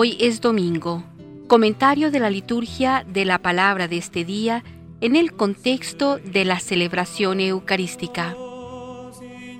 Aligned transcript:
Hoy 0.00 0.16
es 0.20 0.40
domingo. 0.40 1.02
Comentario 1.48 2.12
de 2.12 2.20
la 2.20 2.30
liturgia 2.30 3.04
de 3.04 3.24
la 3.24 3.40
palabra 3.40 3.88
de 3.88 3.96
este 3.96 4.24
día 4.24 4.62
en 5.00 5.16
el 5.16 5.32
contexto 5.32 6.18
de 6.18 6.44
la 6.44 6.60
celebración 6.60 7.40
eucarística. 7.40 8.36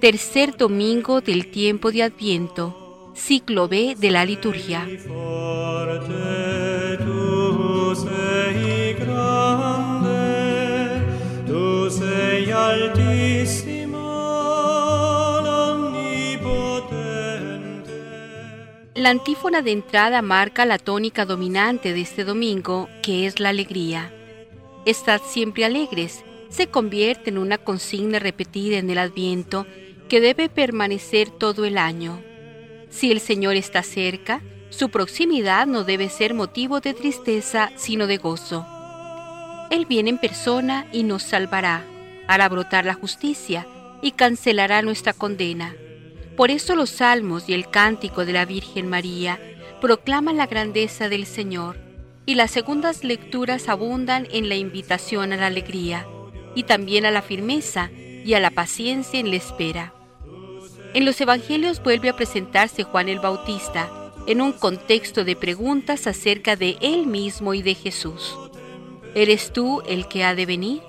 Tercer 0.01 0.57
domingo 0.57 1.21
del 1.21 1.51
tiempo 1.51 1.91
de 1.91 2.05
Adviento, 2.05 3.13
ciclo 3.17 3.67
B 3.67 3.97
de 3.99 4.11
la 4.13 4.25
liturgia. 4.25 4.87
La 18.99 19.11
antífona 19.11 19.63
de 19.63 19.71
entrada 19.71 20.23
marca 20.23 20.67
la 20.67 20.77
tónica 20.77 21.25
dominante 21.25 21.93
de 21.93 22.01
este 22.01 22.25
domingo, 22.25 22.89
que 23.01 23.27
es 23.27 23.39
la 23.39 23.51
alegría. 23.51 24.13
Estad 24.87 25.21
siempre 25.25 25.65
alegres 25.65 26.25
se 26.49 26.67
convierte 26.67 27.31
en 27.31 27.39
una 27.39 27.59
consigna 27.59 28.19
repetida 28.19 28.77
en 28.77 28.91
el 28.91 28.99
Adviento 28.99 29.69
que 30.09 30.21
debe 30.21 30.49
permanecer 30.49 31.31
todo 31.31 31.65
el 31.65 31.79
año. 31.79 32.21
Si 32.91 33.13
el 33.13 33.21
Señor 33.21 33.55
está 33.55 33.85
cerca, 33.85 34.43
su 34.71 34.89
proximidad 34.89 35.69
no 35.69 35.85
debe 35.85 36.09
ser 36.09 36.35
motivo 36.35 36.81
de 36.81 36.93
tristeza, 36.93 37.71
sino 37.77 38.09
de 38.09 38.17
gozo. 38.17 38.67
Él 39.71 39.87
viene 39.87 40.11
en 40.11 40.19
persona 40.19 40.89
y 40.93 41.05
nos 41.05 41.23
salvará, 41.23 41.85
hará 42.27 42.49
brotar 42.49 42.85
la 42.85 42.95
justicia 42.95 43.65
y 44.03 44.11
cancelará 44.11 44.83
nuestra 44.83 45.13
condena. 45.13 45.73
Por 46.39 46.53
eso 46.53 46.77
los 46.77 46.91
salmos 46.91 47.49
y 47.49 47.53
el 47.53 47.69
cántico 47.69 48.25
de 48.25 48.33
la 48.33 48.45
Virgen 48.45 48.87
María 48.87 49.41
proclaman 49.81 50.37
la 50.37 50.47
grandeza 50.47 51.09
del 51.09 51.27
Señor, 51.27 51.77
y 52.27 52.37
las 52.37 52.53
segundas 52.53 53.03
lecturas 53.03 53.69
abundan 53.69 54.29
en 54.31 54.49
la 54.49 54.55
invitación 54.55 55.33
a 55.33 55.37
la 55.37 55.49
alegría, 55.49 56.07
y 56.55 56.63
también 56.63 57.07
a 57.07 57.11
la 57.11 57.23
firmeza 57.23 57.91
y 58.25 58.35
a 58.35 58.41
la 58.41 58.51
paciencia 58.51 59.19
en 59.19 59.31
la 59.31 59.37
espera. 59.37 59.93
En 60.95 61.05
los 61.05 61.21
Evangelios 61.21 61.83
vuelve 61.83 62.09
a 62.09 62.15
presentarse 62.15 62.85
Juan 62.85 63.09
el 63.09 63.19
Bautista 63.19 63.91
en 64.29 64.41
un 64.41 64.53
contexto 64.53 65.25
de 65.25 65.35
preguntas 65.35 66.07
acerca 66.07 66.55
de 66.55 66.77
él 66.81 67.09
mismo 67.09 67.53
y 67.53 67.63
de 67.63 67.75
Jesús. 67.75 68.39
¿Eres 69.17 69.53
tú 69.53 69.83
el 69.89 70.07
que 70.07 70.23
ha 70.23 70.37
de 70.37 70.47
venir? 70.47 70.83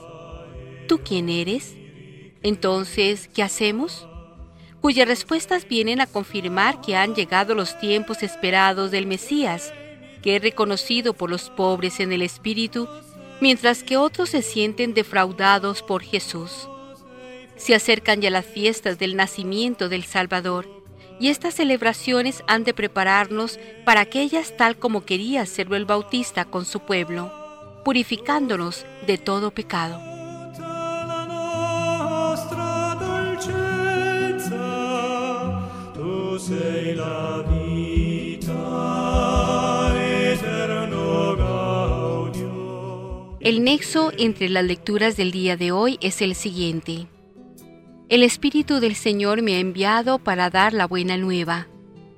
¿Tú 0.88 1.00
quién 1.04 1.28
eres? 1.28 1.74
Entonces, 2.44 3.28
¿qué 3.34 3.42
hacemos? 3.42 4.06
Cuyas 4.82 5.08
respuestas 5.08 5.68
vienen 5.68 6.02
a 6.02 6.08
confirmar 6.08 6.82
que 6.82 6.96
han 6.96 7.16
llegado 7.16 7.56
los 7.56 7.78
tiempos 7.80 8.24
esperados 8.24 8.92
del 8.92 9.08
Mesías, 9.08 9.74
que 10.22 10.36
es 10.36 10.42
reconocido 10.42 11.14
por 11.14 11.30
los 11.30 11.50
pobres 11.50 12.00
en 12.00 12.12
el 12.12 12.22
Espíritu, 12.22 12.88
mientras 13.42 13.84
que 13.84 13.98
otros 13.98 14.30
se 14.30 14.42
sienten 14.42 14.94
defraudados 14.94 15.84
por 15.84 16.04
Jesús. 16.04 16.70
Se 17.56 17.76
acercan 17.76 18.22
ya 18.22 18.30
las 18.30 18.46
fiestas 18.46 19.00
del 19.00 19.16
nacimiento 19.16 19.90
del 19.90 20.04
Salvador, 20.04 20.68
y 21.20 21.28
estas 21.28 21.56
celebraciones 21.56 22.44
han 22.48 22.64
de 22.64 22.74
prepararnos 22.74 23.60
para 23.84 24.00
aquellas 24.00 24.56
tal 24.56 24.78
como 24.78 25.04
quería 25.04 25.42
hacerlo 25.42 25.76
el 25.76 25.84
Bautista 25.86 26.46
con 26.46 26.64
su 26.64 26.80
pueblo, 26.80 27.34
purificándonos 27.84 28.86
de 29.06 29.18
todo 29.18 29.52
pecado. 29.52 30.09
El 43.50 43.64
nexo 43.64 44.12
entre 44.16 44.48
las 44.48 44.64
lecturas 44.64 45.18
del 45.18 45.32
día 45.32 45.58
de 45.58 45.72
hoy 45.72 45.98
es 46.02 46.22
el 46.22 46.36
siguiente. 46.36 47.08
El 48.08 48.22
Espíritu 48.22 48.80
del 48.80 48.94
Señor 48.94 49.42
me 49.42 49.56
ha 49.56 49.60
enviado 49.60 50.20
para 50.20 50.52
dar 50.52 50.72
la 50.74 50.86
buena 50.86 51.18
nueva. 51.18 51.68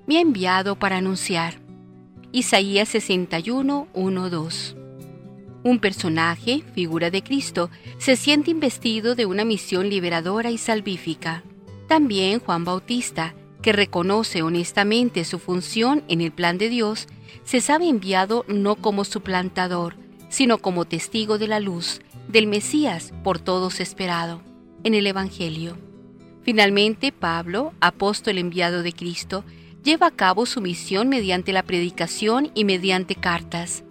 Me 0.08 0.18
ha 0.18 0.20
enviado 0.20 0.78
para 0.78 0.98
anunciar. 0.98 1.62
Isaías 2.34 2.90
61, 2.90 3.88
1, 3.94 4.30
2. 4.30 4.78
Un 5.64 5.80
personaje, 5.80 6.64
figura 6.74 7.10
de 7.10 7.24
Cristo, 7.24 7.70
se 7.98 8.18
siente 8.18 8.52
investido 8.52 9.16
de 9.16 9.26
una 9.26 9.46
misión 9.46 9.90
liberadora 9.90 10.52
y 10.52 10.58
salvífica. 10.58 11.44
También 11.88 12.40
Juan 12.40 12.66
Bautista, 12.66 13.36
que 13.62 13.74
reconoce 13.74 14.42
honestamente 14.42 15.24
su 15.24 15.40
función 15.40 16.04
en 16.08 16.22
el 16.22 16.32
plan 16.32 16.58
de 16.58 16.70
Dios, 16.70 17.08
se 17.44 17.62
sabe 17.62 17.88
enviado 17.88 18.46
no 18.48 18.76
como 18.76 19.04
suplantador, 19.04 19.96
sino 20.30 20.58
como 20.58 20.86
testigo 20.86 21.38
de 21.38 21.48
la 21.48 21.60
luz, 21.60 22.02
del 22.28 22.48
Mesías 22.48 23.14
por 23.24 23.40
todos 23.40 23.80
esperado, 23.80 24.42
en 24.84 24.94
el 24.94 25.06
Evangelio. 25.08 25.78
Finalmente, 26.44 27.12
Pablo, 27.12 27.74
apóstol 27.82 28.38
enviado 28.38 28.82
de 28.84 28.94
Cristo, 28.94 29.44
lleva 29.84 30.08
a 30.08 30.12
cabo 30.12 30.46
su 30.46 30.62
misión 30.62 31.10
mediante 31.10 31.54
la 31.54 31.64
predicación 31.64 32.52
y 32.56 32.66
mediante 32.66 33.16
cartas. 33.16 33.84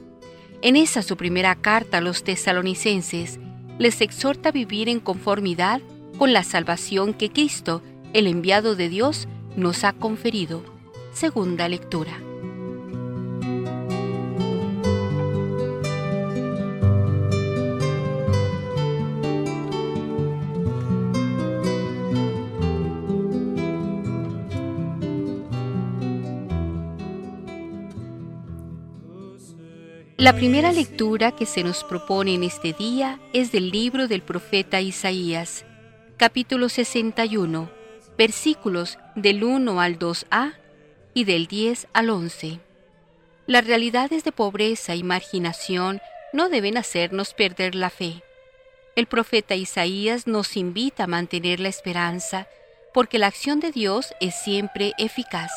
En 0.62 0.76
esa 0.76 1.03
su 1.03 1.16
primera 1.16 1.54
carta 1.54 1.98
a 1.98 2.00
los 2.00 2.25
tesalonicenses, 2.25 3.38
les 3.78 4.00
exhorta 4.00 4.50
a 4.50 4.53
vivir 4.53 4.88
en 4.88 5.00
conformidad 5.00 5.80
con 6.19 6.32
la 6.32 6.44
salvación 6.44 7.14
que 7.14 7.30
Cristo, 7.30 7.82
el 8.12 8.26
enviado 8.26 8.76
de 8.76 8.88
Dios, 8.88 9.26
nos 9.56 9.84
ha 9.84 9.92
conferido. 9.92 10.62
Segunda 11.12 11.68
lectura. 11.68 12.18
La 30.16 30.34
primera 30.34 30.70
lectura 30.70 31.32
que 31.32 31.46
se 31.46 31.64
nos 31.64 31.82
propone 31.82 32.34
en 32.34 32.44
este 32.44 32.74
día 32.74 33.18
es 33.32 33.52
del 33.52 33.70
libro 33.70 34.06
del 34.06 34.20
profeta 34.20 34.80
Isaías, 34.80 35.64
capítulo 36.18 36.68
61 36.68 37.79
versículos 38.16 38.98
del 39.15 39.44
1 39.44 39.81
al 39.81 39.98
2a 39.98 40.54
y 41.15 41.25
del 41.25 41.47
10 41.47 41.88
al 41.93 42.10
11. 42.10 42.60
Las 43.47 43.66
realidades 43.66 44.25
de 44.25 44.32
pobreza 44.32 44.94
y 44.94 45.03
marginación 45.03 46.00
no 46.32 46.48
deben 46.48 46.76
hacernos 46.76 47.34
perder 47.34 47.75
la 47.75 47.91
fe. 47.91 48.22
El 48.97 49.06
profeta 49.06 49.54
Isaías 49.54 50.26
nos 50.26 50.56
invita 50.56 51.04
a 51.04 51.09
mantener 51.09 51.60
la 51.60 51.69
esperanza 51.69 52.47
porque 52.93 53.19
la 53.19 53.28
acción 53.28 53.60
de 53.60 53.72
Dios 53.72 54.12
es 54.21 54.34
siempre 54.34 54.92
eficaz. 54.98 55.50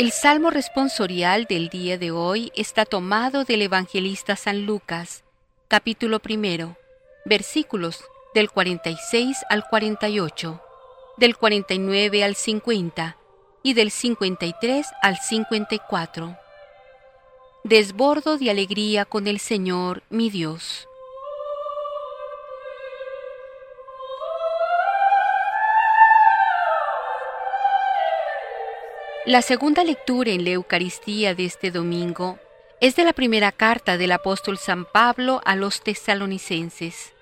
El 0.00 0.12
salmo 0.12 0.48
responsorial 0.48 1.44
del 1.44 1.68
día 1.68 1.98
de 1.98 2.10
hoy 2.10 2.52
está 2.56 2.86
tomado 2.86 3.44
del 3.44 3.60
evangelista 3.60 4.34
San 4.34 4.64
Lucas, 4.64 5.24
capítulo 5.68 6.20
primero, 6.20 6.78
versículos 7.26 8.02
del 8.32 8.50
46 8.50 9.44
al 9.50 9.68
48, 9.68 10.58
del 11.18 11.36
49 11.36 12.24
al 12.24 12.34
50 12.34 13.18
y 13.62 13.74
del 13.74 13.90
53 13.90 14.86
al 15.02 15.18
54. 15.18 16.34
Desbordo 17.64 18.38
de 18.38 18.50
alegría 18.50 19.04
con 19.04 19.26
el 19.26 19.38
Señor 19.38 20.02
mi 20.08 20.30
Dios. 20.30 20.88
La 29.26 29.42
segunda 29.42 29.84
lectura 29.84 30.30
en 30.30 30.44
la 30.44 30.50
Eucaristía 30.52 31.34
de 31.34 31.44
este 31.44 31.70
domingo 31.70 32.38
es 32.80 32.96
de 32.96 33.04
la 33.04 33.12
primera 33.12 33.52
carta 33.52 33.98
del 33.98 34.12
apóstol 34.12 34.56
San 34.56 34.86
Pablo 34.86 35.42
a 35.44 35.56
los 35.56 35.82
tesalonicenses, 35.82 37.12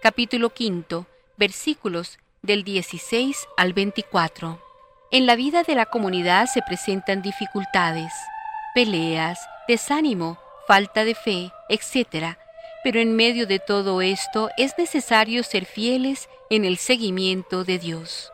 capítulo 0.00 0.48
quinto, 0.48 1.04
versículos 1.36 2.18
del 2.40 2.64
16 2.64 3.46
al 3.58 3.74
24. 3.74 4.62
En 5.10 5.26
la 5.26 5.36
vida 5.36 5.62
de 5.62 5.74
la 5.74 5.84
comunidad 5.84 6.46
se 6.46 6.62
presentan 6.62 7.20
dificultades, 7.20 8.14
peleas, 8.74 9.38
desánimo, 9.68 10.38
falta 10.66 11.04
de 11.04 11.14
fe, 11.14 11.52
etc. 11.68 12.38
Pero 12.82 12.98
en 12.98 13.14
medio 13.14 13.46
de 13.46 13.58
todo 13.58 14.00
esto 14.00 14.48
es 14.56 14.72
necesario 14.78 15.42
ser 15.42 15.66
fieles 15.66 16.30
en 16.48 16.64
el 16.64 16.78
seguimiento 16.78 17.62
de 17.62 17.78
Dios. 17.78 18.31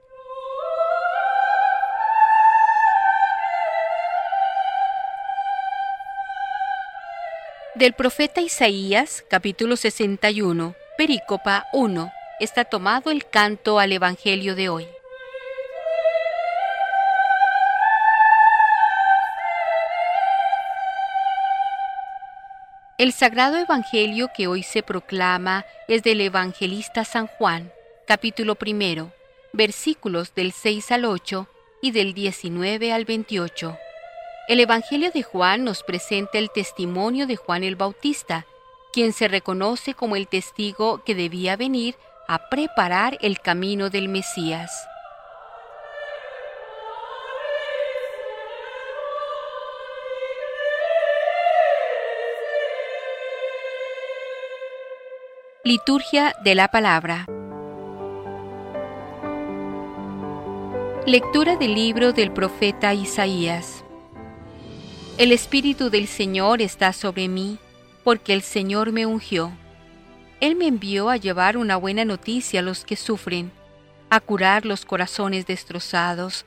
Del 7.78 7.92
profeta 7.92 8.40
Isaías, 8.40 9.24
capítulo 9.30 9.76
61, 9.76 10.74
perícopa 10.96 11.68
1, 11.72 12.12
está 12.40 12.64
tomado 12.64 13.12
el 13.12 13.24
canto 13.30 13.78
al 13.78 13.92
Evangelio 13.92 14.56
de 14.56 14.68
hoy. 14.68 14.88
El 22.98 23.12
sagrado 23.12 23.58
Evangelio 23.58 24.32
que 24.34 24.48
hoy 24.48 24.64
se 24.64 24.82
proclama 24.82 25.64
es 25.86 26.02
del 26.02 26.20
evangelista 26.20 27.04
San 27.04 27.28
Juan, 27.28 27.72
capítulo 28.08 28.56
primero, 28.56 29.12
versículos 29.52 30.34
del 30.34 30.50
6 30.50 30.90
al 30.90 31.04
8 31.04 31.48
y 31.80 31.92
del 31.92 32.12
19 32.12 32.92
al 32.92 33.04
28. 33.04 33.78
El 34.48 34.60
Evangelio 34.60 35.10
de 35.10 35.22
Juan 35.22 35.62
nos 35.62 35.82
presenta 35.82 36.38
el 36.38 36.50
testimonio 36.50 37.26
de 37.26 37.36
Juan 37.36 37.64
el 37.64 37.76
Bautista, 37.76 38.46
quien 38.94 39.12
se 39.12 39.28
reconoce 39.28 39.92
como 39.92 40.16
el 40.16 40.26
testigo 40.26 41.04
que 41.04 41.14
debía 41.14 41.54
venir 41.56 41.96
a 42.28 42.48
preparar 42.48 43.18
el 43.20 43.40
camino 43.40 43.90
del 43.90 44.08
Mesías. 44.08 44.88
Liturgia 55.62 56.34
de 56.42 56.54
la 56.54 56.68
Palabra 56.68 57.26
Lectura 61.04 61.56
del 61.56 61.74
libro 61.74 62.14
del 62.14 62.32
profeta 62.32 62.94
Isaías 62.94 63.84
el 65.18 65.32
Espíritu 65.32 65.90
del 65.90 66.06
Señor 66.06 66.62
está 66.62 66.92
sobre 66.92 67.26
mí, 67.26 67.58
porque 68.04 68.32
el 68.32 68.42
Señor 68.42 68.92
me 68.92 69.04
ungió. 69.04 69.50
Él 70.40 70.54
me 70.54 70.68
envió 70.68 71.10
a 71.10 71.16
llevar 71.16 71.56
una 71.56 71.76
buena 71.76 72.04
noticia 72.04 72.60
a 72.60 72.62
los 72.62 72.84
que 72.84 72.94
sufren, 72.94 73.50
a 74.10 74.20
curar 74.20 74.64
los 74.64 74.84
corazones 74.84 75.44
destrozados, 75.44 76.46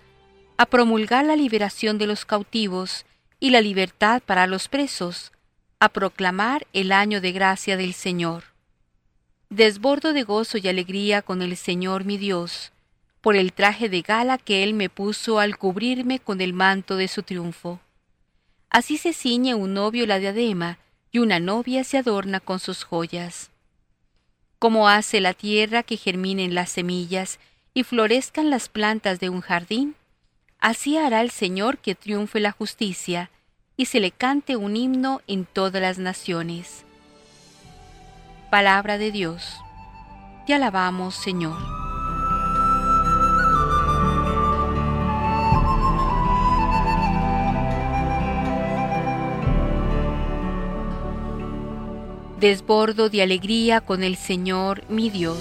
a 0.56 0.66
promulgar 0.66 1.26
la 1.26 1.36
liberación 1.36 1.98
de 1.98 2.08
los 2.08 2.24
cautivos 2.24 3.06
y 3.42 3.50
la 3.50 3.60
libertad 3.60 4.22
para 4.26 4.48
los 4.48 4.70
presos, 4.70 5.34
a 5.82 5.90
proclamar 5.90 6.66
el 6.72 6.94
año 6.94 7.20
de 7.20 7.34
gracia 7.34 7.76
del 7.76 7.94
Señor. 7.94 8.46
Desbordo 9.50 10.14
de 10.14 10.24
gozo 10.24 10.58
y 10.58 10.70
alegría 10.70 11.22
con 11.22 11.42
el 11.42 11.58
Señor 11.58 12.06
mi 12.06 12.18
Dios, 12.18 12.72
por 13.20 13.36
el 13.36 13.52
traje 13.52 13.90
de 13.90 14.02
gala 14.02 14.38
que 14.38 14.64
Él 14.64 14.74
me 14.74 14.90
puso 14.90 15.40
al 15.40 15.58
cubrirme 15.58 16.20
con 16.20 16.40
el 16.40 16.54
manto 16.54 16.96
de 16.96 17.10
su 17.10 17.22
triunfo 17.22 17.82
Así 18.72 18.98
se 18.98 19.12
ciñe 19.12 19.54
un 19.54 19.74
novio 19.74 20.08
la 20.08 20.18
diadema, 20.18 20.78
y 21.12 21.20
una 21.20 21.42
novia 21.42 21.84
se 21.84 21.98
adorna 21.98 22.40
con 22.40 22.60
sus 22.60 22.86
joyas. 22.86 23.52
Como 24.60 24.88
hace 24.88 25.20
la 25.20 25.34
tierra 25.34 25.84
que 25.84 25.98
germinen 25.98 26.56
las 26.56 26.70
semillas 26.70 27.38
y 27.74 27.84
florezcan 27.84 28.50
las 28.50 28.70
plantas 28.70 29.20
de 29.20 29.30
un 29.30 29.42
jardín, 29.42 29.96
así 30.60 30.98
hará 30.98 31.22
el 31.22 31.32
Señor 31.32 31.80
que 31.80 31.96
triunfe 31.96 32.40
la 32.40 32.54
justicia, 32.54 33.30
y 33.76 33.88
se 33.88 34.00
le 34.00 34.12
cante 34.12 34.56
un 34.56 34.78
himno 34.78 35.22
en 35.28 35.46
todas 35.46 35.82
las 35.82 35.98
naciones. 35.98 36.86
Palabra 38.50 38.98
de 38.98 39.12
Dios. 39.12 39.58
Te 40.48 40.54
alabamos, 40.54 41.16
Señor. 41.16 41.81
Desbordo 52.42 53.08
de 53.08 53.22
alegría 53.22 53.82
con 53.82 54.02
el 54.02 54.16
Señor 54.16 54.82
mi 54.90 55.12
Dios. 55.12 55.38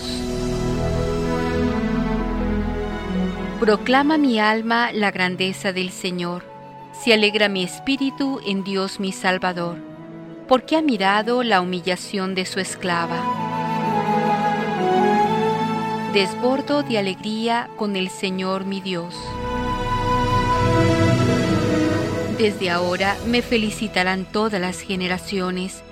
Proclama 3.58 4.18
mi 4.18 4.38
alma 4.38 4.92
la 4.92 5.10
grandeza 5.10 5.72
del 5.72 5.92
Señor, 5.92 6.44
se 6.92 7.14
alegra 7.14 7.48
mi 7.48 7.64
espíritu 7.64 8.38
en 8.46 8.64
Dios 8.64 9.00
mi 9.00 9.12
Salvador, 9.12 9.78
porque 10.46 10.76
ha 10.76 10.82
mirado 10.82 11.42
la 11.42 11.62
humillación 11.62 12.34
de 12.34 12.44
su 12.44 12.60
esclava. 12.60 13.16
Desbordo 16.12 16.82
de 16.82 16.98
alegría 16.98 17.70
con 17.78 17.96
el 17.96 18.10
Señor 18.10 18.66
mi 18.66 18.82
Dios. 18.82 19.14
Desde 22.36 22.68
ahora 22.68 23.16
me 23.26 23.40
felicitarán 23.40 24.26
todas 24.26 24.60
las 24.60 24.80
generaciones, 24.82 25.82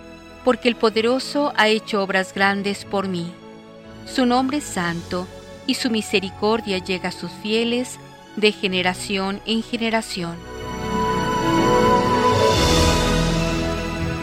porque 0.45 0.69
el 0.69 0.77
poderoso 0.77 1.53
ha 1.57 1.69
hecho 1.69 2.03
obras 2.03 2.35
grandes 2.35 2.85
por 2.85 3.09
mí. 3.09 3.33
Su 4.07 4.27
nombre 4.27 4.59
es 4.59 4.65
santo, 4.65 5.27
y 5.67 5.75
su 5.75 5.91
misericordia 5.91 6.79
llega 6.79 7.11
a 7.11 7.13
sus 7.13 7.31
fieles 7.31 7.99
de 8.37 8.53
generación 8.53 9.41
en 9.47 9.63
generación. 9.63 10.37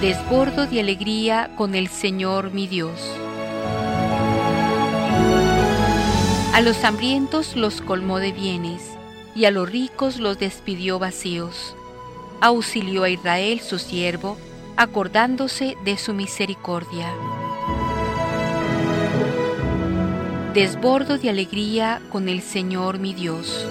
Desbordo 0.01 0.65
de 0.65 0.79
alegría 0.79 1.51
con 1.55 1.75
el 1.75 1.87
Señor 1.87 2.51
mi 2.51 2.67
Dios. 2.67 2.99
A 6.53 6.61
los 6.61 6.83
hambrientos 6.83 7.55
los 7.55 7.81
colmó 7.81 8.19
de 8.19 8.31
bienes, 8.31 8.81
y 9.35 9.45
a 9.45 9.51
los 9.51 9.69
ricos 9.69 10.19
los 10.19 10.39
despidió 10.39 10.97
vacíos. 10.99 11.75
Auxilió 12.41 13.03
a 13.03 13.09
Israel 13.09 13.59
su 13.59 13.77
siervo, 13.77 14.37
acordándose 14.77 15.77
de 15.83 15.97
su 15.97 16.13
misericordia. 16.13 17.13
Desbordo 20.53 21.17
de 21.17 21.29
alegría 21.29 22.01
con 22.09 22.29
el 22.29 22.41
Señor 22.41 22.99
mi 22.99 23.13
Dios. 23.13 23.67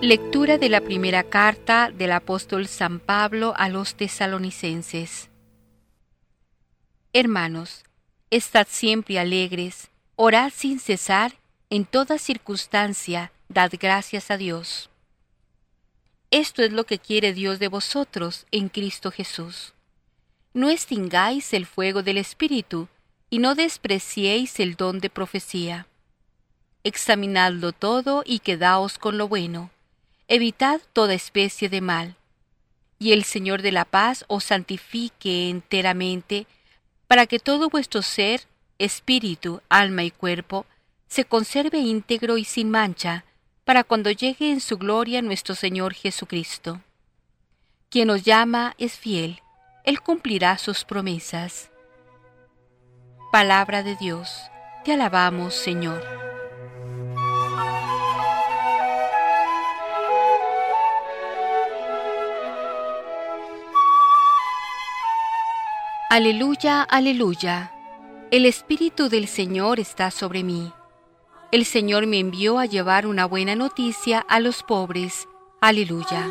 Lectura 0.00 0.58
de 0.58 0.68
la 0.68 0.82
primera 0.82 1.22
carta 1.22 1.90
del 1.90 2.12
apóstol 2.12 2.66
San 2.66 3.00
Pablo 3.00 3.54
a 3.56 3.70
los 3.70 3.94
tesalonicenses. 3.94 5.30
Hermanos, 7.14 7.83
Estad 8.34 8.66
siempre 8.68 9.20
alegres, 9.20 9.90
orad 10.16 10.50
sin 10.52 10.80
cesar, 10.80 11.34
en 11.70 11.84
toda 11.84 12.18
circunstancia, 12.18 13.30
dad 13.48 13.70
gracias 13.78 14.28
a 14.28 14.36
Dios. 14.36 14.90
Esto 16.32 16.64
es 16.64 16.72
lo 16.72 16.82
que 16.82 16.98
quiere 16.98 17.32
Dios 17.32 17.60
de 17.60 17.68
vosotros 17.68 18.46
en 18.50 18.70
Cristo 18.70 19.12
Jesús. 19.12 19.72
No 20.52 20.68
extingáis 20.68 21.52
el 21.52 21.64
fuego 21.64 22.02
del 22.02 22.18
Espíritu, 22.18 22.88
y 23.30 23.38
no 23.38 23.54
despreciéis 23.54 24.58
el 24.58 24.74
don 24.74 24.98
de 24.98 25.10
profecía. 25.10 25.86
Examinadlo 26.82 27.70
todo 27.70 28.24
y 28.26 28.40
quedaos 28.40 28.98
con 28.98 29.16
lo 29.16 29.28
bueno. 29.28 29.70
Evitad 30.26 30.80
toda 30.92 31.14
especie 31.14 31.68
de 31.68 31.80
mal. 31.80 32.16
Y 32.98 33.12
el 33.12 33.22
Señor 33.22 33.62
de 33.62 33.70
la 33.70 33.84
paz 33.84 34.24
os 34.26 34.42
santifique 34.42 35.50
enteramente, 35.50 36.48
para 37.14 37.28
que 37.28 37.38
todo 37.38 37.68
vuestro 37.68 38.02
ser, 38.02 38.48
espíritu, 38.76 39.62
alma 39.68 40.02
y 40.02 40.10
cuerpo, 40.10 40.66
se 41.06 41.24
conserve 41.24 41.78
íntegro 41.78 42.38
y 42.38 42.44
sin 42.44 42.72
mancha, 42.72 43.24
para 43.64 43.84
cuando 43.84 44.10
llegue 44.10 44.50
en 44.50 44.60
su 44.60 44.78
gloria 44.78 45.22
nuestro 45.22 45.54
Señor 45.54 45.94
Jesucristo. 45.94 46.80
Quien 47.88 48.10
os 48.10 48.24
llama 48.24 48.74
es 48.78 48.98
fiel, 48.98 49.42
Él 49.84 50.00
cumplirá 50.00 50.58
sus 50.58 50.84
promesas. 50.84 51.70
Palabra 53.30 53.84
de 53.84 53.94
Dios, 53.94 54.50
te 54.84 54.94
alabamos 54.94 55.54
Señor. 55.54 56.33
Aleluya, 66.10 66.82
aleluya. 66.82 67.72
El 68.30 68.46
Espíritu 68.46 69.08
del 69.08 69.26
Señor 69.26 69.80
está 69.80 70.10
sobre 70.10 70.44
mí. 70.44 70.70
El 71.50 71.64
Señor 71.64 72.06
me 72.06 72.18
envió 72.18 72.58
a 72.58 72.66
llevar 72.66 73.06
una 73.06 73.24
buena 73.24 73.56
noticia 73.56 74.20
a 74.20 74.38
los 74.38 74.62
pobres. 74.62 75.26
Aleluya. 75.60 76.30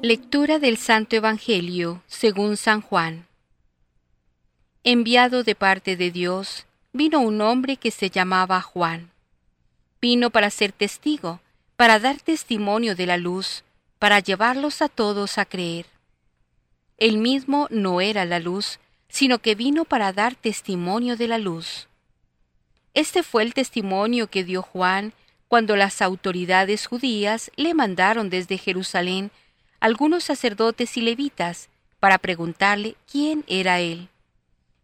Lectura 0.00 0.60
del 0.60 0.76
Santo 0.76 1.16
Evangelio 1.16 2.02
según 2.06 2.56
San 2.56 2.82
Juan. 2.82 3.26
Enviado 4.84 5.42
de 5.42 5.56
parte 5.56 5.96
de 5.96 6.12
Dios, 6.12 6.67
vino 6.98 7.20
un 7.20 7.40
hombre 7.40 7.76
que 7.76 7.92
se 7.92 8.10
llamaba 8.10 8.60
Juan. 8.60 9.12
Vino 10.02 10.30
para 10.30 10.50
ser 10.50 10.72
testigo, 10.72 11.38
para 11.76 12.00
dar 12.00 12.20
testimonio 12.20 12.96
de 12.96 13.06
la 13.06 13.16
luz, 13.16 13.62
para 14.00 14.18
llevarlos 14.18 14.82
a 14.82 14.88
todos 14.88 15.38
a 15.38 15.44
creer. 15.44 15.86
Él 16.96 17.18
mismo 17.18 17.68
no 17.70 18.00
era 18.00 18.24
la 18.24 18.40
luz, 18.40 18.80
sino 19.08 19.38
que 19.38 19.54
vino 19.54 19.84
para 19.84 20.12
dar 20.12 20.34
testimonio 20.34 21.16
de 21.16 21.28
la 21.28 21.38
luz. 21.38 21.86
Este 22.94 23.22
fue 23.22 23.44
el 23.44 23.54
testimonio 23.54 24.26
que 24.26 24.42
dio 24.42 24.60
Juan 24.62 25.12
cuando 25.46 25.76
las 25.76 26.02
autoridades 26.02 26.86
judías 26.86 27.52
le 27.54 27.74
mandaron 27.74 28.28
desde 28.28 28.58
Jerusalén 28.58 29.30
algunos 29.78 30.24
sacerdotes 30.24 30.96
y 30.96 31.02
levitas 31.02 31.68
para 32.00 32.18
preguntarle 32.18 32.96
quién 33.08 33.44
era 33.46 33.78
él. 33.78 34.08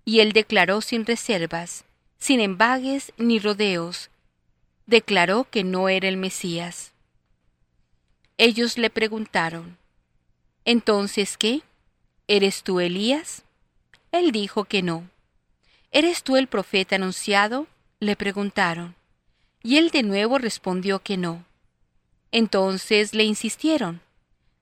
Y 0.04 0.20
él 0.20 0.30
declaró 0.30 0.80
sin 0.80 1.04
reservas, 1.06 1.84
sin 2.24 2.40
embagues 2.40 3.12
ni 3.18 3.38
rodeos, 3.38 4.08
declaró 4.86 5.46
que 5.50 5.62
no 5.62 5.90
era 5.90 6.08
el 6.08 6.16
Mesías. 6.16 6.92
Ellos 8.38 8.78
le 8.78 8.88
preguntaron, 8.88 9.76
¿Entonces 10.64 11.36
qué? 11.36 11.60
¿Eres 12.26 12.62
tú 12.62 12.80
Elías? 12.80 13.42
Él 14.10 14.32
dijo 14.32 14.64
que 14.64 14.80
no. 14.80 15.06
¿Eres 15.90 16.22
tú 16.22 16.38
el 16.38 16.46
profeta 16.46 16.96
anunciado? 16.96 17.66
le 18.00 18.16
preguntaron. 18.16 18.94
Y 19.62 19.76
él 19.76 19.90
de 19.90 20.02
nuevo 20.02 20.38
respondió 20.38 21.00
que 21.00 21.18
no. 21.18 21.44
Entonces 22.32 23.12
le 23.12 23.24
insistieron, 23.24 24.00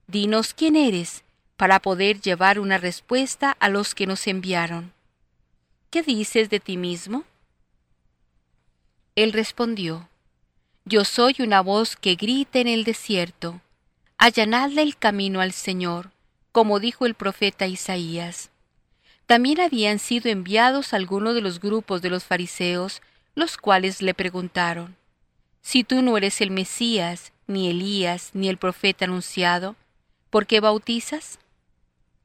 Dinos 0.07 0.53
quién 0.53 0.75
eres, 0.75 1.23
para 1.55 1.79
poder 1.79 2.19
llevar 2.19 2.59
una 2.59 2.77
respuesta 2.77 3.51
a 3.51 3.69
los 3.69 3.95
que 3.95 4.05
nos 4.05 4.27
enviaron. 4.27 4.91
¿Qué 5.91 6.03
dices 6.03 6.49
de 6.49 6.59
ti 6.59 6.75
mismo? 6.75 7.23
Él 9.15 9.31
respondió, 9.31 10.09
Yo 10.85 11.05
soy 11.05 11.35
una 11.39 11.61
voz 11.61 11.95
que 11.95 12.15
grita 12.15 12.59
en 12.59 12.67
el 12.67 12.83
desierto, 12.83 13.61
allanadle 14.17 14.81
el 14.81 14.97
camino 14.97 15.39
al 15.39 15.51
Señor, 15.51 16.11
como 16.51 16.79
dijo 16.79 17.05
el 17.05 17.13
profeta 17.13 17.67
Isaías. 17.67 18.49
También 19.27 19.61
habían 19.61 19.99
sido 19.99 20.31
enviados 20.31 20.93
algunos 20.93 21.35
de 21.35 21.41
los 21.41 21.59
grupos 21.59 22.01
de 22.01 22.09
los 22.09 22.23
fariseos, 22.23 23.03
los 23.35 23.57
cuales 23.57 24.01
le 24.01 24.15
preguntaron, 24.15 24.95
Si 25.61 25.83
tú 25.83 26.01
no 26.01 26.17
eres 26.17 26.41
el 26.41 26.49
Mesías, 26.49 27.33
ni 27.45 27.69
Elías, 27.69 28.31
ni 28.33 28.49
el 28.49 28.57
profeta 28.57 29.05
anunciado, 29.05 29.75
¿por 30.31 30.47
qué 30.47 30.59
bautizas? 30.59 31.37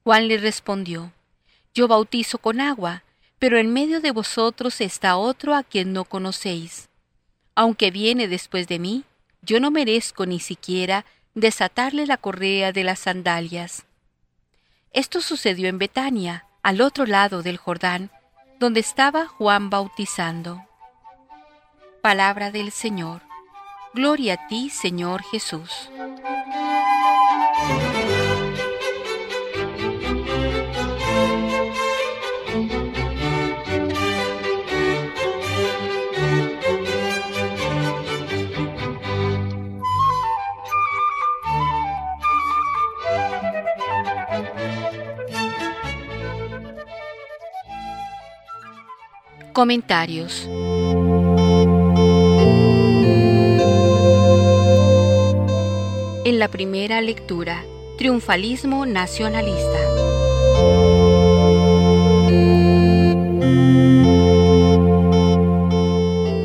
Juan 0.04 0.26
le 0.26 0.38
respondió, 0.38 1.12
Yo 1.74 1.86
bautizo 1.86 2.38
con 2.38 2.62
agua, 2.62 3.02
pero 3.38 3.58
en 3.58 3.72
medio 3.72 4.00
de 4.00 4.10
vosotros 4.10 4.80
está 4.80 5.16
otro 5.16 5.54
a 5.54 5.62
quien 5.62 5.92
no 5.92 6.04
conocéis. 6.04 6.88
Aunque 7.54 7.90
viene 7.90 8.28
después 8.28 8.68
de 8.68 8.78
mí, 8.78 9.04
yo 9.42 9.60
no 9.60 9.70
merezco 9.70 10.26
ni 10.26 10.40
siquiera 10.40 11.04
desatarle 11.34 12.06
la 12.06 12.16
correa 12.16 12.72
de 12.72 12.84
las 12.84 13.00
sandalias. 13.00 13.84
Esto 14.92 15.20
sucedió 15.20 15.68
en 15.68 15.78
Betania, 15.78 16.46
al 16.62 16.80
otro 16.80 17.06
lado 17.06 17.42
del 17.42 17.56
Jordán, 17.56 18.10
donde 18.58 18.80
estaba 18.80 19.26
Juan 19.26 19.70
bautizando. 19.70 20.64
Palabra 22.02 22.50
del 22.50 22.72
Señor. 22.72 23.22
Gloria 23.94 24.34
a 24.34 24.48
ti, 24.48 24.70
Señor 24.70 25.22
Jesús. 25.22 25.88
Comentarios 49.58 50.48
En 56.24 56.38
la 56.38 56.46
primera 56.46 57.00
lectura, 57.00 57.64
Triunfalismo 57.96 58.86
Nacionalista. 58.86 59.80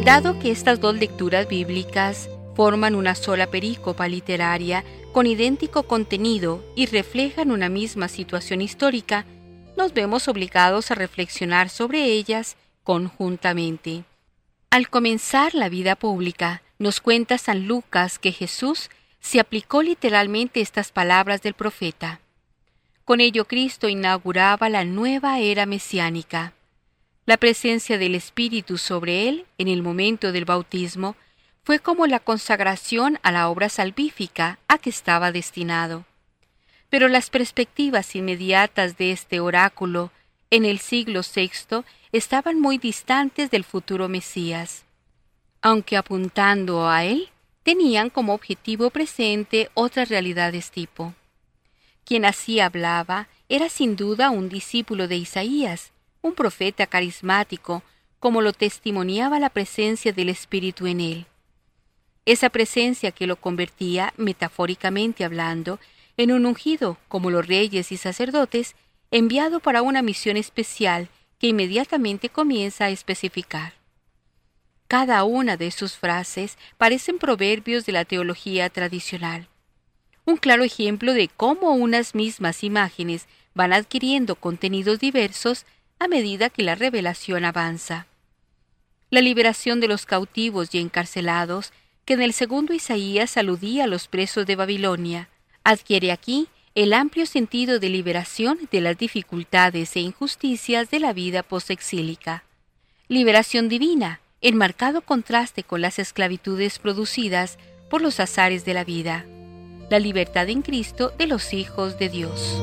Dado 0.04 0.40
que 0.40 0.50
estas 0.50 0.80
dos 0.80 0.96
lecturas 0.96 1.48
bíblicas 1.48 2.32
forman 2.56 2.96
una 2.96 3.14
sola 3.14 3.46
perícopa 3.46 4.08
literaria 4.08 4.84
con 5.12 5.28
idéntico 5.28 5.84
contenido 5.84 6.64
y 6.76 6.88
reflejan 6.88 7.52
una 7.52 7.70
misma 7.70 8.08
situación 8.08 8.62
histórica, 8.62 9.28
nos 9.78 9.94
vemos 9.94 10.28
obligados 10.28 10.90
a 10.90 10.96
reflexionar 10.96 11.70
sobre 11.70 12.06
ellas 12.06 12.58
conjuntamente. 12.84 14.04
Al 14.70 14.90
comenzar 14.90 15.56
la 15.56 15.70
vida 15.70 15.96
pública, 15.96 16.62
nos 16.80 17.00
cuenta 17.00 17.38
San 17.38 17.68
Lucas 17.68 18.20
que 18.20 18.32
Jesús 18.32 18.90
se 19.20 19.40
aplicó 19.40 19.82
literalmente 19.82 20.62
estas 20.62 20.92
palabras 20.92 21.42
del 21.42 21.54
profeta. 21.54 22.20
Con 23.06 23.22
ello 23.22 23.46
Cristo 23.46 23.90
inauguraba 23.90 24.70
la 24.70 24.84
nueva 24.84 25.40
era 25.40 25.66
mesiánica. 25.66 26.54
La 27.26 27.38
presencia 27.38 27.98
del 27.98 28.16
Espíritu 28.16 28.78
sobre 28.78 29.30
él 29.30 29.46
en 29.58 29.70
el 29.70 29.82
momento 29.82 30.32
del 30.32 30.46
bautismo 30.46 31.16
fue 31.64 31.80
como 31.80 32.08
la 32.08 32.20
consagración 32.20 33.20
a 33.24 33.32
la 33.32 33.48
obra 33.48 33.70
salvífica 33.70 34.60
a 34.68 34.78
que 34.78 34.90
estaba 34.90 35.32
destinado. 35.32 36.06
Pero 36.90 37.08
las 37.08 37.30
perspectivas 37.30 38.16
inmediatas 38.16 38.98
de 38.98 39.12
este 39.12 39.40
oráculo 39.40 40.12
en 40.54 40.66
el 40.66 40.78
siglo 40.78 41.22
VI 41.24 41.84
estaban 42.12 42.62
muy 42.62 42.78
distantes 42.78 43.50
del 43.50 43.64
futuro 43.64 44.08
Mesías, 44.08 44.84
aunque 45.64 45.98
apuntando 45.98 46.88
a 46.88 47.06
él, 47.06 47.30
tenían 47.64 48.12
como 48.12 48.36
objetivo 48.36 48.92
presente 48.92 49.72
otras 49.74 50.10
realidades 50.10 50.70
tipo. 50.70 51.16
Quien 52.06 52.24
así 52.24 52.60
hablaba 52.60 53.30
era 53.50 53.68
sin 53.68 53.96
duda 53.96 54.30
un 54.30 54.48
discípulo 54.48 55.08
de 55.08 55.16
Isaías, 55.16 55.92
un 56.22 56.36
profeta 56.36 56.86
carismático, 56.86 57.82
como 58.20 58.44
lo 58.44 58.54
testimoniaba 58.54 59.40
la 59.40 59.50
presencia 59.50 60.14
del 60.14 60.30
Espíritu 60.30 60.86
en 60.86 61.02
él. 61.02 61.26
Esa 62.28 62.52
presencia 62.52 63.10
que 63.10 63.26
lo 63.26 63.38
convertía, 63.38 64.14
metafóricamente 64.18 65.26
hablando, 65.26 65.80
en 66.16 66.32
un 66.32 66.46
ungido, 66.46 66.98
como 67.08 67.32
los 67.32 67.48
reyes 67.48 67.92
y 67.92 67.98
sacerdotes, 67.98 68.76
enviado 69.14 69.60
para 69.60 69.84
una 69.84 70.02
misión 70.02 70.38
especial 70.38 71.08
que 71.38 71.46
inmediatamente 71.46 72.30
comienza 72.30 72.86
a 72.86 72.90
especificar. 72.90 73.74
Cada 74.88 75.24
una 75.24 75.56
de 75.56 75.70
sus 75.70 75.96
frases 75.96 76.58
parecen 76.80 77.20
proverbios 77.20 77.86
de 77.86 77.92
la 77.92 78.06
teología 78.06 78.72
tradicional. 78.72 79.48
Un 80.26 80.38
claro 80.38 80.64
ejemplo 80.64 81.14
de 81.14 81.28
cómo 81.28 81.74
unas 81.76 82.16
mismas 82.16 82.64
imágenes 82.64 83.28
van 83.54 83.72
adquiriendo 83.72 84.36
contenidos 84.36 85.00
diversos 85.00 85.68
a 86.00 86.08
medida 86.08 86.50
que 86.50 86.64
la 86.64 86.74
revelación 86.74 87.46
avanza. 87.46 88.08
La 89.12 89.22
liberación 89.22 89.80
de 89.80 89.90
los 89.90 90.08
cautivos 90.08 90.74
y 90.74 90.80
encarcelados, 90.80 91.72
que 92.06 92.16
en 92.16 92.24
el 92.24 92.34
segundo 92.34 92.74
Isaías 92.74 93.38
aludía 93.38 93.84
a 93.84 93.88
los 93.88 94.08
presos 94.08 94.48
de 94.48 94.56
Babilonia, 94.56 95.30
adquiere 95.64 96.12
aquí 96.12 96.48
el 96.76 96.94
amplio 96.94 97.28
sentido 97.28 97.80
de 97.80 97.90
liberación 97.90 98.58
de 98.72 98.82
las 98.82 98.98
dificultades 98.98 99.96
e 99.96 100.00
injusticias 100.00 100.90
de 100.90 101.00
la 101.00 101.14
vida 101.14 101.44
posexílica. 101.44 102.44
Liberación 103.08 103.70
divina, 103.70 104.22
en 104.42 104.58
marcado 104.58 105.02
contraste 105.02 105.64
con 105.64 105.82
las 105.82 106.00
esclavitudes 106.00 106.80
producidas 106.80 107.60
por 107.92 108.02
los 108.02 108.20
azares 108.20 108.66
de 108.66 108.74
la 108.74 108.84
vida. 108.84 109.24
La 109.92 110.00
libertad 110.00 110.50
en 110.50 110.64
Cristo 110.64 111.14
de 111.16 111.28
los 111.28 111.54
hijos 111.54 112.00
de 112.00 112.10
Dios. 112.10 112.60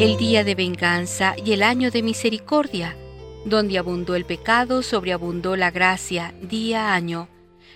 El 0.00 0.18
día 0.18 0.44
de 0.44 0.54
venganza 0.54 1.34
y 1.42 1.52
el 1.52 1.62
año 1.62 1.90
de 1.90 2.02
misericordia 2.02 2.94
donde 3.44 3.78
abundó 3.78 4.14
el 4.14 4.24
pecado, 4.24 4.82
sobreabundó 4.82 5.56
la 5.56 5.70
gracia, 5.70 6.34
día 6.40 6.88
a 6.88 6.94
año. 6.94 7.28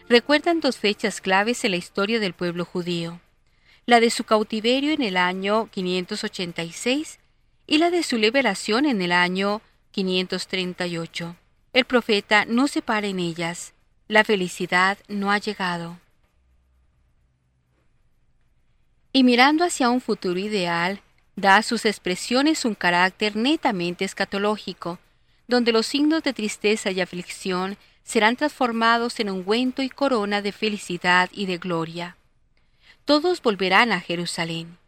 Recuerdan 0.09 0.61
dos 0.61 0.77
fechas 0.77 1.21
claves 1.21 1.65
en 1.65 1.73
la 1.73 1.77
historia 1.77 2.21
del 2.21 2.33
pueblo 2.33 2.65
judío. 2.65 3.21
La 3.87 4.01
de 4.01 4.11
su 4.11 4.25
cautiverio 4.25 4.93
en 4.93 5.03
el 5.03 5.17
año 5.17 5.69
586 5.73 7.19
y 7.67 7.79
la 7.79 7.91
de 7.91 8.03
su 8.03 8.17
liberación 8.17 8.87
en 8.87 9.03
el 9.03 9.13
año 9.13 9.61
538. 9.91 11.37
El 11.73 11.85
profeta 11.85 12.45
no 12.47 12.69
se 12.69 12.83
para 12.83 13.07
en 13.07 13.19
ellas. 13.19 13.75
La 14.09 14.25
felicidad 14.25 14.99
no 15.09 15.33
ha 15.33 15.39
llegado. 15.39 15.99
Y 19.13 19.25
mirando 19.25 19.65
hacia 19.65 19.89
un 19.91 20.01
futuro 20.01 20.39
ideal, 20.39 21.01
da 21.35 21.57
a 21.57 21.63
sus 21.63 21.85
expresiones 21.85 22.65
un 22.65 22.75
carácter 22.75 23.35
netamente 23.35 24.05
escatológico, 24.05 24.99
donde 25.49 25.73
los 25.73 25.87
signos 25.87 26.23
de 26.23 26.33
tristeza 26.33 26.91
y 26.91 27.01
aflicción 27.01 27.77
serán 28.03 28.37
transformados 28.37 29.19
en 29.21 29.31
ungüento 29.31 29.83
y 29.83 29.89
corona 29.89 30.43
de 30.43 30.53
felicidad 30.53 31.29
y 31.33 31.47
de 31.47 31.59
gloria. 31.59 32.17
Todos 33.05 33.43
volverán 33.43 33.93
a 33.93 34.01
Jerusalén. 34.01 34.79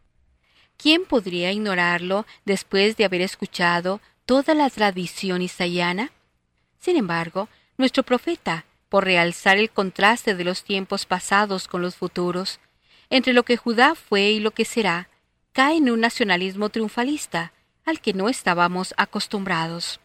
¿Quién 0.76 1.04
podría 1.04 1.50
ignorarlo 1.52 2.26
después 2.44 2.96
de 2.96 3.04
haber 3.04 3.20
escuchado 3.20 4.00
toda 4.26 4.54
la 4.54 4.70
tradición 4.70 5.42
isayana? 5.42 6.12
Sin 6.78 6.96
embargo, 6.96 7.48
nuestro 7.76 8.04
profeta, 8.04 8.64
por 8.88 9.04
realzar 9.04 9.58
el 9.58 9.70
contraste 9.70 10.34
de 10.34 10.44
los 10.44 10.62
tiempos 10.62 11.04
pasados 11.04 11.66
con 11.66 11.82
los 11.82 11.96
futuros, 11.96 12.60
entre 13.10 13.32
lo 13.32 13.42
que 13.42 13.56
Judá 13.56 13.94
fue 13.94 14.30
y 14.30 14.40
lo 14.40 14.52
que 14.52 14.64
será, 14.64 15.08
cae 15.52 15.78
en 15.78 15.90
un 15.90 16.00
nacionalismo 16.00 16.68
triunfalista 16.68 17.52
al 17.84 18.00
que 18.00 18.12
no 18.12 18.28
estábamos 18.28 18.94
acostumbrados. 18.96 19.98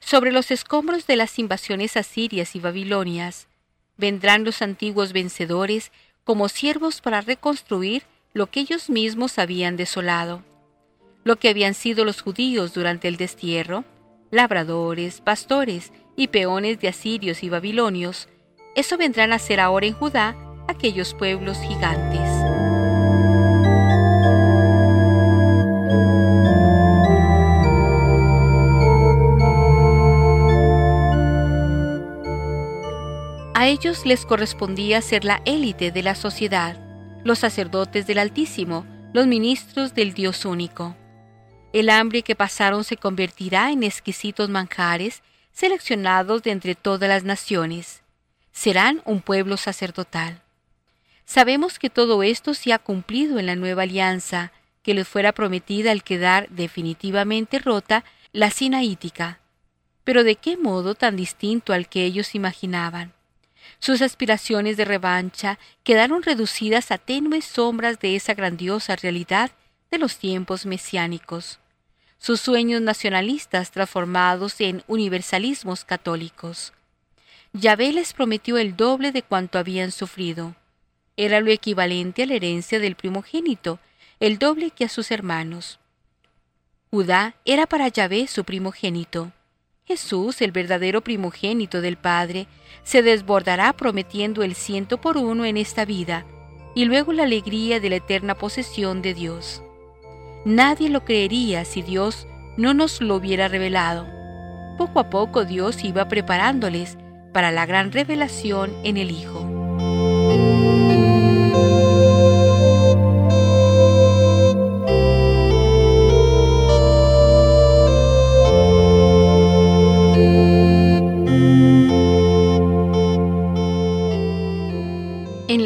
Sobre 0.00 0.32
los 0.32 0.50
escombros 0.50 1.06
de 1.06 1.16
las 1.16 1.38
invasiones 1.38 1.96
asirias 1.96 2.54
y 2.54 2.60
babilonias, 2.60 3.48
vendrán 3.96 4.44
los 4.44 4.62
antiguos 4.62 5.12
vencedores 5.12 5.92
como 6.24 6.48
siervos 6.48 7.00
para 7.00 7.20
reconstruir 7.20 8.04
lo 8.32 8.48
que 8.50 8.60
ellos 8.60 8.90
mismos 8.90 9.38
habían 9.38 9.76
desolado. 9.76 10.42
Lo 11.24 11.36
que 11.36 11.48
habían 11.48 11.74
sido 11.74 12.04
los 12.04 12.22
judíos 12.22 12.74
durante 12.74 13.08
el 13.08 13.16
destierro, 13.16 13.84
labradores, 14.30 15.20
pastores 15.20 15.92
y 16.16 16.28
peones 16.28 16.80
de 16.80 16.88
asirios 16.88 17.42
y 17.42 17.48
babilonios, 17.48 18.28
eso 18.76 18.96
vendrán 18.96 19.32
a 19.32 19.38
ser 19.38 19.60
ahora 19.60 19.86
en 19.86 19.94
Judá 19.94 20.36
aquellos 20.68 21.14
pueblos 21.14 21.58
gigantes. 21.60 22.27
Ellos 33.68 34.06
les 34.06 34.24
correspondía 34.24 35.02
ser 35.02 35.24
la 35.24 35.42
élite 35.44 35.92
de 35.92 36.02
la 36.02 36.14
sociedad, 36.14 36.80
los 37.22 37.40
sacerdotes 37.40 38.06
del 38.06 38.18
Altísimo, 38.18 38.86
los 39.12 39.26
ministros 39.26 39.94
del 39.94 40.14
Dios 40.14 40.46
único. 40.46 40.96
El 41.74 41.90
hambre 41.90 42.22
que 42.22 42.34
pasaron 42.34 42.82
se 42.82 42.96
convertirá 42.96 43.70
en 43.70 43.82
exquisitos 43.82 44.48
manjares 44.48 45.22
seleccionados 45.52 46.42
de 46.42 46.52
entre 46.52 46.76
todas 46.76 47.10
las 47.10 47.24
naciones. 47.24 48.02
Serán 48.52 49.02
un 49.04 49.20
pueblo 49.20 49.58
sacerdotal. 49.58 50.40
Sabemos 51.26 51.78
que 51.78 51.90
todo 51.90 52.22
esto 52.22 52.54
se 52.54 52.72
ha 52.72 52.78
cumplido 52.78 53.38
en 53.38 53.44
la 53.44 53.54
nueva 53.54 53.82
alianza 53.82 54.50
que 54.82 54.94
les 54.94 55.06
fuera 55.06 55.32
prometida 55.32 55.90
al 55.90 56.02
quedar 56.02 56.48
definitivamente 56.48 57.58
rota 57.58 58.02
la 58.32 58.50
sinaítica. 58.50 59.40
Pero 60.04 60.24
de 60.24 60.36
qué 60.36 60.56
modo 60.56 60.94
tan 60.94 61.16
distinto 61.16 61.74
al 61.74 61.86
que 61.90 62.06
ellos 62.06 62.34
imaginaban. 62.34 63.17
Sus 63.80 64.02
aspiraciones 64.02 64.76
de 64.76 64.84
revancha 64.84 65.58
quedaron 65.84 66.22
reducidas 66.22 66.90
a 66.90 66.98
tenues 66.98 67.44
sombras 67.44 68.00
de 68.00 68.16
esa 68.16 68.34
grandiosa 68.34 68.96
realidad 68.96 69.52
de 69.90 69.98
los 69.98 70.18
tiempos 70.18 70.66
mesiánicos. 70.66 71.60
Sus 72.18 72.40
sueños 72.40 72.82
nacionalistas 72.82 73.70
transformados 73.70 74.60
en 74.60 74.82
universalismos 74.88 75.84
católicos. 75.84 76.72
Yahvé 77.52 77.92
les 77.92 78.12
prometió 78.12 78.58
el 78.58 78.76
doble 78.76 79.12
de 79.12 79.22
cuanto 79.22 79.58
habían 79.58 79.92
sufrido. 79.92 80.56
Era 81.16 81.40
lo 81.40 81.50
equivalente 81.50 82.24
a 82.24 82.26
la 82.26 82.34
herencia 82.34 82.80
del 82.80 82.96
primogénito, 82.96 83.78
el 84.20 84.38
doble 84.38 84.70
que 84.70 84.84
a 84.84 84.88
sus 84.88 85.10
hermanos. 85.10 85.78
Judá 86.90 87.36
era 87.44 87.66
para 87.66 87.88
Yahvé 87.88 88.26
su 88.26 88.44
primogénito. 88.44 89.32
Jesús, 89.88 90.42
el 90.42 90.52
verdadero 90.52 91.00
primogénito 91.00 91.80
del 91.80 91.96
Padre, 91.96 92.46
se 92.84 93.02
desbordará 93.02 93.72
prometiendo 93.72 94.42
el 94.42 94.54
ciento 94.54 95.00
por 95.00 95.16
uno 95.16 95.46
en 95.46 95.56
esta 95.56 95.86
vida 95.86 96.26
y 96.74 96.84
luego 96.84 97.14
la 97.14 97.22
alegría 97.22 97.80
de 97.80 97.88
la 97.88 97.96
eterna 97.96 98.34
posesión 98.34 99.00
de 99.00 99.14
Dios. 99.14 99.62
Nadie 100.44 100.90
lo 100.90 101.06
creería 101.06 101.64
si 101.64 101.80
Dios 101.80 102.28
no 102.58 102.74
nos 102.74 103.00
lo 103.00 103.16
hubiera 103.16 103.48
revelado. 103.48 104.06
Poco 104.76 105.00
a 105.00 105.08
poco 105.08 105.46
Dios 105.46 105.82
iba 105.82 106.06
preparándoles 106.06 106.98
para 107.32 107.50
la 107.50 107.64
gran 107.64 107.90
revelación 107.90 108.70
en 108.84 108.98
el 108.98 109.10
Hijo. 109.10 109.47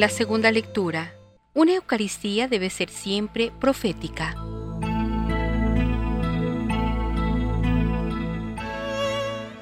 La 0.02 0.08
segunda 0.08 0.50
lectura, 0.50 1.14
una 1.54 1.74
Eucaristía 1.74 2.48
debe 2.48 2.70
ser 2.70 2.90
siempre 2.90 3.52
profética. 3.60 4.34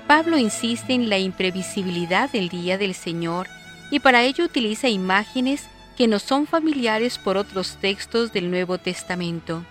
Pablo 0.07 0.39
insiste 0.39 0.95
en 0.95 1.11
la 1.11 1.19
imprevisibilidad 1.19 2.31
del 2.31 2.49
día 2.49 2.79
del 2.79 2.95
Señor 2.95 3.49
y 3.91 4.01
para 4.01 4.23
ello 4.23 4.47
utiliza 4.47 4.89
imágenes 4.89 5.67
que 5.95 6.09
no 6.09 6.19
son 6.19 6.47
familiares 6.47 7.19
por 7.19 7.37
otros 7.37 7.77
textos 7.79 8.33
del 8.33 8.51
Nuevo 8.51 8.79
Testamento. 8.79 9.63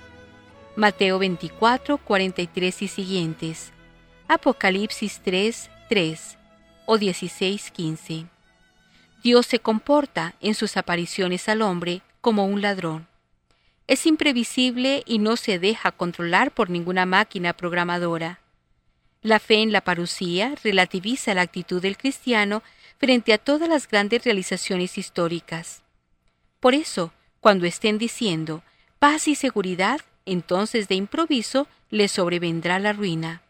Mateo 0.75 1.17
24, 1.17 1.97
43 1.97 2.81
y 2.83 2.87
siguientes. 2.87 3.73
Apocalipsis 4.27 5.19
3, 5.23 5.67
3 5.89 6.37
o 6.85 6.99
16, 6.99 7.71
15. 7.71 8.38
Dios 9.21 9.45
se 9.47 9.59
comporta 9.59 10.35
en 10.39 10.55
sus 10.55 10.77
apariciones 10.77 11.49
al 11.49 11.61
hombre 11.61 12.01
como 12.21 12.45
un 12.45 12.61
ladrón. 12.61 13.07
Es 13.87 14.05
imprevisible 14.05 15.03
y 15.05 15.19
no 15.19 15.35
se 15.35 15.59
deja 15.59 15.91
controlar 15.91 16.51
por 16.51 16.69
ninguna 16.69 17.05
máquina 17.05 17.53
programadora. 17.53 18.39
La 19.21 19.39
fe 19.39 19.55
en 19.55 19.71
la 19.71 19.81
parucía 19.81 20.55
relativiza 20.63 21.33
la 21.33 21.41
actitud 21.41 21.81
del 21.81 21.97
cristiano 21.97 22.63
frente 22.97 23.33
a 23.33 23.37
todas 23.37 23.67
las 23.67 23.87
grandes 23.87 24.23
realizaciones 24.23 24.97
históricas. 24.97 25.81
Por 26.59 26.73
eso, 26.73 27.11
cuando 27.41 27.65
estén 27.65 27.97
diciendo 27.97 28.63
paz 28.99 29.27
y 29.27 29.35
seguridad, 29.35 29.99
entonces 30.25 30.87
de 30.87 30.95
improviso 30.95 31.67
les 31.89 32.11
sobrevendrá 32.11 32.79
la 32.79 32.93
ruina. 32.93 33.41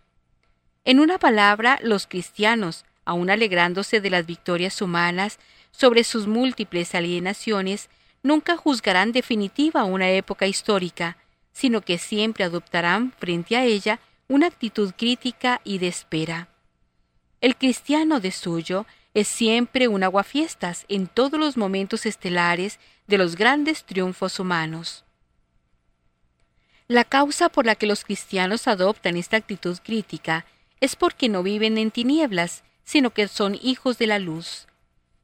En 0.86 1.00
una 1.00 1.20
palabra, 1.20 1.80
los 1.84 2.08
cristianos, 2.08 2.86
aun 3.06 3.30
alegrándose 3.30 4.02
de 4.02 4.10
las 4.10 4.26
victorias 4.26 4.82
humanas, 4.82 5.40
sobre 5.72 6.04
sus 6.04 6.28
múltiples 6.28 6.96
alienaciones, 6.96 7.90
nunca 8.24 8.58
juzgarán 8.58 9.12
definitiva 9.12 9.84
una 9.84 10.10
época 10.10 10.48
histórica, 10.48 11.18
sino 11.52 11.82
que 11.82 11.98
siempre 11.98 12.44
adoptarán 12.44 13.14
frente 13.18 13.56
a 13.56 13.66
ella 13.66 14.00
una 14.28 14.48
actitud 14.48 14.94
crítica 14.96 15.62
y 15.64 15.80
de 15.80 15.88
espera. 15.88 16.50
El 17.42 17.56
cristiano 17.56 18.20
de 18.20 18.32
suyo 18.32 18.86
es 19.14 19.28
siempre 19.28 19.88
un 19.88 20.04
aguafiestas 20.04 20.86
en 20.88 21.08
todos 21.08 21.40
los 21.40 21.58
momentos 21.58 22.06
estelares 22.06 22.80
de 23.08 23.18
los 23.18 23.36
grandes 23.36 23.84
triunfos 23.84 24.40
humanos. 24.40 25.04
La 26.88 27.04
causa 27.04 27.50
por 27.50 27.66
la 27.66 27.76
que 27.76 27.88
los 27.88 28.04
cristianos 28.04 28.68
adoptan 28.68 29.18
esta 29.18 29.38
actitud 29.38 29.78
crítica 29.84 30.46
es 30.80 30.96
porque 30.96 31.30
no 31.30 31.44
viven 31.44 31.78
en 31.78 31.92
tinieblas, 31.92 32.64
sino 32.84 33.12
que 33.12 33.28
son 33.28 33.58
hijos 33.62 33.98
de 33.98 34.08
la 34.08 34.20
luz. 34.20 34.69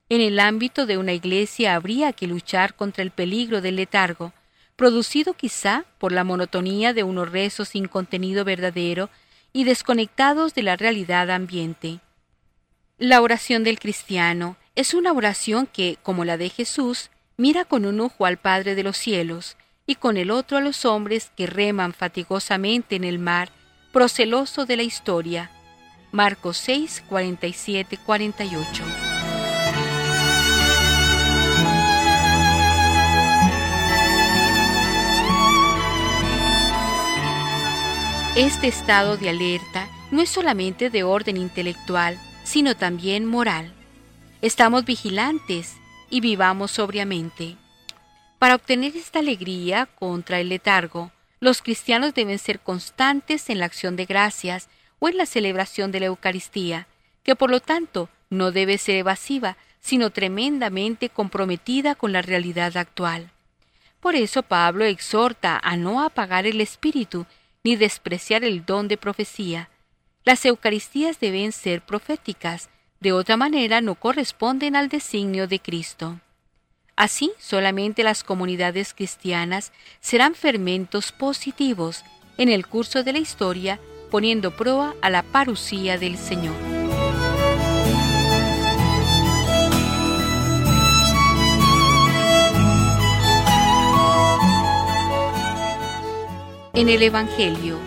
En 0.08 0.22
el 0.22 0.40
ámbito 0.40 0.86
de 0.86 1.00
una 1.00 1.14
iglesia 1.14 1.74
habría 1.74 2.14
que 2.14 2.28
luchar 2.28 2.76
contra 2.76 3.02
el 3.02 3.10
peligro 3.10 3.62
del 3.62 3.78
letargo, 3.78 4.34
producido 4.76 5.34
quizá 5.34 5.86
por 5.98 6.12
la 6.12 6.24
monotonía 6.24 6.94
de 6.94 7.04
unos 7.04 7.32
rezos 7.32 7.70
sin 7.70 7.88
contenido 7.88 8.46
verdadero 8.46 9.10
y 9.52 9.64
desconectados 9.64 10.54
de 10.54 10.62
la 10.62 10.76
realidad 10.76 11.32
ambiente. 11.32 12.02
La 13.00 13.22
oración 13.22 13.64
del 13.64 13.80
cristiano 13.80 14.58
es 14.76 14.94
una 14.94 15.12
oración 15.12 15.66
que, 15.66 15.98
como 16.04 16.24
la 16.24 16.38
de 16.38 16.50
Jesús, 16.50 17.10
mira 17.36 17.66
con 17.66 17.86
un 17.86 18.00
ojo 18.00 18.28
al 18.28 18.38
Padre 18.38 18.76
de 18.76 18.84
los 18.84 18.98
cielos 18.98 19.58
y 19.88 19.96
con 19.96 20.18
el 20.18 20.30
otro 20.30 20.58
a 20.58 20.62
los 20.62 20.86
hombres 20.86 21.32
que 21.36 21.48
reman 21.48 21.94
fatigosamente 21.94 22.96
en 22.96 23.06
el 23.06 23.18
mar, 23.18 23.50
proceloso 23.92 24.66
de 24.66 24.78
la 24.78 24.84
historia. 24.84 25.50
Marcos 26.12 26.58
6, 26.58 27.04
47, 27.10 27.98
48. 28.06 29.15
Este 38.36 38.68
estado 38.68 39.16
de 39.16 39.30
alerta 39.30 39.88
no 40.12 40.22
es 40.22 40.30
solamente 40.30 40.90
de 40.90 41.04
orden 41.04 41.38
intelectual, 41.38 42.20
sino 42.44 42.76
también 42.76 43.26
moral. 43.26 43.74
Estamos 44.42 44.84
vigilantes 44.84 45.78
y 46.10 46.20
vivamos 46.20 46.72
sobriamente. 46.72 47.56
Para 48.38 48.56
obtener 48.56 48.98
esta 48.98 49.20
alegría 49.20 49.86
contra 49.86 50.42
el 50.42 50.50
letargo, 50.50 51.14
Los 51.40 51.62
cristianos 51.62 52.14
deben 52.14 52.40
ser 52.40 52.60
constantes 52.60 53.50
en 53.50 53.60
la 53.60 53.66
acción 53.66 53.96
de 53.96 54.06
gracias 54.06 54.68
o 55.00 55.10
en 55.10 55.18
la 55.18 55.26
celebración 55.26 55.92
de 55.92 56.00
la 56.00 56.08
Eucaristía, 56.08 56.88
que 57.24 57.36
por 57.36 57.52
lo 57.52 57.60
tanto 57.60 58.10
no 58.30 58.52
debe 58.52 58.78
ser 58.78 58.96
evasiva, 58.96 59.56
sino 59.80 60.10
tremendamente 60.10 61.10
comprometida 61.10 61.94
con 61.94 62.12
la 62.12 62.22
realidad 62.22 62.76
actual. 62.78 63.30
Por 64.00 64.16
eso 64.16 64.44
Pablo 64.44 64.86
exhorta 64.86 65.60
a 65.62 65.78
no 65.78 66.02
apagar 66.02 66.48
el 66.48 66.62
espíritu 66.62 67.26
ni 67.66 67.76
despreciar 67.76 68.44
el 68.44 68.64
don 68.64 68.88
de 68.88 68.96
profecía. 68.96 69.72
Las 70.24 70.46
Eucaristías 70.46 71.20
deben 71.20 71.52
ser 71.52 71.82
proféticas, 71.82 72.70
de 73.00 73.12
otra 73.12 73.38
manera 73.38 73.82
no 73.82 73.96
corresponden 73.96 74.76
al 74.76 74.88
designio 74.88 75.48
de 75.48 75.60
Cristo. 75.60 76.20
Así, 76.96 77.32
solamente 77.40 78.04
las 78.04 78.24
comunidades 78.24 78.94
cristianas 78.94 79.74
serán 80.00 80.36
fermentos 80.36 81.12
positivos 81.12 82.04
en 82.38 82.50
el 82.50 82.68
curso 82.68 83.04
de 83.04 83.14
la 83.14 83.20
historia, 83.20 83.80
poniendo 84.12 84.56
proa 84.56 84.94
a 85.02 85.10
la 85.10 85.24
parucía 85.24 85.98
del 85.98 86.18
Señor. 86.20 86.75
En 96.78 96.90
el 96.90 97.04
Evangelio, 97.04 97.80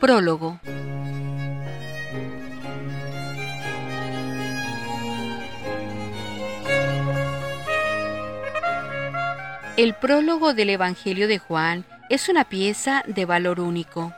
prólogo. 0.00 0.58
El 9.76 9.92
prólogo 9.92 10.54
del 10.54 10.70
Evangelio 10.70 11.28
de 11.28 11.36
Juan 11.38 11.84
es 12.08 12.30
una 12.30 12.44
pieza 12.44 13.04
de 13.06 13.26
valor 13.26 13.60
único. 13.60 14.14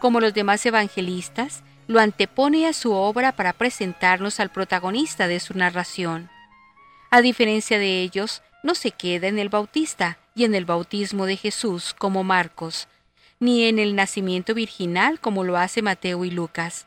Como 0.00 0.18
los 0.18 0.34
demás 0.34 0.66
evangelistas, 0.66 1.62
lo 1.86 2.00
antepone 2.00 2.66
a 2.66 2.72
su 2.72 2.92
obra 2.92 3.30
para 3.30 3.52
presentarnos 3.52 4.40
al 4.40 4.50
protagonista 4.50 5.28
de 5.28 5.38
su 5.38 5.56
narración. 5.56 6.28
A 7.12 7.20
diferencia 7.20 7.78
de 7.78 8.02
ellos, 8.02 8.42
no 8.64 8.74
se 8.74 8.90
queda 8.90 9.28
en 9.28 9.38
el 9.38 9.48
Bautista 9.48 10.18
y 10.34 10.42
en 10.42 10.56
el 10.56 10.64
bautismo 10.64 11.26
de 11.26 11.36
Jesús 11.36 11.94
como 11.96 12.24
Marcos, 12.24 12.88
ni 13.44 13.64
en 13.64 13.78
el 13.78 13.94
nacimiento 13.94 14.54
virginal 14.54 15.20
como 15.20 15.44
lo 15.44 15.58
hace 15.58 15.82
Mateo 15.82 16.24
y 16.24 16.30
Lucas. 16.30 16.86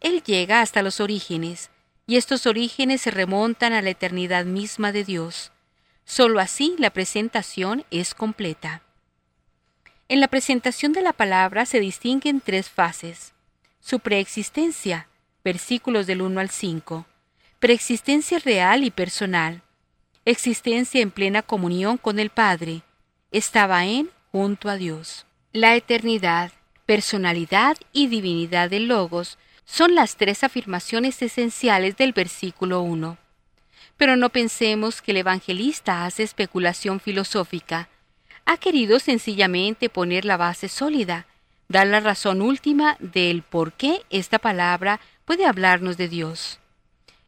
Él 0.00 0.22
llega 0.22 0.60
hasta 0.60 0.80
los 0.80 1.00
orígenes, 1.00 1.70
y 2.06 2.18
estos 2.18 2.46
orígenes 2.46 3.00
se 3.00 3.10
remontan 3.10 3.72
a 3.72 3.82
la 3.82 3.90
eternidad 3.90 4.44
misma 4.44 4.92
de 4.92 5.02
Dios. 5.02 5.50
Solo 6.04 6.38
así 6.38 6.76
la 6.78 6.90
presentación 6.90 7.84
es 7.90 8.14
completa. 8.14 8.82
En 10.08 10.20
la 10.20 10.28
presentación 10.28 10.92
de 10.92 11.02
la 11.02 11.12
palabra 11.12 11.66
se 11.66 11.80
distinguen 11.80 12.40
tres 12.40 12.70
fases. 12.70 13.32
Su 13.80 13.98
preexistencia, 13.98 15.08
versículos 15.42 16.06
del 16.06 16.22
1 16.22 16.40
al 16.40 16.50
5, 16.50 17.06
preexistencia 17.58 18.38
real 18.38 18.84
y 18.84 18.92
personal, 18.92 19.62
existencia 20.24 21.00
en 21.00 21.10
plena 21.10 21.42
comunión 21.42 21.96
con 21.96 22.20
el 22.20 22.30
Padre, 22.30 22.82
estaba 23.32 23.84
en 23.84 24.10
junto 24.30 24.68
a 24.68 24.76
Dios. 24.76 25.26
La 25.54 25.76
eternidad, 25.76 26.50
personalidad 26.86 27.76
y 27.92 28.06
divinidad 28.06 28.70
del 28.70 28.88
Logos 28.88 29.36
son 29.66 29.94
las 29.94 30.16
tres 30.16 30.44
afirmaciones 30.44 31.20
esenciales 31.20 31.98
del 31.98 32.14
versículo 32.14 32.80
1. 32.80 33.18
Pero 33.98 34.16
no 34.16 34.30
pensemos 34.30 35.02
que 35.02 35.10
el 35.10 35.18
evangelista 35.18 36.06
hace 36.06 36.22
especulación 36.22 37.00
filosófica. 37.00 37.90
Ha 38.46 38.56
querido 38.56 38.98
sencillamente 38.98 39.90
poner 39.90 40.24
la 40.24 40.38
base 40.38 40.70
sólida, 40.70 41.26
dar 41.68 41.86
la 41.86 42.00
razón 42.00 42.40
última 42.40 42.96
del 42.98 43.42
por 43.42 43.74
qué 43.74 44.00
esta 44.08 44.38
palabra 44.38 45.00
puede 45.26 45.44
hablarnos 45.44 45.98
de 45.98 46.08
Dios. 46.08 46.60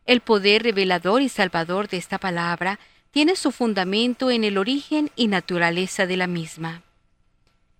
El 0.06 0.22
poder 0.22 0.62
revelador 0.62 1.20
y 1.20 1.28
salvador 1.28 1.88
de 1.88 1.98
esta 1.98 2.16
palabra 2.16 2.80
tiene 3.10 3.36
su 3.36 3.52
fundamento 3.52 4.30
en 4.30 4.44
el 4.44 4.56
origen 4.56 5.10
y 5.14 5.26
naturaleza 5.26 6.06
de 6.06 6.16
la 6.16 6.26
misma. 6.26 6.80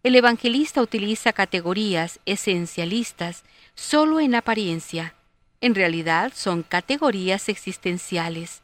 El 0.05 0.17
evangelista 0.17 0.83
utiliza 0.83 1.33
categorías 1.33 2.21
esencialistas 2.27 3.43
solo 3.75 4.21
en 4.21 4.35
apariencia. 4.35 5.15
En 5.63 5.75
realidad 5.75 6.31
son 6.35 6.63
categorías 6.63 7.49
existenciales, 7.49 8.61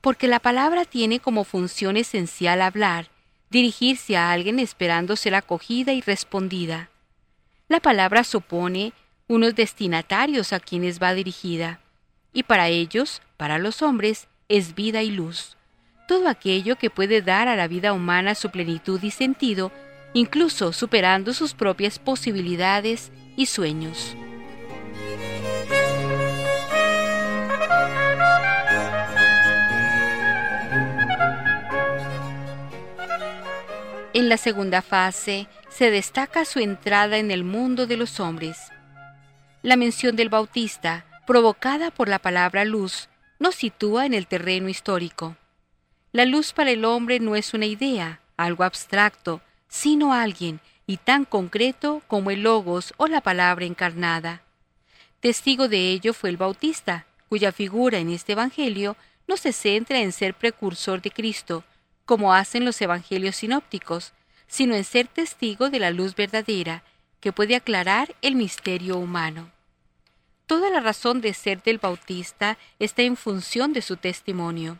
porque 0.00 0.28
la 0.28 0.38
palabra 0.38 0.84
tiene 0.84 1.18
como 1.18 1.42
función 1.42 1.96
esencial 1.96 2.62
hablar, 2.62 3.08
dirigirse 3.50 4.16
a 4.16 4.30
alguien 4.30 4.60
esperando 4.60 5.16
ser 5.16 5.34
acogida 5.34 5.92
y 5.92 6.02
respondida. 6.02 6.88
La 7.66 7.80
palabra 7.80 8.22
supone 8.22 8.92
unos 9.26 9.56
destinatarios 9.56 10.52
a 10.52 10.60
quienes 10.60 11.02
va 11.02 11.14
dirigida, 11.14 11.80
y 12.32 12.44
para 12.44 12.68
ellos, 12.68 13.22
para 13.36 13.58
los 13.58 13.82
hombres, 13.82 14.28
es 14.48 14.76
vida 14.76 15.02
y 15.02 15.10
luz. 15.10 15.56
Todo 16.06 16.28
aquello 16.28 16.76
que 16.76 16.90
puede 16.90 17.22
dar 17.22 17.48
a 17.48 17.56
la 17.56 17.66
vida 17.66 17.92
humana 17.92 18.36
su 18.36 18.50
plenitud 18.50 19.02
y 19.02 19.10
sentido 19.10 19.72
incluso 20.16 20.72
superando 20.72 21.34
sus 21.34 21.52
propias 21.52 21.98
posibilidades 21.98 23.12
y 23.36 23.44
sueños. 23.44 24.16
En 34.14 34.30
la 34.30 34.38
segunda 34.38 34.80
fase 34.80 35.48
se 35.68 35.90
destaca 35.90 36.46
su 36.46 36.60
entrada 36.60 37.18
en 37.18 37.30
el 37.30 37.44
mundo 37.44 37.86
de 37.86 37.98
los 37.98 38.18
hombres. 38.18 38.56
La 39.60 39.76
mención 39.76 40.16
del 40.16 40.30
Bautista, 40.30 41.04
provocada 41.26 41.90
por 41.90 42.08
la 42.08 42.20
palabra 42.20 42.64
luz, 42.64 43.10
nos 43.38 43.54
sitúa 43.54 44.06
en 44.06 44.14
el 44.14 44.26
terreno 44.26 44.70
histórico. 44.70 45.36
La 46.12 46.24
luz 46.24 46.54
para 46.54 46.70
el 46.70 46.86
hombre 46.86 47.20
no 47.20 47.36
es 47.36 47.52
una 47.52 47.66
idea, 47.66 48.22
algo 48.38 48.64
abstracto, 48.64 49.42
sino 49.68 50.12
alguien 50.12 50.60
y 50.86 50.98
tan 50.98 51.24
concreto 51.24 52.02
como 52.06 52.30
el 52.30 52.42
logos 52.42 52.94
o 52.96 53.06
la 53.06 53.20
palabra 53.20 53.64
encarnada. 53.64 54.42
Testigo 55.20 55.68
de 55.68 55.90
ello 55.90 56.14
fue 56.14 56.30
el 56.30 56.36
Bautista, 56.36 57.06
cuya 57.28 57.52
figura 57.52 57.98
en 57.98 58.10
este 58.10 58.32
Evangelio 58.32 58.96
no 59.26 59.36
se 59.36 59.52
centra 59.52 60.00
en 60.00 60.12
ser 60.12 60.34
precursor 60.34 61.02
de 61.02 61.10
Cristo, 61.10 61.64
como 62.04 62.32
hacen 62.32 62.64
los 62.64 62.80
Evangelios 62.80 63.36
sinópticos, 63.36 64.12
sino 64.46 64.74
en 64.74 64.84
ser 64.84 65.08
testigo 65.08 65.70
de 65.70 65.80
la 65.80 65.90
luz 65.90 66.14
verdadera, 66.14 66.84
que 67.20 67.32
puede 67.32 67.56
aclarar 67.56 68.14
el 68.22 68.36
misterio 68.36 68.98
humano. 68.98 69.50
Toda 70.46 70.70
la 70.70 70.78
razón 70.78 71.20
de 71.20 71.34
ser 71.34 71.60
del 71.62 71.78
Bautista 71.78 72.56
está 72.78 73.02
en 73.02 73.16
función 73.16 73.72
de 73.72 73.82
su 73.82 73.96
testimonio. 73.96 74.78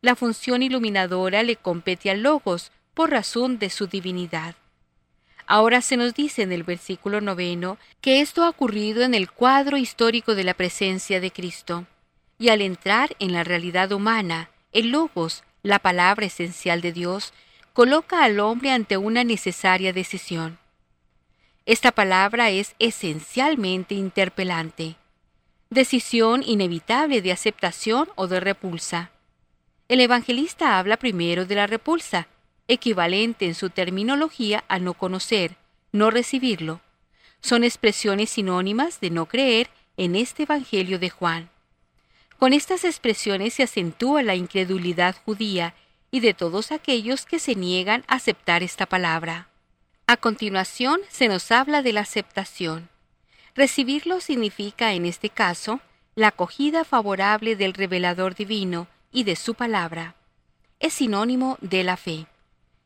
La 0.00 0.16
función 0.16 0.62
iluminadora 0.62 1.44
le 1.44 1.54
compete 1.54 2.10
al 2.10 2.22
Logos, 2.22 2.72
por 2.94 3.10
razón 3.10 3.58
de 3.58 3.70
su 3.70 3.86
divinidad. 3.86 4.54
Ahora 5.46 5.80
se 5.80 5.96
nos 5.96 6.14
dice 6.14 6.42
en 6.42 6.52
el 6.52 6.62
versículo 6.62 7.20
noveno 7.20 7.78
que 8.00 8.20
esto 8.20 8.44
ha 8.44 8.48
ocurrido 8.48 9.02
en 9.02 9.14
el 9.14 9.30
cuadro 9.30 9.76
histórico 9.76 10.34
de 10.34 10.44
la 10.44 10.54
presencia 10.54 11.20
de 11.20 11.30
Cristo, 11.30 11.86
y 12.38 12.48
al 12.48 12.60
entrar 12.60 13.16
en 13.18 13.32
la 13.32 13.44
realidad 13.44 13.92
humana, 13.92 14.50
el 14.72 14.90
Logos, 14.90 15.44
la 15.62 15.78
palabra 15.78 16.26
esencial 16.26 16.80
de 16.80 16.92
Dios, 16.92 17.32
coloca 17.72 18.24
al 18.24 18.40
hombre 18.40 18.70
ante 18.70 18.96
una 18.96 19.24
necesaria 19.24 19.92
decisión. 19.92 20.58
Esta 21.66 21.92
palabra 21.92 22.50
es 22.50 22.74
esencialmente 22.78 23.94
interpelante, 23.94 24.96
decisión 25.70 26.42
inevitable 26.44 27.22
de 27.22 27.32
aceptación 27.32 28.08
o 28.16 28.26
de 28.26 28.40
repulsa. 28.40 29.10
El 29.88 30.00
evangelista 30.00 30.78
habla 30.78 30.96
primero 30.96 31.46
de 31.46 31.54
la 31.54 31.66
repulsa, 31.66 32.26
equivalente 32.72 33.46
en 33.46 33.54
su 33.54 33.70
terminología 33.70 34.64
a 34.68 34.78
no 34.78 34.94
conocer, 34.94 35.56
no 35.92 36.10
recibirlo. 36.10 36.80
Son 37.40 37.64
expresiones 37.64 38.30
sinónimas 38.30 39.00
de 39.00 39.10
no 39.10 39.26
creer 39.26 39.68
en 39.96 40.16
este 40.16 40.44
Evangelio 40.44 40.98
de 40.98 41.10
Juan. 41.10 41.50
Con 42.38 42.52
estas 42.52 42.84
expresiones 42.84 43.54
se 43.54 43.62
acentúa 43.62 44.22
la 44.22 44.34
incredulidad 44.34 45.16
judía 45.24 45.74
y 46.10 46.20
de 46.20 46.34
todos 46.34 46.72
aquellos 46.72 47.24
que 47.24 47.38
se 47.38 47.54
niegan 47.54 48.04
a 48.08 48.16
aceptar 48.16 48.62
esta 48.62 48.86
palabra. 48.86 49.48
A 50.06 50.16
continuación 50.16 51.00
se 51.08 51.28
nos 51.28 51.50
habla 51.52 51.82
de 51.82 51.92
la 51.92 52.00
aceptación. 52.00 52.88
Recibirlo 53.54 54.20
significa, 54.20 54.92
en 54.94 55.06
este 55.06 55.30
caso, 55.30 55.80
la 56.14 56.28
acogida 56.28 56.84
favorable 56.84 57.54
del 57.54 57.74
revelador 57.74 58.34
divino 58.34 58.88
y 59.12 59.24
de 59.24 59.36
su 59.36 59.54
palabra. 59.54 60.16
Es 60.80 60.94
sinónimo 60.94 61.58
de 61.60 61.84
la 61.84 61.96
fe 61.96 62.26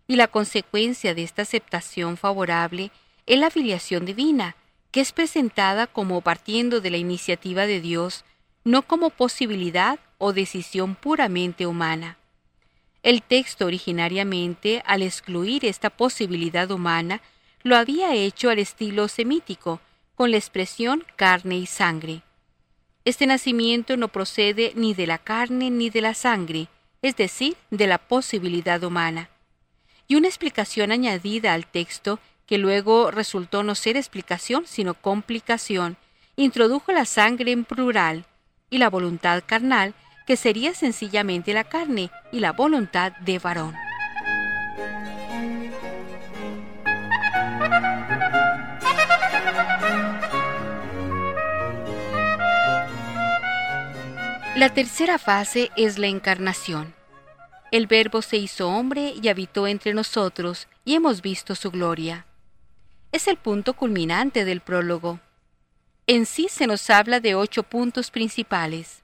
y 0.09 0.17
la 0.17 0.29
consecuencia 0.29 1.15
de 1.15 1.23
esta 1.23 1.43
aceptación 1.43 2.17
favorable 2.17 2.91
es 3.27 3.39
la 3.39 3.51
filiación 3.51 4.05
divina, 4.07 4.57
que 4.91 5.01
es 5.01 5.13
presentada 5.13 5.87
como 5.87 6.21
partiendo 6.21 6.81
de 6.81 6.91
la 6.91 6.97
iniciativa 6.97 7.67
de 7.67 7.81
Dios, 7.81 8.25
no 8.65 8.83
como 8.83 9.11
posibilidad 9.11 9.99
o 10.19 10.33
decisión 10.33 10.95
puramente 10.95 11.67
humana. 11.67 12.19
El 13.03 13.23
texto 13.23 13.67
originariamente, 13.67 14.83
al 14.87 15.03
excluir 15.03 15.65
esta 15.65 15.91
posibilidad 15.91 16.71
humana, 16.71 17.21
lo 17.63 17.77
había 17.77 18.15
hecho 18.15 18.51
al 18.51 18.59
estilo 18.59 19.09
semítico, 19.09 19.81
con 20.15 20.31
la 20.31 20.39
expresión 20.39 21.05
carne 21.15 21.57
y 21.57 21.67
sangre. 21.67 22.23
Este 23.05 23.27
nacimiento 23.27 23.97
no 23.97 24.09
procede 24.09 24.73
ni 24.75 24.95
de 24.95 25.07
la 25.07 25.19
carne 25.19 25.71
ni 25.71 25.91
de 25.91 26.01
la 26.01 26.15
sangre, 26.15 26.69
es 27.03 27.17
decir, 27.17 27.57
de 27.71 27.87
la 27.87 27.99
posibilidad 27.99 28.83
humana. 28.83 29.31
Y 30.09 30.15
una 30.15 30.29
explicación 30.29 30.93
añadida 30.93 31.53
al 31.53 31.67
texto, 31.67 32.21
que 32.47 32.59
luego 32.59 33.11
resultó 33.11 33.63
no 33.63 33.75
ser 33.75 33.97
explicación 33.97 34.65
sino 34.67 34.95
complicación, 34.95 35.97
introdujo 36.37 36.93
la 36.93 37.05
sangre 37.05 37.53
en 37.53 37.65
plural 37.65 38.25
y 38.71 38.79
la 38.79 38.91
voluntad 38.91 39.43
carnal, 39.45 39.95
que 40.27 40.37
sería 40.37 40.75
sencillamente 40.75 41.53
la 41.53 41.65
carne 41.65 42.11
y 42.33 42.41
la 42.41 42.53
voluntad 42.53 43.13
de 43.19 43.39
varón. 43.39 43.75
La 54.57 54.71
tercera 54.73 55.19
fase 55.19 55.71
es 55.77 55.99
la 55.99 56.07
encarnación. 56.07 56.96
El 57.73 57.89
Verbo 57.89 58.23
se 58.23 58.37
hizo 58.37 58.69
hombre 58.69 59.15
y 59.21 59.29
habitó 59.29 59.67
entre 59.67 59.93
nosotros, 59.93 60.69
y 60.85 60.95
hemos 60.95 61.21
visto 61.21 61.57
su 61.57 61.73
gloria. 61.73 62.27
Es 63.11 63.27
el 63.27 63.37
punto 63.37 63.75
culminante 63.75 64.45
del 64.45 64.61
prólogo. 64.61 65.19
En 66.07 66.27
sí 66.27 66.47
se 66.49 66.69
nos 66.69 66.89
habla 66.91 67.19
de 67.19 67.35
ocho 67.35 67.65
puntos 67.65 68.13
principales. 68.13 69.03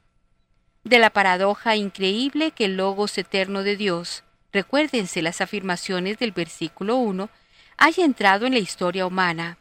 De 0.84 1.00
la 1.00 1.10
paradoja 1.10 1.74
increíble 1.74 2.52
que 2.52 2.66
el 2.66 2.76
Logos 2.76 3.18
eterno 3.18 3.64
de 3.64 3.76
Dios, 3.76 4.22
recuérdense 4.52 5.22
las 5.22 5.40
afirmaciones 5.40 6.18
del 6.18 6.30
versículo 6.30 6.96
1, 6.96 7.30
haya 7.78 8.04
entrado 8.04 8.46
en 8.46 8.52
la 8.52 8.60
historia 8.60 9.06
humana. 9.06 9.58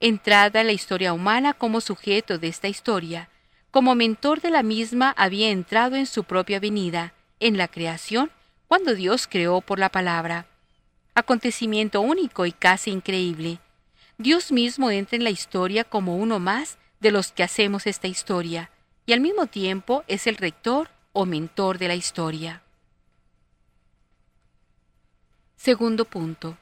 Entrada 0.00 0.62
en 0.62 0.66
la 0.66 0.72
historia 0.72 1.12
humana 1.12 1.54
como 1.54 1.80
sujeto 1.80 2.38
de 2.38 2.48
esta 2.48 2.66
historia, 2.66 3.28
como 3.70 3.94
mentor 3.94 4.40
de 4.40 4.50
la 4.50 4.64
misma 4.64 5.14
había 5.16 5.50
entrado 5.50 5.94
en 5.94 6.06
su 6.06 6.24
propia 6.24 6.58
venida, 6.58 7.14
en 7.42 7.56
la 7.56 7.68
creación, 7.68 8.30
cuando 8.68 8.94
Dios 8.94 9.26
creó 9.26 9.60
por 9.60 9.78
la 9.78 9.90
palabra. 9.90 10.46
Acontecimiento 11.14 12.00
único 12.00 12.46
y 12.46 12.52
casi 12.52 12.90
increíble. 12.90 13.58
Dios 14.16 14.52
mismo 14.52 14.90
entra 14.90 15.16
en 15.16 15.24
la 15.24 15.30
historia 15.30 15.84
como 15.84 16.16
uno 16.16 16.38
más 16.38 16.78
de 17.00 17.10
los 17.10 17.32
que 17.32 17.42
hacemos 17.42 17.86
esta 17.86 18.06
historia, 18.06 18.70
y 19.04 19.12
al 19.12 19.20
mismo 19.20 19.46
tiempo 19.46 20.04
es 20.06 20.26
el 20.26 20.36
rector 20.36 20.88
o 21.12 21.26
mentor 21.26 21.78
de 21.78 21.88
la 21.88 21.96
historia. 21.96 22.62
Segundo 25.56 26.04
punto. 26.04 26.56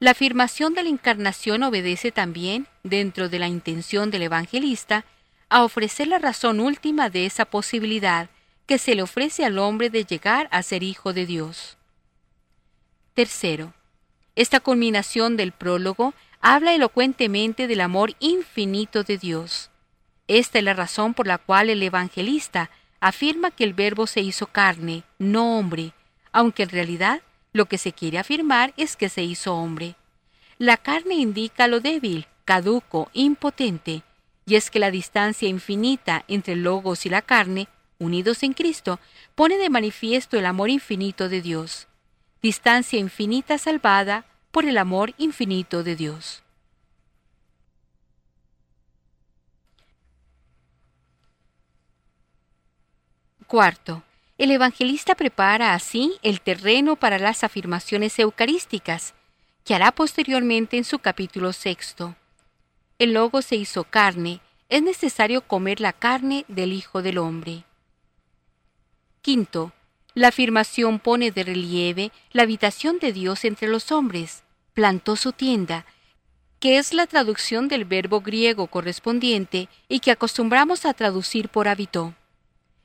La 0.00 0.10
afirmación 0.10 0.74
de 0.74 0.82
la 0.82 0.88
encarnación 0.88 1.62
obedece 1.62 2.12
también, 2.12 2.66
dentro 2.82 3.28
de 3.28 3.38
la 3.38 3.48
intención 3.48 4.10
del 4.10 4.22
evangelista, 4.22 5.04
a 5.48 5.62
ofrecer 5.62 6.08
la 6.08 6.18
razón 6.18 6.60
última 6.60 7.08
de 7.08 7.26
esa 7.26 7.44
posibilidad 7.44 8.28
que 8.66 8.78
se 8.78 8.94
le 8.94 9.02
ofrece 9.02 9.44
al 9.44 9.58
hombre 9.58 9.90
de 9.90 10.04
llegar 10.04 10.48
a 10.50 10.62
ser 10.62 10.82
hijo 10.82 11.12
de 11.12 11.26
Dios. 11.26 11.76
Tercero, 13.14 13.74
esta 14.36 14.60
culminación 14.60 15.36
del 15.36 15.52
prólogo 15.52 16.14
habla 16.40 16.74
elocuentemente 16.74 17.66
del 17.66 17.80
amor 17.80 18.14
infinito 18.18 19.04
de 19.04 19.18
Dios. 19.18 19.70
Esta 20.26 20.58
es 20.58 20.64
la 20.64 20.74
razón 20.74 21.14
por 21.14 21.26
la 21.26 21.38
cual 21.38 21.70
el 21.70 21.82
evangelista 21.82 22.70
afirma 23.00 23.50
que 23.50 23.64
el 23.64 23.74
verbo 23.74 24.06
se 24.06 24.20
hizo 24.20 24.46
carne, 24.46 25.04
no 25.18 25.58
hombre, 25.58 25.92
aunque 26.32 26.64
en 26.64 26.70
realidad 26.70 27.22
lo 27.52 27.66
que 27.66 27.78
se 27.78 27.92
quiere 27.92 28.18
afirmar 28.18 28.74
es 28.76 28.96
que 28.96 29.08
se 29.08 29.22
hizo 29.22 29.54
hombre. 29.54 29.94
La 30.58 30.76
carne 30.76 31.14
indica 31.14 31.68
lo 31.68 31.80
débil, 31.80 32.26
caduco, 32.44 33.10
impotente, 33.12 34.02
y 34.46 34.56
es 34.56 34.70
que 34.70 34.78
la 34.78 34.90
distancia 34.90 35.48
infinita 35.48 36.24
entre 36.28 36.54
el 36.54 36.62
logos 36.62 37.06
y 37.06 37.10
la 37.10 37.22
carne, 37.22 37.68
unidos 38.04 38.42
en 38.42 38.52
Cristo, 38.52 39.00
pone 39.34 39.56
de 39.56 39.70
manifiesto 39.70 40.38
el 40.38 40.46
amor 40.46 40.70
infinito 40.70 41.28
de 41.28 41.42
Dios. 41.42 41.88
Distancia 42.42 42.98
infinita 42.98 43.58
salvada 43.58 44.26
por 44.50 44.64
el 44.66 44.78
amor 44.78 45.14
infinito 45.18 45.82
de 45.82 45.96
Dios. 45.96 46.42
Cuarto, 53.46 54.02
el 54.38 54.50
evangelista 54.50 55.14
prepara 55.14 55.74
así 55.74 56.18
el 56.22 56.40
terreno 56.40 56.96
para 56.96 57.18
las 57.18 57.44
afirmaciones 57.44 58.18
eucarísticas, 58.18 59.14
que 59.64 59.74
hará 59.74 59.92
posteriormente 59.92 60.76
en 60.76 60.84
su 60.84 60.98
capítulo 60.98 61.52
sexto 61.52 62.16
el 62.98 63.12
logo 63.12 63.42
se 63.42 63.56
hizo 63.56 63.84
carne, 63.84 64.40
es 64.68 64.82
necesario 64.82 65.42
comer 65.42 65.80
la 65.80 65.92
carne 65.92 66.44
del 66.48 66.72
Hijo 66.72 67.02
del 67.02 67.18
Hombre. 67.18 67.64
Quinto, 69.24 69.72
la 70.12 70.28
afirmación 70.28 70.98
pone 70.98 71.30
de 71.30 71.44
relieve 71.44 72.12
la 72.32 72.42
habitación 72.42 72.98
de 72.98 73.10
Dios 73.10 73.46
entre 73.46 73.68
los 73.68 73.90
hombres, 73.90 74.42
plantó 74.74 75.16
su 75.16 75.32
tienda, 75.32 75.86
que 76.60 76.76
es 76.76 76.92
la 76.92 77.06
traducción 77.06 77.66
del 77.66 77.86
verbo 77.86 78.20
griego 78.20 78.66
correspondiente 78.66 79.70
y 79.88 80.00
que 80.00 80.10
acostumbramos 80.10 80.84
a 80.84 80.92
traducir 80.92 81.48
por 81.48 81.68
habitó. 81.68 82.14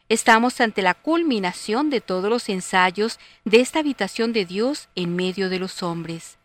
Estamos 0.08 0.62
ante 0.62 0.82
la 0.82 0.93
culminación 0.93 1.89
de 1.89 1.99
todos 1.99 2.30
los 2.30 2.47
ensayos 2.47 3.19
de 3.43 3.60
esta 3.60 3.80
habitación 3.80 4.32
de 4.32 4.45
Dios 4.45 4.88
en 4.95 5.17
medio 5.17 5.49
de 5.49 5.60
los 5.60 5.84
hombres. 5.84 6.38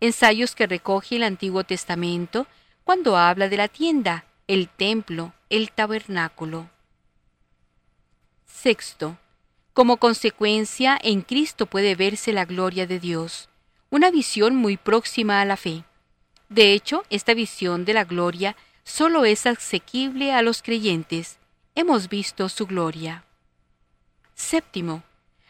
Ensayos 0.00 0.56
que 0.56 0.66
recoge 0.66 1.14
el 1.14 1.22
Antiguo 1.22 1.62
Testamento 1.62 2.48
cuando 2.82 3.16
habla 3.16 3.48
de 3.48 3.58
la 3.58 3.68
tienda, 3.68 4.24
el 4.48 4.68
templo, 4.68 5.34
el 5.50 5.70
tabernáculo. 5.70 6.68
Sexto, 8.44 9.16
como 9.76 9.98
consecuencia, 9.98 10.98
en 11.02 11.20
Cristo 11.20 11.66
puede 11.66 11.96
verse 11.96 12.32
la 12.32 12.46
gloria 12.46 12.86
de 12.86 12.98
Dios, 12.98 13.50
una 13.90 14.10
visión 14.10 14.56
muy 14.56 14.78
próxima 14.78 15.42
a 15.42 15.44
la 15.44 15.58
fe. 15.58 15.84
De 16.48 16.72
hecho, 16.72 17.04
esta 17.10 17.34
visión 17.34 17.84
de 17.84 17.92
la 17.92 18.04
gloria 18.04 18.56
solo 18.84 19.26
es 19.26 19.44
asequible 19.44 20.32
a 20.32 20.40
los 20.40 20.62
creyentes. 20.62 21.36
Hemos 21.74 22.08
visto 22.08 22.48
su 22.48 22.66
gloria. 22.66 23.24
Séptimo, 24.34 25.02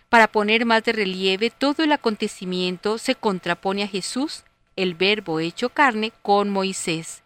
para 0.08 0.26
poner 0.26 0.64
más 0.64 0.82
de 0.82 0.90
relieve 0.90 1.50
todo 1.50 1.84
el 1.84 1.92
acontecimiento 1.92 2.98
se 2.98 3.14
contrapone 3.14 3.84
a 3.84 3.88
Jesús, 3.88 4.42
el 4.74 4.96
Verbo 4.96 5.38
hecho 5.38 5.68
carne, 5.68 6.12
con 6.22 6.50
Moisés, 6.50 7.22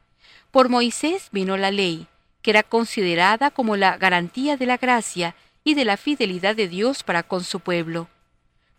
por 0.50 0.68
Moisés 0.68 1.30
vino 1.32 1.56
la 1.56 1.70
ley, 1.70 2.08
que 2.42 2.50
era 2.50 2.62
considerada 2.62 3.50
como 3.50 3.76
la 3.76 3.96
garantía 3.96 4.58
de 4.58 4.66
la 4.66 4.76
gracia 4.76 5.34
y 5.64 5.75
de 5.75 5.85
la 5.85 5.96
fidelidad 5.96 6.57
de 6.57 6.68
Dios 6.68 7.03
para 7.03 7.23
con 7.23 7.44
su 7.44 7.61
pueblo. 7.61 8.09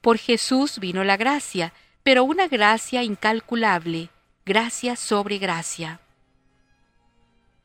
Por 0.01 0.17
Jesús 0.17 0.79
vino 0.79 1.03
la 1.03 1.17
gracia, 1.17 1.73
pero 2.03 2.23
una 2.23 2.47
gracia 2.47 3.03
incalculable, 3.03 4.09
gracia 4.45 4.95
sobre 4.95 5.37
gracia. 5.37 5.99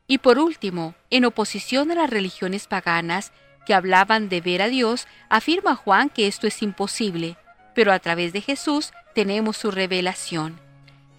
Y 0.07 0.19
por 0.19 0.39
último, 0.39 0.95
en 1.09 1.25
oposición 1.25 1.91
a 1.91 1.95
las 1.95 2.09
religiones 2.09 2.67
paganas 2.67 3.33
que 3.65 3.73
hablaban 3.73 4.29
de 4.29 4.39
ver 4.39 4.61
a 4.61 4.69
Dios, 4.69 5.07
afirma 5.29 5.75
Juan 5.75 6.09
que 6.09 6.27
esto 6.27 6.47
es 6.47 6.61
imposible, 6.61 7.37
pero 7.75 7.91
a 7.91 7.99
través 7.99 8.31
de 8.31 8.41
Jesús 8.41 8.93
tenemos 9.13 9.57
su 9.57 9.71
revelación. 9.71 10.59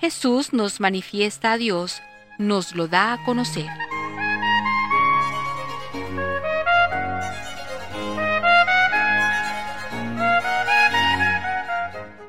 Jesús 0.00 0.52
nos 0.52 0.80
manifiesta 0.80 1.52
a 1.52 1.58
Dios 1.58 2.00
nos 2.38 2.74
lo 2.74 2.86
da 2.86 3.14
a 3.14 3.24
conocer. 3.24 3.66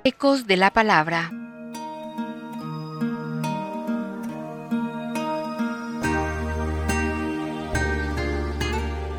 De 0.09 0.57
la 0.57 0.71
Palabra. 0.71 1.31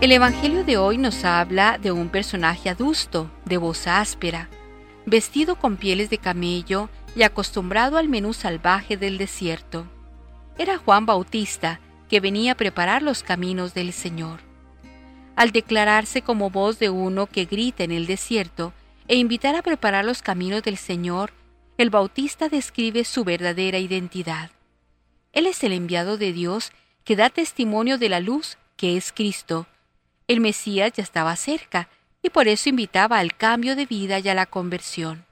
El 0.00 0.10
Evangelio 0.10 0.64
de 0.64 0.76
hoy 0.76 0.98
nos 0.98 1.24
habla 1.24 1.78
de 1.78 1.92
un 1.92 2.08
personaje 2.08 2.68
adusto, 2.68 3.30
de 3.44 3.56
voz 3.56 3.86
áspera, 3.86 4.48
vestido 5.06 5.56
con 5.56 5.76
pieles 5.76 6.10
de 6.10 6.18
camello 6.18 6.88
y 7.14 7.22
acostumbrado 7.22 7.96
al 7.96 8.08
menú 8.08 8.32
salvaje 8.32 8.96
del 8.96 9.16
desierto 9.16 9.86
era 10.60 10.76
Juan 10.76 11.06
Bautista, 11.06 11.80
que 12.10 12.20
venía 12.20 12.52
a 12.52 12.54
preparar 12.54 13.02
los 13.02 13.22
caminos 13.22 13.72
del 13.72 13.94
Señor. 13.94 14.40
Al 15.34 15.52
declararse 15.52 16.20
como 16.20 16.50
voz 16.50 16.78
de 16.78 16.90
uno 16.90 17.26
que 17.26 17.46
grita 17.46 17.82
en 17.82 17.92
el 17.92 18.06
desierto 18.06 18.74
e 19.10 19.16
invitar 19.16 19.56
a 19.56 19.62
preparar 19.62 20.04
los 20.04 20.22
caminos 20.22 20.62
del 20.62 20.76
Señor, 20.76 21.32
el 21.78 21.90
Bautista 21.90 22.48
describe 22.48 23.02
su 23.02 23.24
verdadera 23.24 23.78
identidad. 23.78 24.52
Él 25.32 25.48
es 25.48 25.64
el 25.64 25.72
enviado 25.72 26.16
de 26.16 26.32
Dios 26.32 26.70
que 27.02 27.16
da 27.16 27.28
testimonio 27.28 27.98
de 27.98 28.08
la 28.08 28.20
luz 28.20 28.56
que 28.76 28.96
es 28.96 29.10
Cristo. 29.10 29.66
El 30.28 30.38
Mesías 30.38 30.92
ya 30.92 31.02
estaba 31.02 31.34
cerca 31.34 31.88
y 32.22 32.30
por 32.30 32.46
eso 32.46 32.68
invitaba 32.68 33.18
al 33.18 33.34
cambio 33.34 33.74
de 33.74 33.86
vida 33.86 34.20
y 34.20 34.28
a 34.28 34.34
la 34.34 34.46
conversión. 34.46 35.26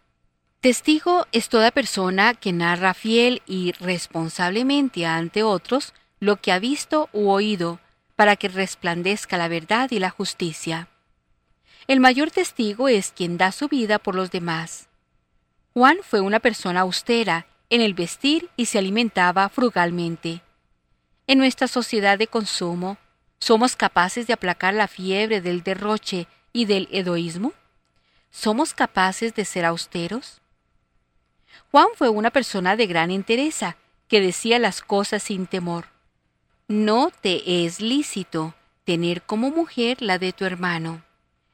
Testigo 0.60 1.28
es 1.30 1.48
toda 1.48 1.70
persona 1.70 2.34
que 2.34 2.52
narra 2.52 2.94
fiel 2.94 3.42
y 3.46 3.70
responsablemente 3.78 5.06
ante 5.06 5.44
otros 5.44 5.94
lo 6.18 6.40
que 6.40 6.50
ha 6.50 6.58
visto 6.58 7.08
u 7.12 7.28
oído, 7.28 7.78
para 8.16 8.34
que 8.34 8.48
resplandezca 8.48 9.36
la 9.36 9.46
verdad 9.46 9.92
y 9.92 10.00
la 10.00 10.10
justicia. 10.10 10.88
El 11.88 12.00
mayor 12.00 12.30
testigo 12.30 12.88
es 12.88 13.12
quien 13.12 13.38
da 13.38 13.50
su 13.50 13.66
vida 13.66 13.98
por 13.98 14.14
los 14.14 14.30
demás. 14.30 14.88
Juan 15.72 15.96
fue 16.02 16.20
una 16.20 16.38
persona 16.38 16.80
austera 16.80 17.46
en 17.70 17.80
el 17.80 17.94
vestir 17.94 18.50
y 18.56 18.66
se 18.66 18.78
alimentaba 18.78 19.48
frugalmente. 19.48 20.42
En 21.26 21.38
nuestra 21.38 21.66
sociedad 21.66 22.18
de 22.18 22.26
consumo, 22.26 22.98
¿somos 23.38 23.74
capaces 23.74 24.26
de 24.26 24.34
aplacar 24.34 24.74
la 24.74 24.86
fiebre 24.86 25.40
del 25.40 25.62
derroche 25.62 26.26
y 26.52 26.66
del 26.66 26.90
egoísmo? 26.92 27.54
¿Somos 28.30 28.74
capaces 28.74 29.34
de 29.34 29.46
ser 29.46 29.64
austeros? 29.64 30.42
Juan 31.70 31.88
fue 31.94 32.10
una 32.10 32.30
persona 32.30 32.76
de 32.76 32.86
gran 32.86 33.10
entereza, 33.10 33.78
que 34.08 34.20
decía 34.20 34.58
las 34.58 34.82
cosas 34.82 35.22
sin 35.22 35.46
temor. 35.46 35.86
No 36.66 37.10
te 37.22 37.64
es 37.64 37.80
lícito 37.80 38.54
tener 38.84 39.22
como 39.22 39.50
mujer 39.50 40.02
la 40.02 40.18
de 40.18 40.34
tu 40.34 40.44
hermano. 40.44 41.07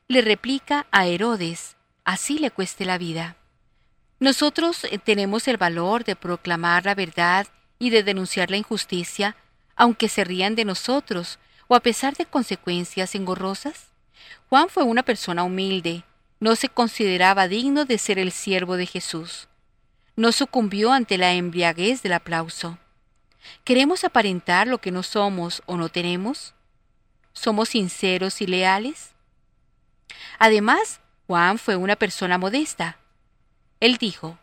Le 0.07 0.21
replica 0.21 0.87
a 0.91 1.07
Herodes, 1.07 1.77
así 2.05 2.39
le 2.39 2.51
cueste 2.51 2.85
la 2.85 2.99
vida. 2.99 3.37
Nosotros 4.21 4.85
eh, 4.85 4.99
tenemos 4.99 5.49
el 5.49 5.57
valor 5.57 6.05
de 6.05 6.15
proclamar 6.15 6.85
la 6.85 6.95
verdad 6.95 7.47
y 7.79 7.89
de 7.89 8.03
denunciar 8.03 8.51
la 8.51 8.59
injusticia, 8.59 9.35
aunque 9.77 10.11
se 10.11 10.23
rían 10.25 10.57
de 10.57 10.67
nosotros 10.67 11.39
o 11.69 11.75
a 11.75 11.81
pesar 11.81 12.15
de 12.17 12.27
consecuencias 12.27 13.15
engorrosas. 13.15 13.93
Juan 14.51 14.69
fue 14.69 14.83
una 14.83 15.05
persona 15.05 15.43
humilde, 15.43 16.05
no 16.39 16.55
se 16.55 16.69
consideraba 16.69 17.49
digno 17.49 17.87
de 17.87 17.97
ser 17.97 18.19
el 18.19 18.31
siervo 18.31 18.77
de 18.77 18.85
Jesús. 18.85 19.49
No 20.17 20.33
sucumbió 20.33 20.93
ante 20.93 21.17
la 21.17 21.33
embriaguez 21.33 22.03
del 22.03 22.13
aplauso. 22.13 22.77
¿Queremos 23.65 24.05
aparentar 24.05 24.67
lo 24.67 24.83
que 24.83 24.91
no 24.91 25.03
somos 25.03 25.63
o 25.65 25.79
no 25.79 25.89
tenemos? 25.89 26.53
¿Somos 27.33 27.71
sinceros 27.71 28.43
y 28.43 28.47
leales? 28.47 29.14
Además, 30.39 31.01
Juan 31.27 31.59
fue 31.59 31.77
una 31.77 31.97
persona 31.97 32.39
modesta. 32.39 32.99
Él 33.81 33.97
dijo, 33.97 34.39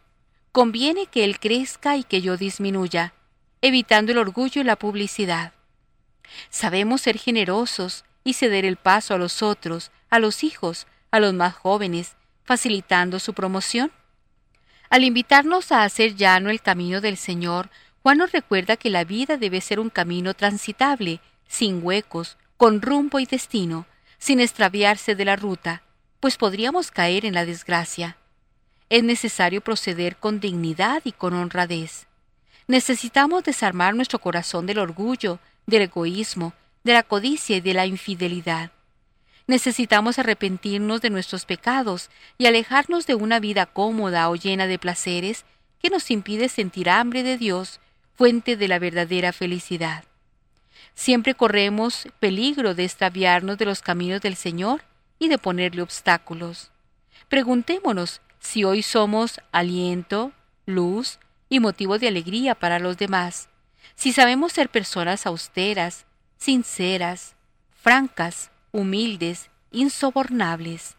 conviene 0.52 1.06
que 1.06 1.24
él 1.24 1.40
crezca 1.40 1.98
y 1.98 2.04
que 2.04 2.22
yo 2.22 2.38
disminuya, 2.38 3.14
evitando 3.62 4.12
el 4.12 4.18
orgullo 4.18 4.62
y 4.62 4.64
la 4.64 4.76
publicidad. 4.76 5.54
Sabemos 6.50 7.02
ser 7.02 7.18
generosos 7.18 8.06
y 8.24 8.34
ceder 8.34 8.66
el 8.66 8.78
paso 8.78 9.14
a 9.14 9.18
los 9.18 9.42
otros, 9.42 9.92
a 10.10 10.20
los 10.20 10.44
hijos, 10.44 10.88
a 11.12 11.20
los 11.20 11.34
más 11.34 11.56
jóvenes, 11.56 12.16
facilitando 12.44 13.20
su 13.20 13.34
promoción. 13.34 13.92
Al 14.90 15.04
invitarnos 15.04 15.72
a 15.72 15.84
hacer 15.84 16.16
llano 16.16 16.50
el 16.50 16.62
camino 16.62 17.02
del 17.02 17.18
Señor, 17.18 17.70
Juan 18.02 18.18
nos 18.18 18.32
recuerda 18.32 18.78
que 18.78 18.90
la 18.90 19.04
vida 19.04 19.38
debe 19.38 19.62
ser 19.62 19.80
un 19.80 19.90
camino 19.90 20.34
transitable, 20.34 21.22
sin 21.48 21.84
huecos, 21.84 22.38
con 22.58 22.82
rumbo 22.82 23.20
y 23.20 23.26
destino, 23.26 23.86
sin 24.22 24.40
extraviarse 24.40 25.16
de 25.16 25.26
la 25.26 25.36
ruta, 25.36 25.82
pues 26.20 26.38
podríamos 26.38 26.92
caer 26.92 27.26
en 27.26 27.34
la 27.34 27.44
desgracia. 27.44 28.18
Es 28.88 29.04
necesario 29.04 29.62
proceder 29.62 30.16
con 30.16 30.40
dignidad 30.40 31.02
y 31.06 31.12
con 31.12 31.34
honradez. 31.34 32.06
Necesitamos 32.68 33.44
desarmar 33.44 33.96
nuestro 33.96 34.20
corazón 34.20 34.68
del 34.68 34.78
orgullo, 34.78 35.40
del 35.66 35.82
egoísmo, 35.82 36.54
de 36.84 36.94
la 36.94 37.02
codicia 37.02 37.58
y 37.58 37.62
de 37.62 37.74
la 37.74 37.88
infidelidad. 37.88 38.72
Necesitamos 39.48 40.20
arrepentirnos 40.20 41.02
de 41.02 41.10
nuestros 41.10 41.46
pecados 41.46 42.12
y 42.38 42.46
alejarnos 42.46 43.08
de 43.08 43.16
una 43.16 43.40
vida 43.40 43.66
cómoda 43.66 44.30
o 44.30 44.36
llena 44.36 44.68
de 44.68 44.78
placeres 44.78 45.46
que 45.82 45.90
nos 45.90 46.12
impide 46.12 46.48
sentir 46.48 46.92
hambre 46.92 47.24
de 47.24 47.38
Dios, 47.40 47.80
fuente 48.14 48.56
de 48.56 48.68
la 48.68 48.78
verdadera 48.78 49.34
felicidad. 49.34 50.04
Siempre 50.94 51.34
corremos 51.36 52.08
peligro 52.20 52.76
de 52.76 52.84
extraviarnos 52.84 53.58
de 53.58 53.66
los 53.66 53.82
caminos 53.82 54.22
del 54.22 54.36
Señor 54.36 54.84
y 55.20 55.30
de 55.30 55.38
ponerle 55.38 55.82
obstáculos. 55.82 56.72
Preguntémonos 57.28 58.22
si 58.40 58.64
hoy 58.64 58.82
somos 58.82 59.40
aliento, 59.52 60.32
luz 60.66 61.20
y 61.50 61.60
motivo 61.60 61.98
de 61.98 62.08
alegría 62.08 62.56
para 62.56 62.80
los 62.80 62.98
demás, 62.98 63.50
si 63.96 64.14
sabemos 64.14 64.54
ser 64.54 64.70
personas 64.70 65.26
austeras, 65.26 66.06
sinceras, 66.38 67.36
francas, 67.72 68.52
humildes, 68.72 69.50
insobornables. 69.72 70.96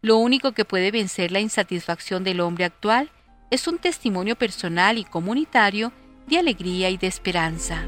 Lo 0.00 0.16
único 0.18 0.52
que 0.52 0.64
puede 0.64 0.90
vencer 0.90 1.32
la 1.32 1.40
insatisfacción 1.40 2.24
del 2.24 2.40
hombre 2.40 2.64
actual 2.64 3.10
es 3.50 3.66
un 3.68 3.78
testimonio 3.78 4.36
personal 4.36 4.98
y 4.98 5.04
comunitario 5.04 5.92
de 6.26 6.38
alegría 6.38 6.90
y 6.90 6.96
de 6.96 7.06
esperanza. 7.06 7.84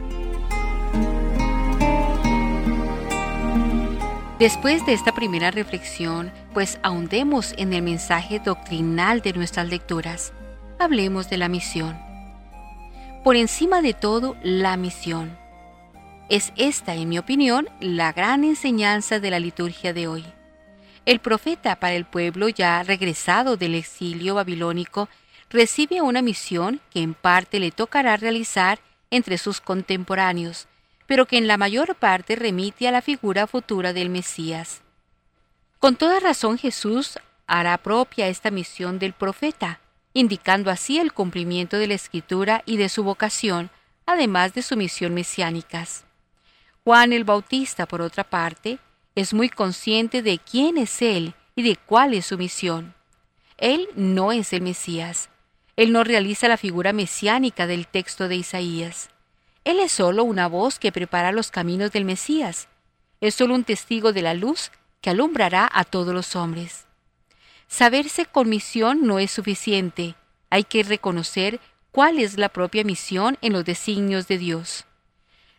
Después 4.38 4.84
de 4.84 4.92
esta 4.92 5.14
primera 5.14 5.50
reflexión, 5.50 6.30
pues 6.52 6.78
ahondemos 6.82 7.54
en 7.56 7.72
el 7.72 7.80
mensaje 7.80 8.38
doctrinal 8.38 9.22
de 9.22 9.32
nuestras 9.32 9.66
lecturas. 9.66 10.34
Hablemos 10.78 11.30
de 11.30 11.38
la 11.38 11.48
misión. 11.48 11.98
Por 13.24 13.36
encima 13.36 13.80
de 13.80 13.94
todo, 13.94 14.36
la 14.42 14.76
misión. 14.76 15.38
Es 16.28 16.52
esta, 16.56 16.94
en 16.94 17.08
mi 17.08 17.18
opinión, 17.18 17.66
la 17.80 18.12
gran 18.12 18.44
enseñanza 18.44 19.20
de 19.20 19.30
la 19.30 19.40
liturgia 19.40 19.94
de 19.94 20.06
hoy. 20.06 20.26
El 21.06 21.18
profeta 21.20 21.76
para 21.76 21.94
el 21.94 22.04
pueblo 22.04 22.50
ya 22.50 22.82
regresado 22.82 23.56
del 23.56 23.74
exilio 23.74 24.34
babilónico 24.34 25.08
recibe 25.48 26.02
una 26.02 26.20
misión 26.20 26.82
que 26.90 27.00
en 27.00 27.14
parte 27.14 27.58
le 27.58 27.70
tocará 27.70 28.18
realizar 28.18 28.80
entre 29.10 29.38
sus 29.38 29.62
contemporáneos, 29.62 30.68
pero 31.06 31.26
que 31.26 31.38
en 31.38 31.46
la 31.46 31.56
mayor 31.56 31.94
parte 31.94 32.36
remite 32.36 32.88
a 32.88 32.92
la 32.92 33.02
figura 33.02 33.46
futura 33.46 33.92
del 33.92 34.10
Mesías. 34.10 34.82
Con 35.78 35.96
toda 35.96 36.20
razón 36.20 36.58
Jesús 36.58 37.18
hará 37.46 37.78
propia 37.78 38.28
esta 38.28 38.50
misión 38.50 38.98
del 38.98 39.12
profeta, 39.12 39.80
indicando 40.14 40.70
así 40.70 40.98
el 40.98 41.12
cumplimiento 41.12 41.78
de 41.78 41.86
la 41.86 41.94
escritura 41.94 42.62
y 42.66 42.76
de 42.76 42.88
su 42.88 43.04
vocación, 43.04 43.70
además 44.06 44.54
de 44.54 44.62
su 44.62 44.76
misión 44.76 45.14
mesiánicas. 45.14 46.04
Juan 46.84 47.12
el 47.12 47.24
Bautista, 47.24 47.86
por 47.86 48.00
otra 48.00 48.24
parte, 48.24 48.78
es 49.14 49.34
muy 49.34 49.48
consciente 49.48 50.22
de 50.22 50.38
quién 50.38 50.78
es 50.78 51.02
Él 51.02 51.34
y 51.54 51.62
de 51.62 51.76
cuál 51.76 52.14
es 52.14 52.26
su 52.26 52.38
misión. 52.38 52.94
Él 53.58 53.88
no 53.94 54.32
es 54.32 54.52
el 54.52 54.62
Mesías. 54.62 55.30
Él 55.76 55.92
no 55.92 56.04
realiza 56.04 56.48
la 56.48 56.56
figura 56.56 56.92
mesiánica 56.92 57.66
del 57.66 57.86
texto 57.86 58.28
de 58.28 58.36
Isaías. 58.36 59.10
Él 59.66 59.80
es 59.80 59.90
solo 59.90 60.22
una 60.22 60.46
voz 60.46 60.78
que 60.78 60.92
prepara 60.92 61.32
los 61.32 61.50
caminos 61.50 61.90
del 61.90 62.04
Mesías. 62.04 62.68
Es 63.20 63.34
solo 63.34 63.52
un 63.56 63.64
testigo 63.64 64.12
de 64.12 64.22
la 64.22 64.32
luz 64.32 64.70
que 65.00 65.10
alumbrará 65.10 65.68
a 65.72 65.82
todos 65.82 66.14
los 66.14 66.36
hombres. 66.36 66.86
Saberse 67.66 68.26
con 68.26 68.48
misión 68.48 69.08
no 69.08 69.18
es 69.18 69.32
suficiente. 69.32 70.14
Hay 70.50 70.62
que 70.62 70.84
reconocer 70.84 71.58
cuál 71.90 72.20
es 72.20 72.38
la 72.38 72.48
propia 72.48 72.84
misión 72.84 73.38
en 73.42 73.54
los 73.54 73.64
designios 73.64 74.28
de 74.28 74.38
Dios. 74.38 74.84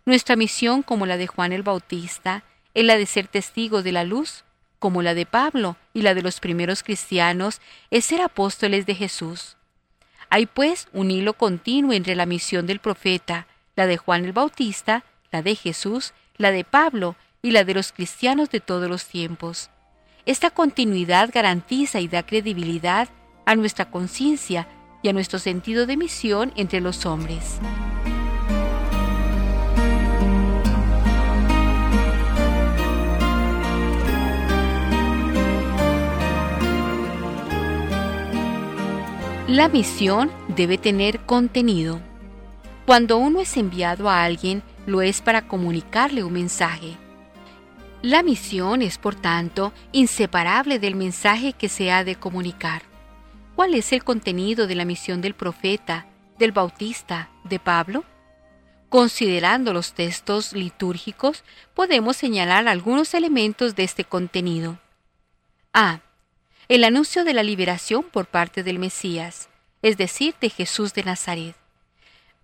Nuestra 0.05 0.37
misión, 0.37 0.83
como 0.83 1.05
la 1.05 1.17
de 1.17 1.27
Juan 1.27 1.51
el 1.51 1.63
Bautista, 1.63 2.45
es 2.73 2.85
la 2.85 2.95
de 2.95 3.07
ser 3.07 3.27
testigo 3.27 3.83
de 3.83 3.91
la 3.91 4.05
luz, 4.05 4.45
como 4.79 5.01
la 5.01 5.15
de 5.15 5.25
Pablo 5.25 5.75
y 5.93 6.03
la 6.03 6.13
de 6.13 6.21
los 6.21 6.39
primeros 6.39 6.81
cristianos, 6.81 7.59
es 7.91 8.05
ser 8.05 8.21
apóstoles 8.21 8.85
de 8.85 8.95
Jesús. 8.95 9.57
Hay 10.29 10.45
pues 10.45 10.87
un 10.93 11.11
hilo 11.11 11.33
continuo 11.33 11.91
entre 11.91 12.15
la 12.15 12.25
misión 12.25 12.67
del 12.67 12.79
profeta, 12.79 13.47
la 13.77 13.87
de 13.87 13.95
Juan 13.95 14.25
el 14.25 14.33
Bautista, 14.33 15.05
la 15.31 15.41
de 15.41 15.55
Jesús, 15.55 16.13
la 16.35 16.51
de 16.51 16.65
Pablo 16.65 17.15
y 17.41 17.51
la 17.51 17.63
de 17.63 17.75
los 17.75 17.93
cristianos 17.93 18.49
de 18.49 18.59
todos 18.59 18.89
los 18.89 19.05
tiempos. 19.05 19.69
Esta 20.25 20.49
continuidad 20.49 21.29
garantiza 21.31 22.01
y 22.01 22.09
da 22.09 22.23
credibilidad 22.23 23.07
a 23.45 23.55
nuestra 23.55 23.89
conciencia 23.89 24.67
y 25.03 25.09
a 25.09 25.13
nuestro 25.13 25.39
sentido 25.39 25.85
de 25.85 25.95
misión 25.95 26.51
entre 26.57 26.81
los 26.81 27.05
hombres. 27.05 27.59
La 39.47 39.69
misión 39.69 40.29
debe 40.49 40.77
tener 40.77 41.19
contenido. 41.21 42.01
Cuando 42.87 43.17
uno 43.17 43.41
es 43.41 43.57
enviado 43.57 44.09
a 44.09 44.23
alguien, 44.23 44.63
lo 44.85 45.01
es 45.01 45.21
para 45.21 45.45
comunicarle 45.45 46.23
un 46.23 46.31
mensaje. 46.31 46.95
La 48.01 48.23
misión 48.23 48.81
es, 48.81 48.97
por 48.97 49.13
tanto, 49.13 49.73
inseparable 49.91 50.79
del 50.79 50.95
mensaje 50.95 51.51
que 51.51 51.67
se 51.67 51.91
ha 51.91 52.05
de 52.05 52.15
comunicar. 52.15 52.83
¿Cuál 53.57 53.73
es 53.73 53.91
el 53.91 54.05
contenido 54.05 54.67
de 54.67 54.75
la 54.75 54.85
misión 54.85 55.19
del 55.19 55.33
profeta, 55.33 56.05
del 56.39 56.53
bautista, 56.53 57.29
de 57.43 57.59
Pablo? 57.59 58.05
Considerando 58.87 59.73
los 59.73 59.91
textos 59.91 60.53
litúrgicos, 60.53 61.43
podemos 61.73 62.15
señalar 62.15 62.69
algunos 62.69 63.13
elementos 63.13 63.75
de 63.75 63.83
este 63.83 64.05
contenido. 64.05 64.79
A. 65.73 65.99
el 66.69 66.85
anuncio 66.85 67.25
de 67.25 67.33
la 67.33 67.43
liberación 67.43 68.03
por 68.03 68.27
parte 68.27 68.63
del 68.63 68.79
Mesías, 68.79 69.49
es 69.81 69.97
decir, 69.97 70.35
de 70.39 70.49
Jesús 70.49 70.93
de 70.93 71.03
Nazaret. 71.03 71.66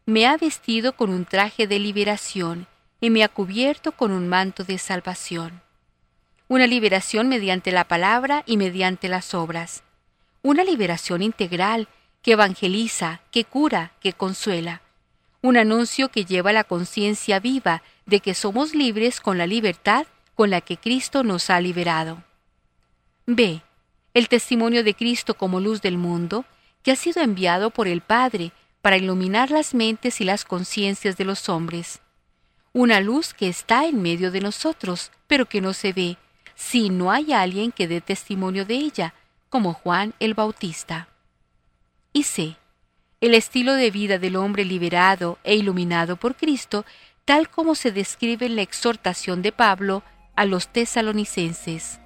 Me 0.06 0.28
ha 0.28 0.36
vestido 0.36 0.98
con 0.98 1.10
un 1.12 1.24
traje 1.24 1.66
de 1.66 1.80
liberación 1.80 2.68
y 3.00 3.10
me 3.10 3.24
ha 3.24 3.30
cubierto 3.30 3.94
con 3.94 4.12
un 4.12 4.28
manto 4.28 4.66
de 4.66 4.78
salvación. 4.78 5.62
Una 6.50 6.68
liberación 6.68 7.30
mediante 7.30 7.72
la 7.72 7.88
palabra 7.88 8.44
y 8.46 8.58
mediante 8.58 9.08
las 9.08 9.34
obras. 9.34 9.84
Una 10.42 10.66
liberación 10.66 11.22
integral 11.22 11.88
que 12.22 12.34
evangeliza, 12.34 13.22
que 13.32 13.46
cura, 13.46 13.94
que 14.02 14.12
consuela. 14.12 14.82
Un 15.42 15.56
anuncio 15.56 16.10
que 16.10 16.26
lleva 16.26 16.52
la 16.52 16.66
conciencia 16.66 17.40
viva 17.40 17.82
de 18.06 18.20
que 18.20 18.34
somos 18.34 18.76
libres 18.76 19.22
con 19.22 19.38
la 19.38 19.48
libertad 19.48 20.06
con 20.36 20.50
la 20.50 20.60
que 20.60 20.76
Cristo 20.76 21.24
nos 21.24 21.50
ha 21.50 21.62
liberado. 21.62 22.24
B. 23.26 23.62
El 24.14 24.28
testimonio 24.28 24.84
de 24.84 24.96
Cristo 24.96 25.36
como 25.36 25.62
luz 25.62 25.82
del 25.82 25.98
mundo, 25.98 26.44
que 26.82 26.92
ha 26.92 26.96
sido 26.98 27.22
enviado 27.22 27.70
por 27.70 27.88
el 27.88 28.02
Padre 28.02 28.52
para 28.84 28.98
iluminar 28.98 29.50
las 29.50 29.74
mentes 29.74 30.20
y 30.20 30.26
las 30.26 30.44
conciencias 30.44 31.16
de 31.16 31.24
los 31.24 31.48
hombres. 31.48 32.02
Una 32.74 33.00
luz 33.00 33.34
que 33.34 33.48
está 33.48 33.86
en 33.86 34.02
medio 34.02 34.30
de 34.30 34.42
nosotros, 34.42 35.10
pero 35.26 35.46
que 35.46 35.62
no 35.62 35.72
se 35.72 35.94
ve, 35.94 36.18
si 36.54 36.90
no 36.90 37.10
hay 37.10 37.32
alguien 37.32 37.72
que 37.72 37.88
dé 37.88 38.02
testimonio 38.02 38.66
de 38.66 38.76
ella, 38.76 39.14
como 39.48 39.72
Juan 39.72 40.14
el 40.20 40.34
Bautista. 40.34 41.08
Y 42.12 42.24
C. 42.24 42.58
El 43.22 43.36
estilo 43.36 43.74
de 43.76 43.90
vida 43.90 44.20
del 44.20 44.36
hombre 44.36 44.66
liberado 44.66 45.40
e 45.46 45.56
iluminado 45.56 46.18
por 46.18 46.36
Cristo, 46.36 46.86
tal 47.24 47.48
como 47.48 47.76
se 47.76 47.94
describe 47.94 48.48
en 48.48 48.58
la 48.58 48.64
exhortación 48.64 49.42
de 49.42 49.54
Pablo 49.54 50.04
a 50.36 50.44
los 50.44 50.68
tesalonicenses. 50.68 52.02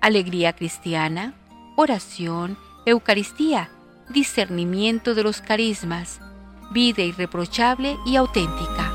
Alegría 0.00 0.52
cristiana, 0.52 1.34
oración, 1.76 2.56
Eucaristía, 2.86 3.68
discernimiento 4.08 5.14
de 5.14 5.22
los 5.22 5.40
carismas, 5.40 6.20
vida 6.72 7.02
irreprochable 7.02 7.96
y 8.06 8.16
auténtica. 8.16 8.94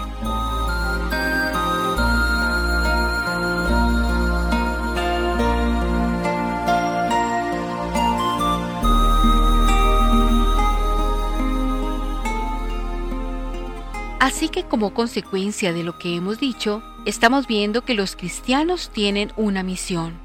Así 14.20 14.50
que 14.50 14.64
como 14.64 14.94
consecuencia 14.94 15.74
de 15.74 15.84
lo 15.84 15.98
que 15.98 16.16
hemos 16.16 16.40
dicho, 16.40 16.84
estamos 17.06 17.48
viendo 17.48 17.84
que 17.84 17.94
los 17.94 18.16
cristianos 18.16 18.92
tienen 18.94 19.32
una 19.38 19.64
misión. 19.64 20.20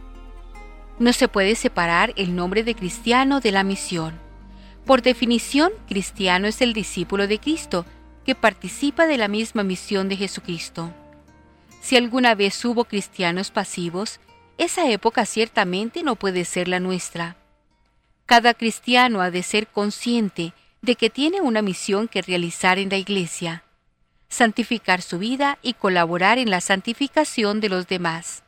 No 0.98 1.12
se 1.12 1.26
puede 1.26 1.54
separar 1.54 2.12
el 2.16 2.36
nombre 2.36 2.64
de 2.64 2.74
cristiano 2.74 3.40
de 3.40 3.50
la 3.50 3.64
misión. 3.64 4.23
Por 4.86 5.02
definición, 5.02 5.72
cristiano 5.88 6.46
es 6.46 6.60
el 6.60 6.72
discípulo 6.72 7.26
de 7.26 7.38
Cristo, 7.38 7.86
que 8.24 8.34
participa 8.34 9.06
de 9.06 9.18
la 9.18 9.28
misma 9.28 9.62
misión 9.62 10.08
de 10.08 10.16
Jesucristo. 10.16 10.92
Si 11.80 11.96
alguna 11.96 12.34
vez 12.34 12.64
hubo 12.64 12.84
cristianos 12.84 13.50
pasivos, 13.50 14.20
esa 14.56 14.88
época 14.90 15.26
ciertamente 15.26 16.02
no 16.02 16.16
puede 16.16 16.44
ser 16.44 16.68
la 16.68 16.80
nuestra. 16.80 17.36
Cada 18.26 18.54
cristiano 18.54 19.20
ha 19.20 19.30
de 19.30 19.42
ser 19.42 19.66
consciente 19.66 20.52
de 20.80 20.96
que 20.96 21.10
tiene 21.10 21.40
una 21.40 21.60
misión 21.60 22.08
que 22.08 22.22
realizar 22.22 22.78
en 22.78 22.88
la 22.88 22.96
Iglesia 22.96 23.64
santificar 24.34 25.00
su 25.00 25.18
vida 25.18 25.58
y 25.62 25.74
colaborar 25.74 26.38
en 26.38 26.50
la 26.50 26.60
santificación 26.60 27.60
de 27.60 27.68
los 27.68 27.86
demás. 27.86 28.42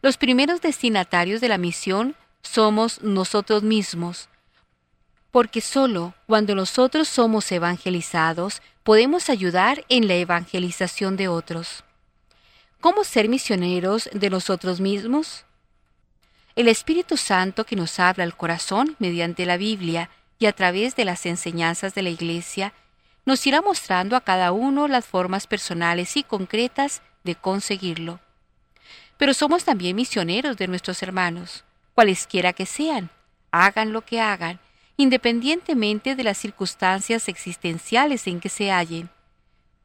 Los 0.00 0.16
primeros 0.16 0.62
destinatarios 0.62 1.40
de 1.40 1.48
la 1.48 1.58
misión 1.58 2.16
somos 2.42 3.02
nosotros 3.02 3.62
mismos, 3.62 4.28
porque 5.32 5.62
solo 5.62 6.14
cuando 6.26 6.54
nosotros 6.54 7.08
somos 7.08 7.50
evangelizados 7.50 8.62
podemos 8.84 9.30
ayudar 9.30 9.84
en 9.88 10.06
la 10.06 10.14
evangelización 10.14 11.16
de 11.16 11.26
otros. 11.26 11.84
¿Cómo 12.80 13.02
ser 13.02 13.28
misioneros 13.28 14.10
de 14.12 14.28
nosotros 14.28 14.80
mismos? 14.80 15.44
El 16.54 16.68
Espíritu 16.68 17.16
Santo 17.16 17.64
que 17.64 17.76
nos 17.76 17.98
habla 17.98 18.24
al 18.24 18.36
corazón 18.36 18.94
mediante 18.98 19.46
la 19.46 19.56
Biblia 19.56 20.10
y 20.38 20.46
a 20.46 20.52
través 20.52 20.96
de 20.96 21.06
las 21.06 21.24
enseñanzas 21.24 21.94
de 21.94 22.02
la 22.02 22.10
Iglesia 22.10 22.74
nos 23.24 23.46
irá 23.46 23.62
mostrando 23.62 24.16
a 24.16 24.20
cada 24.20 24.52
uno 24.52 24.86
las 24.86 25.06
formas 25.06 25.46
personales 25.46 26.16
y 26.16 26.24
concretas 26.24 27.00
de 27.24 27.36
conseguirlo. 27.36 28.20
Pero 29.16 29.32
somos 29.32 29.64
también 29.64 29.96
misioneros 29.96 30.58
de 30.58 30.66
nuestros 30.66 31.02
hermanos, 31.02 31.64
cualesquiera 31.94 32.52
que 32.52 32.66
sean, 32.66 33.10
hagan 33.52 33.92
lo 33.92 34.02
que 34.02 34.20
hagan, 34.20 34.58
independientemente 34.96 36.14
de 36.14 36.24
las 36.24 36.38
circunstancias 36.38 37.28
existenciales 37.28 38.26
en 38.26 38.40
que 38.40 38.48
se 38.48 38.70
hallen. 38.70 39.10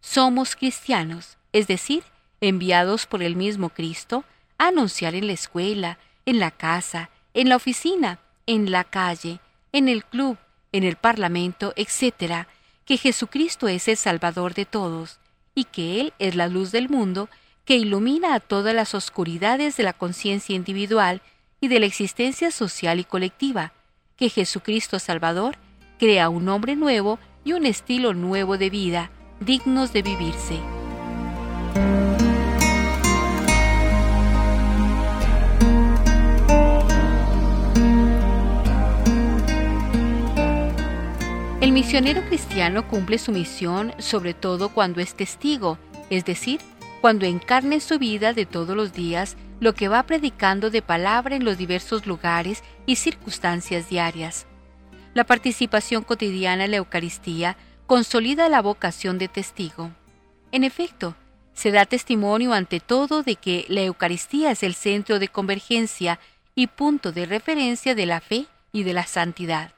Somos 0.01 0.55
cristianos, 0.55 1.38
es 1.53 1.68
decir, 1.68 2.03
enviados 2.41 3.05
por 3.05 3.24
el 3.24 3.36
mismo 3.36 3.70
Cristo 3.70 4.24
a 4.58 4.68
anunciar 4.68 5.16
en 5.16 5.28
la 5.28 5.34
escuela, 5.34 5.97
en 6.26 6.39
la 6.39 6.51
casa, 6.51 7.10
en 7.34 7.49
la 7.49 7.55
oficina, 7.55 8.20
en 8.45 8.72
la 8.72 8.84
calle, 8.84 9.39
en 9.72 9.88
el 9.89 10.05
club, 10.05 10.38
en 10.72 10.84
el 10.84 10.95
parlamento, 10.95 11.74
etc., 11.76 12.47
que 12.86 12.97
Jesucristo 12.97 13.68
es 13.68 13.88
el 13.88 13.97
Salvador 13.97 14.53
de 14.53 14.66
todos 14.66 15.20
y 15.53 15.66
que 15.66 15.99
Él 15.99 16.14
es 16.20 16.36
la 16.36 16.47
luz 16.47 16.72
del 16.72 16.89
mundo 16.89 17.30
que 17.66 17.76
ilumina 17.76 18.34
a 18.34 18.39
todas 18.39 18.74
las 18.74 18.95
oscuridades 18.95 19.76
de 19.76 19.84
la 19.84 19.91
conciencia 19.91 20.55
individual 20.55 21.22
y 21.60 21.68
de 21.68 21.82
la 21.82 21.86
existencia 21.86 22.49
social 22.49 22.99
y 22.99 23.03
colectiva, 23.03 23.74
que 24.18 24.30
Jesucristo 24.30 24.99
Salvador 24.99 25.55
crea 25.99 26.30
un 26.30 26.49
hombre 26.49 26.76
nuevo 26.76 27.20
y 27.45 27.53
un 27.53 27.65
estilo 27.65 28.13
nuevo 28.13 28.57
de 28.57 28.70
vida, 28.70 29.11
dignos 29.39 29.93
de 29.93 30.01
vivirse. 30.01 30.59
El 41.61 41.72
misionero 41.72 42.24
cristiano 42.26 42.88
cumple 42.88 43.20
su 43.20 43.32
misión 43.32 43.93
sobre 43.99 44.34
todo 44.34 44.70
cuando 44.70 44.99
es 44.99 45.15
testigo, 45.15 45.78
es 46.09 46.26
decir, 46.26 46.59
cuando 47.01 47.26
encarna 47.26 47.76
en 47.76 47.82
su 47.82 47.99
vida 47.99 48.34
de 48.34 48.45
todos 48.45 48.76
los 48.76 48.93
días 48.93 49.38
lo 49.60 49.74
que 49.74 49.88
va 49.88 50.03
predicando 50.03 50.70
de 50.70 50.82
palabra 50.82 51.36
en 51.36 51.43
los 51.43 51.58
diversos 51.58 52.05
lugares 52.05 52.64
y 52.86 52.97
circunstancias 52.97 53.89
diarias. 53.89 54.45
La 55.14 55.24
participación 55.24 56.03
cotidiana 56.03 56.66
en 56.66 56.72
la 56.72 56.78
Eucaristía 56.78 57.58
consolida 57.88 58.49
la 58.49 58.62
vocación 58.62 59.18
de 59.18 59.28
testigo. 59.28 59.91
En 60.51 60.64
efecto, 60.64 61.16
se 61.53 61.72
da 61.72 61.86
testimonio 61.86 62.53
ante 62.53 62.80
todo 62.80 63.24
de 63.24 63.36
que 63.36 63.66
la 63.68 63.82
Eucaristía 63.82 64.51
es 64.51 64.62
el 64.62 64.76
centro 64.76 65.18
de 65.18 65.28
convergencia 65.28 66.20
y 66.53 66.68
punto 66.68 67.12
de 67.12 67.26
referencia 67.26 67.95
de 67.95 68.05
la 68.05 68.22
fe 68.22 68.45
y 68.72 68.84
de 68.84 68.93
la 68.93 69.08
santidad. 69.08 69.72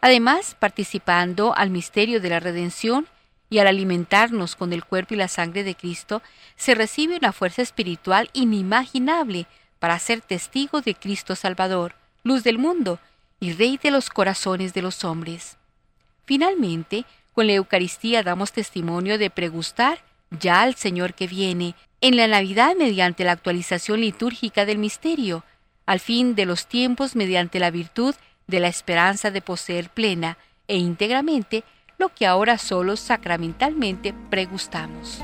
Además, 0.00 0.56
participando 0.58 1.54
al 1.56 1.70
misterio 1.70 2.20
de 2.20 2.28
la 2.28 2.40
redención 2.40 3.06
y 3.52 3.58
al 3.58 3.66
alimentarnos 3.66 4.56
con 4.56 4.72
el 4.72 4.82
cuerpo 4.82 5.12
y 5.12 5.18
la 5.18 5.28
sangre 5.28 5.62
de 5.62 5.74
Cristo, 5.74 6.22
se 6.56 6.74
recibe 6.74 7.18
una 7.18 7.32
fuerza 7.32 7.60
espiritual 7.60 8.30
inimaginable 8.32 9.46
para 9.78 9.98
ser 9.98 10.22
testigo 10.22 10.80
de 10.80 10.94
Cristo 10.94 11.36
Salvador, 11.36 11.94
luz 12.22 12.44
del 12.44 12.56
mundo 12.56 12.98
y 13.40 13.52
Rey 13.52 13.76
de 13.76 13.90
los 13.90 14.08
corazones 14.08 14.72
de 14.72 14.80
los 14.80 15.04
hombres. 15.04 15.58
Finalmente, 16.24 17.04
con 17.34 17.46
la 17.46 17.52
Eucaristía 17.52 18.22
damos 18.22 18.52
testimonio 18.52 19.18
de 19.18 19.28
pregustar 19.28 20.02
ya 20.30 20.62
al 20.62 20.76
Señor 20.76 21.12
que 21.12 21.26
viene, 21.26 21.74
en 22.00 22.16
la 22.16 22.28
Navidad 22.28 22.74
mediante 22.74 23.22
la 23.22 23.32
actualización 23.32 24.00
litúrgica 24.00 24.64
del 24.64 24.78
misterio, 24.78 25.44
al 25.84 26.00
fin 26.00 26.34
de 26.34 26.46
los 26.46 26.68
tiempos 26.68 27.16
mediante 27.16 27.60
la 27.60 27.70
virtud 27.70 28.14
de 28.46 28.60
la 28.60 28.68
esperanza 28.68 29.30
de 29.30 29.42
poseer 29.42 29.90
plena 29.90 30.38
e 30.68 30.78
íntegramente 30.78 31.64
lo 32.02 32.08
que 32.08 32.26
ahora 32.26 32.58
solo 32.58 32.96
sacramentalmente 32.96 34.12
pregustamos. 34.28 35.20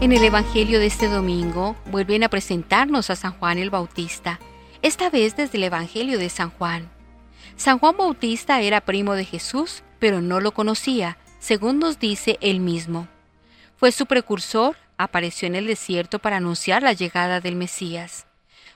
En 0.00 0.10
el 0.10 0.24
Evangelio 0.24 0.80
de 0.80 0.86
este 0.86 1.06
domingo 1.06 1.76
vuelven 1.92 2.24
a 2.24 2.28
presentarnos 2.28 3.08
a 3.10 3.14
San 3.14 3.34
Juan 3.34 3.58
el 3.58 3.70
Bautista, 3.70 4.40
esta 4.82 5.08
vez 5.08 5.36
desde 5.36 5.56
el 5.58 5.62
Evangelio 5.62 6.18
de 6.18 6.30
San 6.30 6.50
Juan. 6.50 6.90
San 7.54 7.78
Juan 7.78 7.96
Bautista 7.96 8.62
era 8.62 8.80
primo 8.80 9.14
de 9.14 9.24
Jesús, 9.24 9.84
pero 10.00 10.20
no 10.20 10.40
lo 10.40 10.50
conocía, 10.50 11.18
según 11.38 11.78
nos 11.78 12.00
dice 12.00 12.36
él 12.40 12.58
mismo. 12.58 13.06
Fue 13.76 13.92
su 13.92 14.06
precursor, 14.06 14.74
apareció 14.98 15.46
en 15.46 15.54
el 15.54 15.66
desierto 15.66 16.18
para 16.18 16.36
anunciar 16.36 16.82
la 16.82 16.92
llegada 16.92 17.40
del 17.40 17.56
Mesías. 17.56 18.26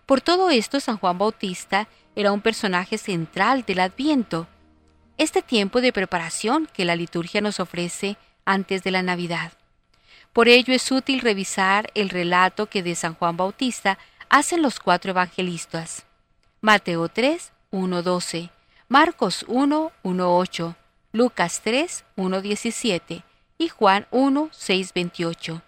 Por 0.07 0.21
todo 0.21 0.51
esto, 0.51 0.81
San 0.81 0.97
Juan 0.97 1.19
Bautista 1.19 1.89
era 2.17 2.33
un 2.33 2.41
personaje 2.41 2.99
central 2.99 3.65
del 3.67 3.81
Adviento, 3.81 4.47
este 5.19 5.43
tiempo 5.43 5.81
de 5.81 5.93
preparación 5.93 6.69
que 6.73 6.85
la 6.85 6.97
liturgia 6.97 7.41
nos 7.41 7.61
ofrece 7.61 8.17
antes 8.45 8.83
de 8.83 8.91
la 8.91 9.03
Navidad. 9.03 9.53
Por 10.33 10.49
ello 10.49 10.73
es 10.73 10.91
útil 10.93 11.21
revisar 11.21 11.91
el 11.95 12.09
relato 12.09 12.67
que 12.67 12.83
de 12.83 12.95
San 12.95 13.15
Juan 13.15 13.37
Bautista 13.37 13.99
hacen 14.29 14.63
los 14.63 14.79
cuatro 14.79 15.11
evangelistas. 15.11 16.07
Mateo 16.61 17.09
3, 17.09 17.53
1.12, 17.73 18.51
Marcos 18.89 19.45
1, 19.49 19.93
1.8, 20.03 20.77
Lucas 21.13 21.61
3, 21.63 22.05
1.17 22.17 23.23
y 23.59 23.69
Juan 23.69 24.07
1, 24.11 24.49
6, 24.53 24.93
28. 24.95 25.63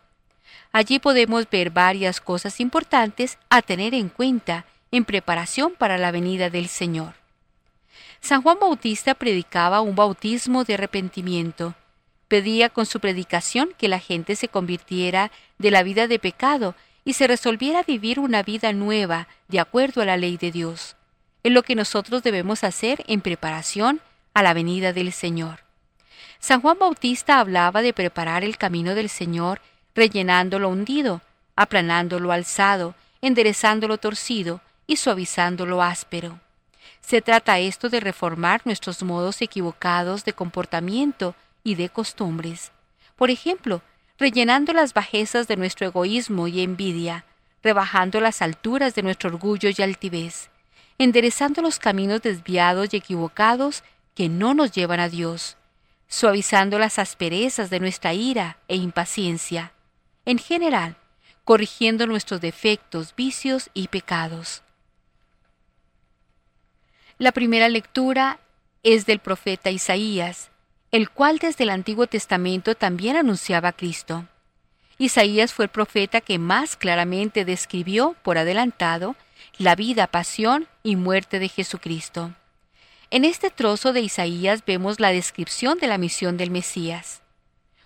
Allí 0.72 0.98
podemos 0.98 1.48
ver 1.50 1.70
varias 1.70 2.20
cosas 2.20 2.60
importantes 2.60 3.38
a 3.48 3.62
tener 3.62 3.94
en 3.94 4.08
cuenta 4.08 4.66
en 4.92 5.04
preparación 5.04 5.72
para 5.76 5.98
la 5.98 6.10
venida 6.10 6.50
del 6.50 6.68
Señor. 6.68 7.14
San 8.20 8.42
Juan 8.42 8.58
Bautista 8.60 9.14
predicaba 9.14 9.80
un 9.80 9.96
bautismo 9.96 10.64
de 10.64 10.74
arrepentimiento. 10.74 11.74
Pedía 12.28 12.68
con 12.68 12.86
su 12.86 13.00
predicación 13.00 13.70
que 13.76 13.88
la 13.88 13.98
gente 13.98 14.36
se 14.36 14.48
convirtiera 14.48 15.32
de 15.58 15.70
la 15.70 15.82
vida 15.82 16.06
de 16.06 16.18
pecado 16.18 16.74
y 17.04 17.14
se 17.14 17.26
resolviera 17.26 17.80
a 17.80 17.84
vivir 17.84 18.20
una 18.20 18.42
vida 18.42 18.72
nueva 18.72 19.26
de 19.48 19.58
acuerdo 19.58 20.02
a 20.02 20.04
la 20.04 20.16
ley 20.16 20.36
de 20.36 20.52
Dios. 20.52 20.96
Es 21.42 21.52
lo 21.52 21.62
que 21.62 21.74
nosotros 21.74 22.22
debemos 22.22 22.62
hacer 22.62 23.02
en 23.08 23.22
preparación 23.22 24.00
a 24.34 24.42
la 24.42 24.54
venida 24.54 24.92
del 24.92 25.12
Señor. 25.12 25.60
San 26.38 26.60
Juan 26.60 26.78
Bautista 26.78 27.40
hablaba 27.40 27.82
de 27.82 27.92
preparar 27.92 28.44
el 28.44 28.58
camino 28.58 28.94
del 28.94 29.08
Señor 29.08 29.60
rellenándolo 30.00 30.70
hundido, 30.70 31.20
aplanándolo 31.56 32.32
alzado, 32.32 32.94
enderezándolo 33.20 33.98
torcido 33.98 34.62
y 34.86 34.96
suavizándolo 34.96 35.82
áspero. 35.82 36.40
Se 37.02 37.20
trata 37.20 37.58
esto 37.58 37.90
de 37.90 38.00
reformar 38.00 38.62
nuestros 38.64 39.02
modos 39.02 39.42
equivocados 39.42 40.24
de 40.24 40.32
comportamiento 40.32 41.34
y 41.62 41.74
de 41.74 41.90
costumbres. 41.90 42.72
Por 43.14 43.28
ejemplo, 43.28 43.82
rellenando 44.18 44.72
las 44.72 44.94
bajezas 44.94 45.46
de 45.48 45.56
nuestro 45.56 45.86
egoísmo 45.86 46.48
y 46.48 46.62
envidia, 46.62 47.26
rebajando 47.62 48.20
las 48.20 48.40
alturas 48.40 48.94
de 48.94 49.02
nuestro 49.02 49.28
orgullo 49.28 49.68
y 49.68 49.82
altivez, 49.82 50.48
enderezando 50.96 51.60
los 51.60 51.78
caminos 51.78 52.22
desviados 52.22 52.94
y 52.94 52.96
equivocados 52.96 53.84
que 54.14 54.30
no 54.30 54.54
nos 54.54 54.72
llevan 54.72 55.00
a 55.00 55.10
Dios, 55.10 55.58
suavizando 56.08 56.78
las 56.78 56.98
asperezas 56.98 57.68
de 57.68 57.80
nuestra 57.80 58.14
ira 58.14 58.56
e 58.66 58.76
impaciencia, 58.76 59.74
en 60.30 60.38
general, 60.38 60.96
corrigiendo 61.42 62.06
nuestros 62.06 62.40
defectos, 62.40 63.16
vicios 63.16 63.68
y 63.74 63.88
pecados. 63.88 64.62
La 67.18 67.32
primera 67.32 67.68
lectura 67.68 68.38
es 68.84 69.06
del 69.06 69.18
profeta 69.18 69.70
Isaías, 69.70 70.50
el 70.92 71.10
cual 71.10 71.38
desde 71.38 71.64
el 71.64 71.70
Antiguo 71.70 72.06
Testamento 72.06 72.76
también 72.76 73.16
anunciaba 73.16 73.70
a 73.70 73.72
Cristo. 73.72 74.28
Isaías 74.98 75.52
fue 75.52 75.64
el 75.64 75.70
profeta 75.70 76.20
que 76.20 76.38
más 76.38 76.76
claramente 76.76 77.44
describió, 77.44 78.14
por 78.22 78.38
adelantado, 78.38 79.16
la 79.58 79.74
vida, 79.74 80.06
pasión 80.06 80.68
y 80.84 80.94
muerte 80.94 81.40
de 81.40 81.48
Jesucristo. 81.48 82.36
En 83.10 83.24
este 83.24 83.50
trozo 83.50 83.92
de 83.92 84.02
Isaías 84.02 84.64
vemos 84.64 85.00
la 85.00 85.10
descripción 85.10 85.78
de 85.78 85.88
la 85.88 85.98
misión 85.98 86.36
del 86.36 86.52
Mesías. 86.52 87.20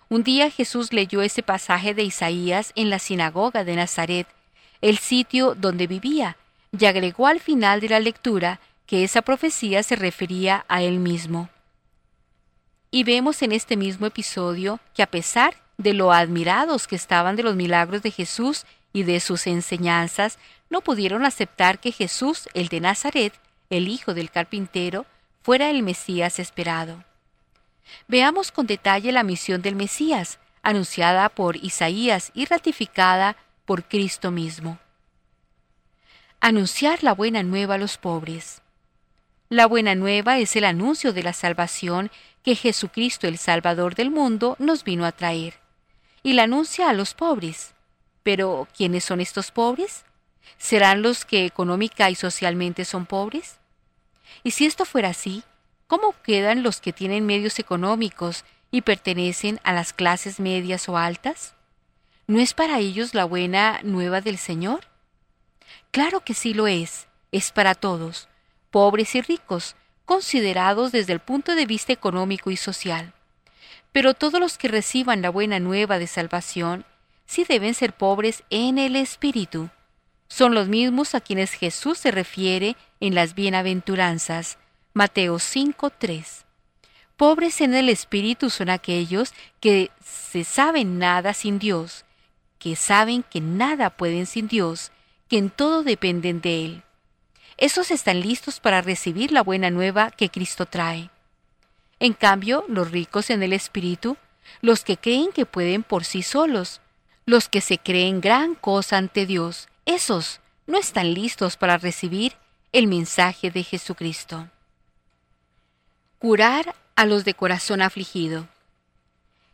Un 0.07 0.23
día 0.23 0.51
Jesús 0.51 0.93
leyó 0.93 1.21
ese 1.21 1.41
pasaje 1.41 1.93
de 1.95 2.03
Isaías 2.03 2.71
en 2.75 2.89
la 2.89 2.99
sinagoga 2.99 3.63
de 3.63 3.75
Nazaret, 3.75 4.27
el 4.81 4.99
sitio 4.99 5.55
donde 5.55 5.87
vivía, 5.87 6.37
y 6.77 6.85
agregó 6.85 7.25
al 7.27 7.39
final 7.39 7.81
de 7.81 7.89
la 7.89 7.99
lectura 7.99 8.59
que 8.85 9.03
esa 9.03 9.23
profecía 9.23 9.81
se 9.81 9.95
refería 9.95 10.63
a 10.67 10.83
él 10.83 10.99
mismo. 10.99 11.49
Y 12.91 13.03
vemos 13.03 13.41
en 13.41 13.51
este 13.51 13.77
mismo 13.77 14.05
episodio 14.05 14.79
que 14.93 15.01
a 15.01 15.07
pesar 15.07 15.55
de 15.77 15.93
lo 15.93 16.11
admirados 16.11 16.87
que 16.87 16.95
estaban 16.95 17.35
de 17.35 17.43
los 17.43 17.55
milagros 17.55 18.03
de 18.03 18.11
Jesús 18.11 18.65
y 18.93 19.03
de 19.03 19.19
sus 19.19 19.47
enseñanzas, 19.47 20.37
no 20.69 20.81
pudieron 20.81 21.25
aceptar 21.25 21.79
que 21.79 21.91
Jesús, 21.91 22.47
el 22.53 22.67
de 22.67 22.79
Nazaret, 22.79 23.33
el 23.69 23.87
hijo 23.87 24.13
del 24.13 24.29
carpintero, 24.29 25.05
fuera 25.41 25.69
el 25.69 25.83
Mesías 25.83 26.39
esperado. 26.39 27.03
Veamos 28.07 28.51
con 28.51 28.67
detalle 28.67 29.11
la 29.11 29.23
misión 29.23 29.61
del 29.61 29.75
Mesías, 29.75 30.39
anunciada 30.61 31.29
por 31.29 31.55
Isaías 31.57 32.31
y 32.33 32.45
ratificada 32.45 33.37
por 33.65 33.83
Cristo 33.85 34.31
mismo. 34.31 34.79
Anunciar 36.39 37.03
la 37.03 37.13
buena 37.13 37.43
nueva 37.43 37.75
a 37.75 37.77
los 37.77 37.97
pobres. 37.97 38.61
La 39.49 39.67
buena 39.67 39.95
nueva 39.95 40.39
es 40.39 40.55
el 40.55 40.65
anuncio 40.65 41.13
de 41.13 41.23
la 41.23 41.33
salvación 41.33 42.11
que 42.43 42.55
Jesucristo 42.55 43.27
el 43.27 43.37
Salvador 43.37 43.95
del 43.95 44.11
mundo 44.11 44.55
nos 44.59 44.83
vino 44.83 45.05
a 45.05 45.11
traer. 45.11 45.55
Y 46.23 46.33
la 46.33 46.43
anuncia 46.43 46.89
a 46.89 46.93
los 46.93 47.13
pobres. 47.13 47.73
Pero, 48.23 48.67
¿quiénes 48.75 49.03
son 49.03 49.21
estos 49.21 49.51
pobres? 49.51 50.03
¿Serán 50.57 51.01
los 51.01 51.25
que 51.25 51.45
económica 51.45 52.09
y 52.09 52.15
socialmente 52.15 52.85
son 52.85 53.05
pobres? 53.05 53.59
Y 54.43 54.51
si 54.51 54.65
esto 54.65 54.85
fuera 54.85 55.09
así, 55.09 55.43
¿cómo 55.87 56.15
quedan 56.23 56.63
los 56.63 56.81
que 56.81 56.93
tienen 56.93 57.25
medios 57.25 57.59
económicos 57.59 58.43
y 58.71 58.81
pertenecen 58.81 59.59
a 59.63 59.73
las 59.73 59.93
clases 59.93 60.39
medias 60.39 60.89
o 60.89 60.97
altas? 60.97 61.53
¿No 62.27 62.39
es 62.39 62.53
para 62.53 62.79
ellos 62.79 63.13
la 63.13 63.25
buena 63.25 63.79
nueva 63.83 64.21
del 64.21 64.37
Señor? 64.37 64.87
Claro 65.91 66.21
que 66.21 66.33
sí 66.33 66.53
lo 66.53 66.67
es, 66.67 67.07
es 67.31 67.51
para 67.51 67.75
todos, 67.75 68.27
pobres 68.71 69.15
y 69.15 69.21
ricos, 69.21 69.75
considerados 70.05 70.91
desde 70.91 71.13
el 71.13 71.19
punto 71.19 71.55
de 71.55 71.65
vista 71.65 71.93
económico 71.93 72.51
y 72.51 72.57
social. 72.57 73.13
Pero 73.91 74.13
todos 74.13 74.39
los 74.39 74.57
que 74.57 74.67
reciban 74.67 75.21
la 75.21 75.29
buena 75.29 75.59
nueva 75.59 75.99
de 75.99 76.07
salvación 76.07 76.85
sí 77.25 77.45
deben 77.47 77.73
ser 77.73 77.93
pobres 77.93 78.43
en 78.49 78.77
el 78.77 78.95
espíritu. 78.95 79.69
Son 80.27 80.53
los 80.53 80.67
mismos 80.67 81.15
a 81.15 81.21
quienes 81.21 81.53
Jesús 81.53 81.97
se 81.97 82.11
refiere 82.11 82.75
en 82.99 83.15
las 83.15 83.35
bienaventuranzas. 83.35 84.57
Mateo 84.95 85.37
5:3. 85.37 86.45
Pobres 87.15 87.61
en 87.61 87.75
el 87.75 87.89
espíritu 87.89 88.49
son 88.49 88.71
aquellos 88.71 89.31
que 89.59 89.91
se 90.03 90.43
saben 90.43 90.97
nada 90.97 91.35
sin 91.35 91.59
Dios, 91.59 92.05
que 92.57 92.75
saben 92.75 93.21
que 93.21 93.41
nada 93.41 93.91
pueden 93.91 94.25
sin 94.25 94.47
Dios, 94.47 94.91
que 95.27 95.37
en 95.37 95.51
todo 95.51 95.83
dependen 95.83 96.41
de 96.41 96.65
Él 96.65 96.85
esos 97.57 97.91
están 97.91 98.19
listos 98.19 98.59
para 98.59 98.81
recibir 98.81 99.31
la 99.31 99.41
buena 99.41 99.69
nueva 99.69 100.11
que 100.11 100.29
Cristo 100.29 100.65
trae. 100.65 101.09
En 101.99 102.13
cambio, 102.13 102.65
los 102.67 102.91
ricos 102.91 103.29
en 103.29 103.43
el 103.43 103.53
Espíritu, 103.53 104.17
los 104.61 104.83
que 104.83 104.97
creen 104.97 105.31
que 105.31 105.45
pueden 105.45 105.83
por 105.83 106.03
sí 106.03 106.21
solos, 106.21 106.81
los 107.25 107.47
que 107.47 107.61
se 107.61 107.77
creen 107.77 108.19
gran 108.19 108.55
cosa 108.55 108.97
ante 108.97 109.25
Dios, 109.25 109.69
esos 109.85 110.41
no 110.67 110.77
están 110.77 111.13
listos 111.13 111.55
para 111.55 111.77
recibir 111.77 112.33
el 112.73 112.87
mensaje 112.87 113.49
de 113.51 113.63
Jesucristo. 113.63 114.49
Curar 116.25 116.73
a 116.95 117.05
los 117.05 117.23
de 117.23 117.35
corazón 117.35 117.83
afligido. 117.83 118.47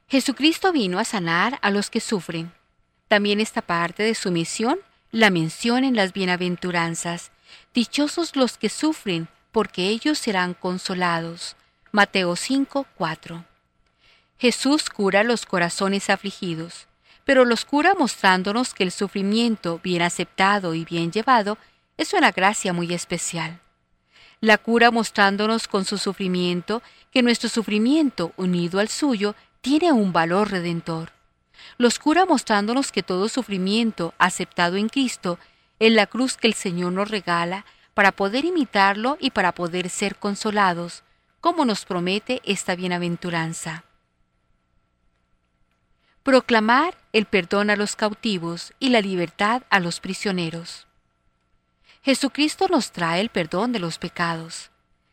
Jesucristo 0.07 0.71
vino 0.71 0.99
a 0.99 1.03
sanar 1.03 1.59
a 1.61 1.69
los 1.69 1.89
que 1.89 1.99
sufren. 1.99 2.53
También 3.09 3.41
esta 3.41 3.61
parte 3.61 4.03
de 4.03 4.15
su 4.15 4.31
misión 4.31 4.79
la 5.11 5.31
menciona 5.31 5.85
en 5.85 5.97
las 5.97 6.13
bienaventuranzas, 6.13 7.31
Dichosos 7.73 8.37
los 8.37 8.57
que 8.57 8.69
sufren, 8.69 9.27
porque 9.51 9.89
ellos 9.89 10.17
serán 10.17 10.53
consolados. 10.53 11.57
Mateo 11.91 12.37
5, 12.37 12.85
4. 12.95 13.43
Jesús 14.37 14.89
cura 14.89 15.25
los 15.25 15.45
corazones 15.45 16.09
afligidos, 16.09 16.87
pero 17.25 17.43
los 17.43 17.65
cura 17.65 17.95
mostrándonos 17.99 18.73
que 18.73 18.83
el 18.83 18.93
sufrimiento, 18.93 19.81
bien 19.83 20.03
aceptado 20.03 20.73
y 20.73 20.85
bien 20.85 21.11
llevado, 21.11 21.57
es 21.97 22.13
una 22.13 22.31
gracia 22.31 22.71
muy 22.71 22.93
especial. 22.93 23.59
La 24.41 24.57
cura 24.57 24.89
mostrándonos 24.89 25.67
con 25.67 25.85
su 25.85 25.99
sufrimiento 25.99 26.81
que 27.11 27.21
nuestro 27.21 27.47
sufrimiento, 27.47 28.33
unido 28.37 28.79
al 28.79 28.89
suyo, 28.89 29.35
tiene 29.61 29.91
un 29.91 30.13
valor 30.13 30.49
redentor. 30.49 31.11
Los 31.77 31.99
cura 31.99 32.25
mostrándonos 32.25 32.91
que 32.91 33.03
todo 33.03 33.29
sufrimiento 33.29 34.15
aceptado 34.17 34.77
en 34.77 34.89
Cristo 34.89 35.37
es 35.77 35.91
la 35.91 36.07
cruz 36.07 36.37
que 36.37 36.47
el 36.47 36.55
Señor 36.55 36.91
nos 36.91 37.11
regala 37.11 37.65
para 37.93 38.11
poder 38.11 38.45
imitarlo 38.45 39.15
y 39.19 39.29
para 39.29 39.51
poder 39.51 39.89
ser 39.89 40.15
consolados, 40.15 41.03
como 41.39 41.63
nos 41.63 41.85
promete 41.85 42.41
esta 42.43 42.75
bienaventuranza. 42.75 43.83
Proclamar 46.23 46.97
el 47.13 47.25
perdón 47.25 47.69
a 47.69 47.75
los 47.75 47.95
cautivos 47.95 48.73
y 48.79 48.89
la 48.89 49.01
libertad 49.01 49.61
a 49.69 49.79
los 49.79 49.99
prisioneros. 49.99 50.87
Jesucristo 52.01 52.67
nos 52.67 52.91
trae 52.91 53.21
el 53.21 53.29
perdón 53.29 53.71
de 53.71 53.79
los 53.79 53.97
pecados. 53.97 54.71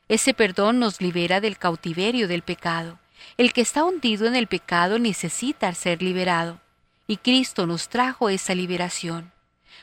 Ese 0.09 0.35
perdón 0.35 0.79
nos 0.79 1.01
libera 1.01 1.41
del 1.41 1.59
cautiverio 1.59 2.29
del 2.29 2.43
pecado. 2.43 2.99
El 3.37 3.53
que 3.53 3.61
está 3.61 3.85
hundido 3.85 4.27
en 4.27 4.37
el 4.37 4.47
pecado 4.47 4.99
necesita 4.99 5.73
ser 5.75 6.03
liberado, 6.03 6.61
y 7.07 7.19
Cristo 7.19 7.67
nos 7.67 7.89
trajo 7.89 8.31
esa 8.31 8.55
liberación 8.55 9.33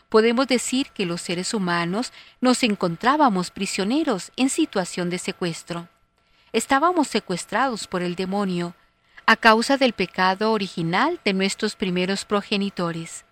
podemos 0.10 0.47
decir 0.47 0.91
que 0.91 1.06
los 1.06 1.22
seres 1.22 1.53
humanos 1.53 2.14
nos 2.41 2.64
encontrábamos 2.64 3.51
prisioneros 3.51 4.32
en 4.36 4.49
situación 4.49 5.10
de 5.10 5.18
secuestro. 5.18 5.88
Estábamos 6.53 7.08
secuestrados 7.08 7.88
por 7.88 8.01
el 8.01 8.16
demonio, 8.16 8.76
a 9.26 9.36
causa 9.36 9.78
del 9.78 9.93
pecado 9.93 10.51
original 10.51 11.20
de 11.26 11.34
nuestros 11.34 11.76
primeros 11.76 12.26
progenitores. 12.26 13.26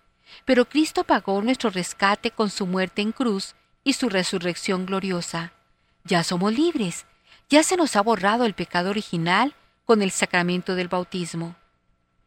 Pero 0.44 0.64
Cristo 0.64 1.04
pagó 1.04 1.40
nuestro 1.40 1.70
rescate 1.70 2.30
con 2.30 2.50
su 2.50 2.66
muerte 2.66 3.00
en 3.00 3.12
cruz 3.12 3.54
y 3.84 3.92
su 3.92 4.08
resurrección 4.08 4.86
gloriosa. 4.86 5.52
Ya 6.04 6.24
somos 6.24 6.52
libres, 6.52 7.06
ya 7.48 7.62
se 7.62 7.76
nos 7.76 7.94
ha 7.96 8.00
borrado 8.00 8.46
el 8.46 8.54
pecado 8.54 8.90
original 8.90 9.54
con 9.84 10.02
el 10.02 10.10
sacramento 10.10 10.74
del 10.74 10.88
bautismo. 10.88 11.54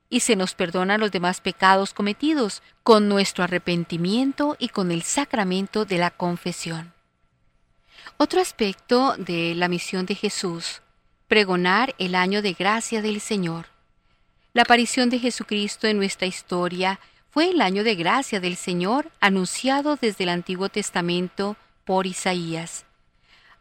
Y 0.09 0.21
se 0.21 0.35
nos 0.35 0.53
perdonan 0.53 1.01
los 1.01 1.11
demás 1.11 1.41
pecados 1.41 1.93
cometidos 1.93 2.61
con 2.83 3.09
nuestro 3.09 3.43
arrepentimiento 3.43 4.55
y 4.57 4.69
con 4.69 4.91
el 4.91 5.01
sacramento 5.01 5.83
de 5.83 5.97
la 5.97 6.11
confesión. 6.11 6.93
Otro 8.15 8.39
aspecto 8.39 9.15
de 9.17 9.53
la 9.53 9.67
misión 9.67 10.05
de 10.05 10.15
Jesús, 10.15 10.81
pregonar 11.27 11.93
el 11.97 12.15
año 12.15 12.41
de 12.41 12.53
gracia 12.53 13.01
del 13.01 13.19
Señor. 13.19 13.67
La 14.53 14.61
aparición 14.61 15.09
de 15.09 15.19
Jesucristo 15.19 15.87
en 15.87 15.97
nuestra 15.97 16.25
historia 16.25 16.99
fue 17.37 17.51
el 17.51 17.61
año 17.61 17.83
de 17.83 17.93
gracia 17.93 18.39
del 18.39 18.55
Señor 18.55 19.11
anunciado 19.19 19.95
desde 19.95 20.23
el 20.23 20.31
Antiguo 20.31 20.69
Testamento 20.69 21.55
por 21.85 22.07
Isaías. 22.07 22.83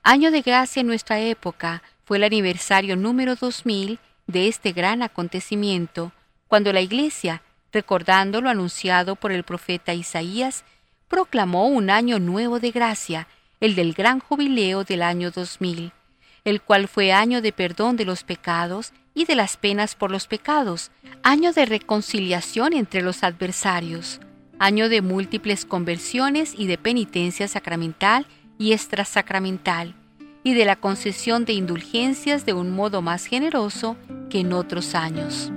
Año 0.03 0.31
de 0.31 0.41
gracia 0.41 0.81
en 0.81 0.87
nuestra 0.87 1.20
época 1.20 1.83
fue 2.07 2.16
el 2.16 2.24
aniversario 2.24 2.97
número 2.97 3.37
2000 3.37 3.99
de 4.29 4.49
este 4.49 4.72
gran 4.72 5.03
acontecimiento, 5.03 6.12
cuando 6.49 6.72
la 6.72 6.81
Iglesia, 6.81 7.43
recordando 7.70 8.41
lo 8.41 8.49
anunciado 8.49 9.14
por 9.14 9.31
el 9.31 9.45
profeta 9.45 9.93
Isaías, 9.93 10.64
proclamó 11.09 11.66
un 11.66 11.91
año 11.91 12.18
nuevo 12.18 12.61
de 12.61 12.70
gracia, 12.70 13.29
el 13.61 13.74
del 13.74 13.93
gran 13.93 14.20
jubileo 14.20 14.85
del 14.85 15.03
año 15.03 15.31
2000, 15.31 15.93
el 16.47 16.62
cual 16.62 16.86
fue 16.86 17.12
año 17.12 17.42
de 17.42 17.53
perdón 17.53 17.97
de 17.97 18.05
los 18.05 18.22
pecados 18.22 18.92
y 19.14 19.24
de 19.24 19.34
las 19.34 19.57
penas 19.57 19.97
por 19.97 20.12
los 20.12 20.28
pecados, 20.28 20.92
año 21.24 21.53
de 21.53 21.66
reconciliación 21.66 22.72
entre 22.72 23.03
los 23.03 23.24
adversarios, 23.24 24.20
año 24.61 24.88
de 24.88 25.03
múltiples 25.03 25.64
conversiones 25.64 26.55
y 26.57 26.68
de 26.68 26.78
penitencia 26.78 27.49
sacramental 27.49 28.26
y 28.59 28.72
extrasacramental, 28.72 29.97
y 30.44 30.55
de 30.55 30.64
la 30.64 30.76
concesión 30.76 31.44
de 31.44 31.55
indulgencias 31.55 32.47
de 32.47 32.53
un 32.53 32.70
modo 32.70 33.03
más 33.03 33.26
generoso 33.26 33.97
que 34.30 34.38
en 34.38 34.53
otros 34.53 34.94
años. 34.94 35.51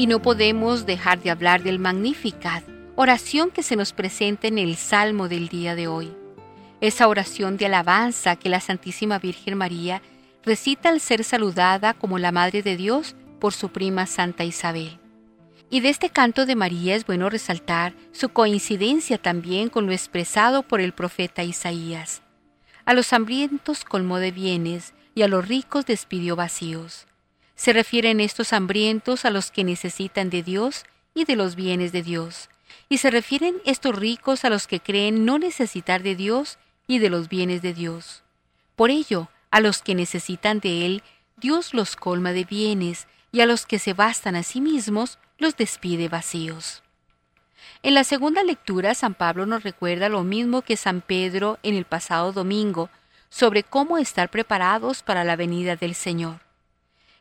Y 0.00 0.06
no 0.06 0.22
podemos 0.22 0.86
dejar 0.86 1.20
de 1.20 1.30
hablar 1.30 1.62
del 1.62 1.78
Magnificat, 1.78 2.64
oración 2.96 3.50
que 3.50 3.62
se 3.62 3.76
nos 3.76 3.92
presenta 3.92 4.48
en 4.48 4.56
el 4.56 4.76
Salmo 4.76 5.28
del 5.28 5.48
día 5.48 5.74
de 5.74 5.88
hoy 5.88 6.10
esa 6.80 7.08
oración 7.08 7.56
de 7.56 7.66
alabanza 7.66 8.36
que 8.36 8.48
la 8.48 8.60
Santísima 8.60 9.18
Virgen 9.18 9.58
María 9.58 10.00
recita 10.44 10.88
al 10.88 11.00
ser 11.00 11.24
saludada 11.24 11.94
como 11.94 12.18
la 12.18 12.32
Madre 12.32 12.62
de 12.62 12.76
Dios 12.76 13.14
por 13.38 13.52
su 13.52 13.68
prima 13.68 14.06
Santa 14.06 14.44
Isabel. 14.44 14.98
Y 15.68 15.80
de 15.80 15.90
este 15.90 16.08
canto 16.08 16.46
de 16.46 16.56
María 16.56 16.96
es 16.96 17.04
bueno 17.04 17.28
resaltar 17.28 17.92
su 18.12 18.30
coincidencia 18.30 19.18
también 19.18 19.68
con 19.68 19.86
lo 19.86 19.92
expresado 19.92 20.62
por 20.62 20.80
el 20.80 20.92
profeta 20.92 21.44
Isaías. 21.44 22.22
A 22.86 22.94
los 22.94 23.12
hambrientos 23.12 23.84
colmó 23.84 24.18
de 24.18 24.32
bienes 24.32 24.94
y 25.14 25.22
a 25.22 25.28
los 25.28 25.46
ricos 25.46 25.84
despidió 25.84 26.34
vacíos. 26.34 27.06
Se 27.60 27.74
refieren 27.74 28.20
estos 28.20 28.54
hambrientos 28.54 29.26
a 29.26 29.30
los 29.30 29.50
que 29.50 29.64
necesitan 29.64 30.30
de 30.30 30.42
Dios 30.42 30.84
y 31.12 31.26
de 31.26 31.36
los 31.36 31.56
bienes 31.56 31.92
de 31.92 32.02
Dios, 32.02 32.48
y 32.88 32.96
se 32.96 33.10
refieren 33.10 33.56
estos 33.66 33.94
ricos 33.94 34.46
a 34.46 34.48
los 34.48 34.66
que 34.66 34.80
creen 34.80 35.26
no 35.26 35.38
necesitar 35.38 36.02
de 36.02 36.16
Dios 36.16 36.58
y 36.86 37.00
de 37.00 37.10
los 37.10 37.28
bienes 37.28 37.60
de 37.60 37.74
Dios. 37.74 38.22
Por 38.76 38.88
ello, 38.88 39.28
a 39.50 39.60
los 39.60 39.82
que 39.82 39.94
necesitan 39.94 40.60
de 40.60 40.86
Él, 40.86 41.02
Dios 41.36 41.74
los 41.74 41.96
colma 41.96 42.32
de 42.32 42.46
bienes, 42.46 43.06
y 43.30 43.42
a 43.42 43.46
los 43.46 43.66
que 43.66 43.78
se 43.78 43.92
bastan 43.92 44.36
a 44.36 44.42
sí 44.42 44.62
mismos, 44.62 45.18
los 45.36 45.54
despide 45.54 46.08
vacíos. 46.08 46.82
En 47.82 47.92
la 47.92 48.04
segunda 48.04 48.42
lectura, 48.42 48.94
San 48.94 49.12
Pablo 49.12 49.44
nos 49.44 49.64
recuerda 49.64 50.08
lo 50.08 50.24
mismo 50.24 50.62
que 50.62 50.78
San 50.78 51.02
Pedro 51.02 51.58
en 51.62 51.74
el 51.74 51.84
pasado 51.84 52.32
domingo, 52.32 52.88
sobre 53.28 53.64
cómo 53.64 53.98
estar 53.98 54.30
preparados 54.30 55.02
para 55.02 55.24
la 55.24 55.36
venida 55.36 55.76
del 55.76 55.94
Señor. 55.94 56.40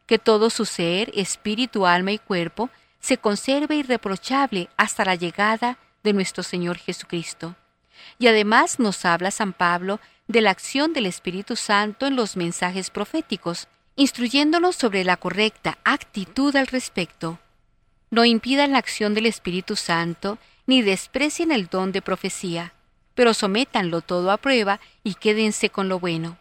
Que 0.10 0.18
todo 0.18 0.50
su 0.50 0.66
ser, 0.66 1.12
espíritu, 1.14 1.86
alma 1.86 2.12
y 2.12 2.18
cuerpo, 2.18 2.72
se 3.00 3.20
conserve 3.20 3.76
irreprochable 3.76 4.68
hasta 4.76 5.06
la 5.06 5.14
llegada 5.14 5.78
de 6.04 6.14
nuestro 6.14 6.42
Señor 6.42 6.80
Jesucristo. 6.80 7.56
Y 8.18 8.26
además 8.26 8.80
nos 8.80 9.06
habla 9.06 9.30
San 9.30 9.54
Pablo 9.54 10.00
de 10.28 10.42
la 10.42 10.50
acción 10.50 10.94
del 10.94 11.06
Espíritu 11.06 11.56
Santo 11.56 12.08
en 12.08 12.16
los 12.16 12.38
mensajes 12.38 12.90
proféticos, 12.90 13.68
instruyéndonos 13.98 14.76
sobre 14.76 15.04
la 15.04 15.16
correcta 15.16 15.78
actitud 15.84 16.56
al 16.56 16.66
respecto. 16.66 17.38
No 18.10 18.26
impidan 18.26 18.72
la 18.72 18.80
acción 18.80 19.14
del 19.14 19.28
Espíritu 19.28 19.76
Santo 19.76 20.40
ni 20.66 20.82
desprecien 20.82 21.52
el 21.52 21.68
don 21.68 21.92
de 21.92 22.02
profecía, 22.02 22.74
pero 23.14 23.36
sométanlo 23.36 24.02
todo 24.02 24.32
a 24.32 24.38
prueba 24.38 24.80
y 25.04 25.14
quédense 25.14 25.70
con 25.70 25.88
lo 25.88 26.00
bueno. 26.00 26.39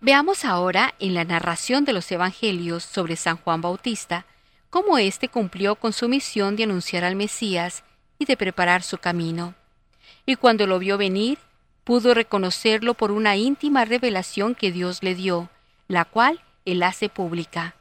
Veamos 0.00 0.44
ahora 0.44 0.94
en 0.98 1.14
la 1.14 1.24
narración 1.24 1.84
de 1.84 1.92
los 1.92 2.10
Evangelios 2.10 2.84
sobre 2.84 3.16
San 3.16 3.36
Juan 3.36 3.60
Bautista 3.60 4.26
cómo 4.70 4.98
éste 4.98 5.28
cumplió 5.28 5.74
con 5.76 5.92
su 5.92 6.08
misión 6.08 6.56
de 6.56 6.64
anunciar 6.64 7.04
al 7.04 7.16
Mesías 7.16 7.82
y 8.18 8.24
de 8.24 8.36
preparar 8.36 8.82
su 8.82 8.98
camino 8.98 9.54
y 10.26 10.36
cuando 10.36 10.66
lo 10.66 10.78
vio 10.78 10.98
venir, 10.98 11.38
pudo 11.84 12.14
reconocerlo 12.14 12.94
por 12.94 13.10
una 13.10 13.36
íntima 13.36 13.84
revelación 13.84 14.54
que 14.54 14.70
Dios 14.70 15.02
le 15.02 15.14
dio, 15.14 15.48
la 15.88 16.04
cual 16.04 16.40
él 16.64 16.82
hace 16.82 17.08
pública. 17.08 17.74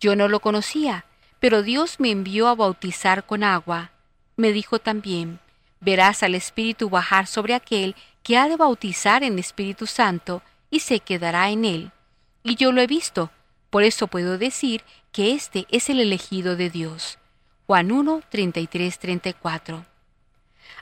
Yo 0.00 0.16
no 0.16 0.28
lo 0.28 0.40
conocía, 0.40 1.06
pero 1.40 1.62
Dios 1.62 1.98
me 1.98 2.10
envió 2.10 2.48
a 2.48 2.54
bautizar 2.54 3.24
con 3.24 3.42
agua. 3.42 3.90
Me 4.36 4.52
dijo 4.52 4.78
también, 4.78 5.40
verás 5.80 6.22
al 6.22 6.34
Espíritu 6.34 6.90
bajar 6.90 7.26
sobre 7.26 7.54
aquel 7.54 7.94
que 8.22 8.36
ha 8.36 8.48
de 8.48 8.56
bautizar 8.56 9.22
en 9.22 9.38
Espíritu 9.38 9.86
Santo, 9.86 10.42
y 10.70 10.80
se 10.80 11.00
quedará 11.00 11.50
en 11.50 11.64
él. 11.64 11.92
Y 12.42 12.56
yo 12.56 12.72
lo 12.72 12.80
he 12.80 12.86
visto, 12.86 13.30
por 13.70 13.82
eso 13.82 14.06
puedo 14.06 14.38
decir 14.38 14.82
que 15.12 15.32
este 15.32 15.66
es 15.70 15.90
el 15.90 16.00
elegido 16.00 16.56
de 16.56 16.70
Dios. 16.70 17.18
Juan 17.66 17.92
1, 17.92 18.22
33, 18.30 18.98
34. 18.98 19.84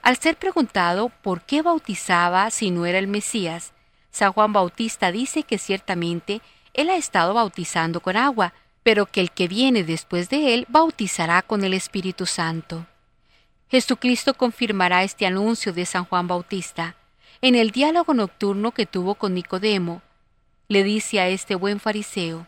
Al 0.03 0.17
ser 0.17 0.37
preguntado 0.37 1.09
por 1.23 1.43
qué 1.43 1.63
bautizaba 1.63 2.51
si 2.51 2.71
no 2.71 2.87
era 2.87 2.99
el 2.99 3.09
Mesías, 3.09 3.73
San 4.11 4.33
Juan 4.33 4.53
Bautista 4.53 5.11
dice 5.11 5.43
que 5.43 5.59
ciertamente 5.59 6.41
él 6.75 6.91
ha 6.91 6.97
estado 6.97 7.35
bautizando 7.35 8.01
con 8.01 8.17
agua, 8.17 8.53
pero 8.83 9.07
que 9.07 9.21
el 9.21 9.33
que 9.33 9.49
viene 9.49 9.83
después 9.83 10.29
de 10.31 10.55
él 10.55 10.67
bautizará 10.69 11.43
con 11.43 11.65
el 11.65 11.75
Espíritu 11.75 12.25
Santo. 12.25 12.87
Jesucristo 13.69 14.35
confirmará 14.35 15.03
este 15.03 15.27
anuncio 15.27 15.73
de 15.73 15.87
San 15.87 16.05
Juan 16.05 16.29
Bautista. 16.29 16.95
En 17.43 17.55
el 17.55 17.71
diálogo 17.71 18.15
nocturno 18.15 18.73
que 18.73 18.87
tuvo 18.87 19.15
con 19.15 19.35
Nicodemo, 19.35 20.03
le 20.69 20.83
dice 20.83 21.21
a 21.21 21.29
este 21.29 21.55
buen 21.55 21.81
fariseo, 21.81 22.47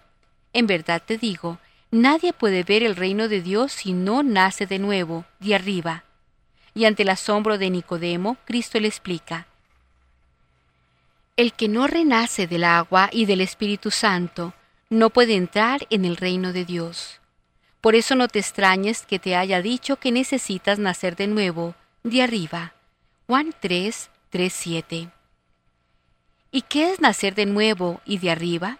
En 0.52 0.66
verdad 0.66 1.02
te 1.04 1.18
digo, 1.18 1.58
nadie 1.90 2.32
puede 2.32 2.62
ver 2.64 2.82
el 2.82 2.96
reino 2.96 3.28
de 3.28 3.42
Dios 3.42 3.72
si 3.72 3.92
no 3.92 4.22
nace 4.22 4.66
de 4.66 4.78
nuevo, 4.78 5.24
de 5.40 5.54
arriba 5.54 6.04
y 6.78 6.84
ante 6.84 7.02
el 7.02 7.08
asombro 7.08 7.58
de 7.58 7.70
Nicodemo, 7.70 8.36
Cristo 8.44 8.78
le 8.78 8.86
explica, 8.86 9.48
El 11.36 11.52
que 11.52 11.66
no 11.68 11.88
renace 11.88 12.46
del 12.46 12.62
agua 12.62 13.10
y 13.12 13.26
del 13.26 13.40
Espíritu 13.40 13.90
Santo 13.90 14.54
no 14.88 15.10
puede 15.10 15.34
entrar 15.34 15.88
en 15.90 16.04
el 16.04 16.16
reino 16.16 16.52
de 16.52 16.64
Dios. 16.64 17.20
Por 17.80 17.96
eso 17.96 18.14
no 18.14 18.28
te 18.28 18.38
extrañes 18.38 19.06
que 19.06 19.18
te 19.18 19.34
haya 19.34 19.60
dicho 19.60 19.96
que 19.96 20.12
necesitas 20.12 20.78
nacer 20.78 21.16
de 21.16 21.26
nuevo, 21.26 21.74
de 22.04 22.22
arriba. 22.22 22.74
Juan 23.26 23.52
3, 23.58 24.08
3, 24.30 24.52
7. 24.52 25.10
¿Y 26.50 26.62
qué 26.62 26.92
es 26.92 27.00
nacer 27.00 27.34
de 27.34 27.46
nuevo 27.46 28.00
y 28.04 28.18
de 28.18 28.30
arriba? 28.30 28.78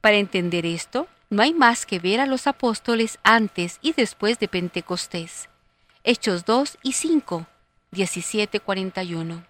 Para 0.00 0.16
entender 0.16 0.66
esto, 0.66 1.06
no 1.30 1.42
hay 1.42 1.54
más 1.54 1.86
que 1.86 1.98
ver 1.98 2.20
a 2.20 2.26
los 2.26 2.46
apóstoles 2.46 3.18
antes 3.22 3.78
y 3.80 3.92
después 3.92 4.38
de 4.38 4.48
Pentecostés. 4.48 5.48
Hechos 6.04 6.44
2 6.44 6.78
y 6.82 6.92
5, 6.92 7.46
17-41. 7.92 9.44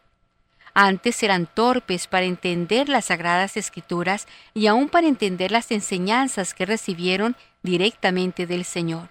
Antes 0.74 1.22
eran 1.22 1.46
torpes 1.46 2.06
para 2.06 2.24
entender 2.24 2.88
las 2.88 3.06
sagradas 3.06 3.56
escrituras 3.56 4.26
y 4.54 4.66
aún 4.66 4.88
para 4.88 5.06
entender 5.06 5.50
las 5.50 5.70
enseñanzas 5.70 6.54
que 6.54 6.66
recibieron 6.66 7.36
directamente 7.62 8.46
del 8.46 8.64
Señor. 8.64 9.10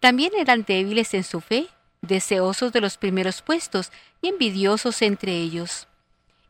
También 0.00 0.32
eran 0.38 0.64
débiles 0.64 1.14
en 1.14 1.24
su 1.24 1.40
fe, 1.40 1.68
deseosos 2.06 2.72
de 2.72 2.80
los 2.80 2.96
primeros 2.96 3.42
puestos 3.42 3.92
y 4.22 4.28
envidiosos 4.28 5.02
entre 5.02 5.32
ellos. 5.32 5.88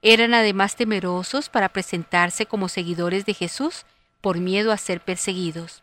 Eran 0.02 0.34
además 0.34 0.76
temerosos 0.76 1.48
para 1.48 1.68
presentarse 1.68 2.46
como 2.46 2.68
seguidores 2.68 3.26
de 3.26 3.34
Jesús 3.34 3.84
por 4.20 4.38
miedo 4.38 4.72
a 4.72 4.76
ser 4.76 5.00
perseguidos. 5.00 5.82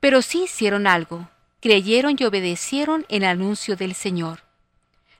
Pero 0.00 0.22
sí 0.22 0.44
hicieron 0.44 0.86
algo, 0.86 1.28
creyeron 1.60 2.16
y 2.18 2.24
obedecieron 2.24 3.06
el 3.08 3.24
anuncio 3.24 3.76
del 3.76 3.94
Señor. 3.94 4.40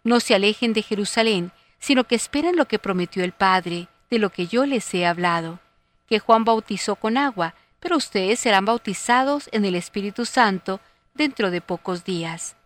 No 0.04 0.20
se 0.20 0.34
alejen 0.34 0.72
de 0.72 0.82
Jerusalén, 0.82 1.52
sino 1.78 2.04
que 2.04 2.14
esperen 2.14 2.56
lo 2.56 2.66
que 2.66 2.78
prometió 2.78 3.24
el 3.24 3.32
Padre, 3.32 3.88
de 4.10 4.18
lo 4.18 4.30
que 4.30 4.46
yo 4.46 4.66
les 4.66 4.92
he 4.94 5.06
hablado, 5.06 5.60
que 6.08 6.18
Juan 6.18 6.44
bautizó 6.44 6.96
con 6.96 7.16
agua, 7.16 7.54
pero 7.80 7.96
ustedes 7.96 8.40
serán 8.40 8.64
bautizados 8.64 9.48
en 9.52 9.64
el 9.64 9.74
Espíritu 9.74 10.24
Santo 10.24 10.80
dentro 11.14 11.50
de 11.50 11.60
pocos 11.60 12.04
días. 12.04 12.56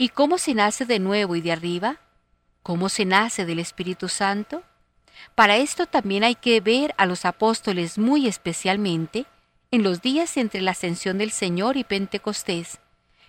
¿Y 0.00 0.08
cómo 0.08 0.38
se 0.38 0.54
nace 0.54 0.86
de 0.86 0.98
nuevo 0.98 1.36
y 1.36 1.42
de 1.42 1.52
arriba? 1.52 1.98
¿Cómo 2.62 2.88
se 2.88 3.04
nace 3.04 3.44
del 3.44 3.58
Espíritu 3.58 4.08
Santo? 4.08 4.62
Para 5.34 5.58
esto 5.58 5.84
también 5.84 6.24
hay 6.24 6.36
que 6.36 6.62
ver 6.62 6.94
a 6.96 7.04
los 7.04 7.26
apóstoles 7.26 7.98
muy 7.98 8.26
especialmente 8.26 9.26
en 9.70 9.82
los 9.82 10.00
días 10.00 10.38
entre 10.38 10.62
la 10.62 10.70
ascensión 10.70 11.18
del 11.18 11.32
Señor 11.32 11.76
y 11.76 11.84
Pentecostés, 11.84 12.78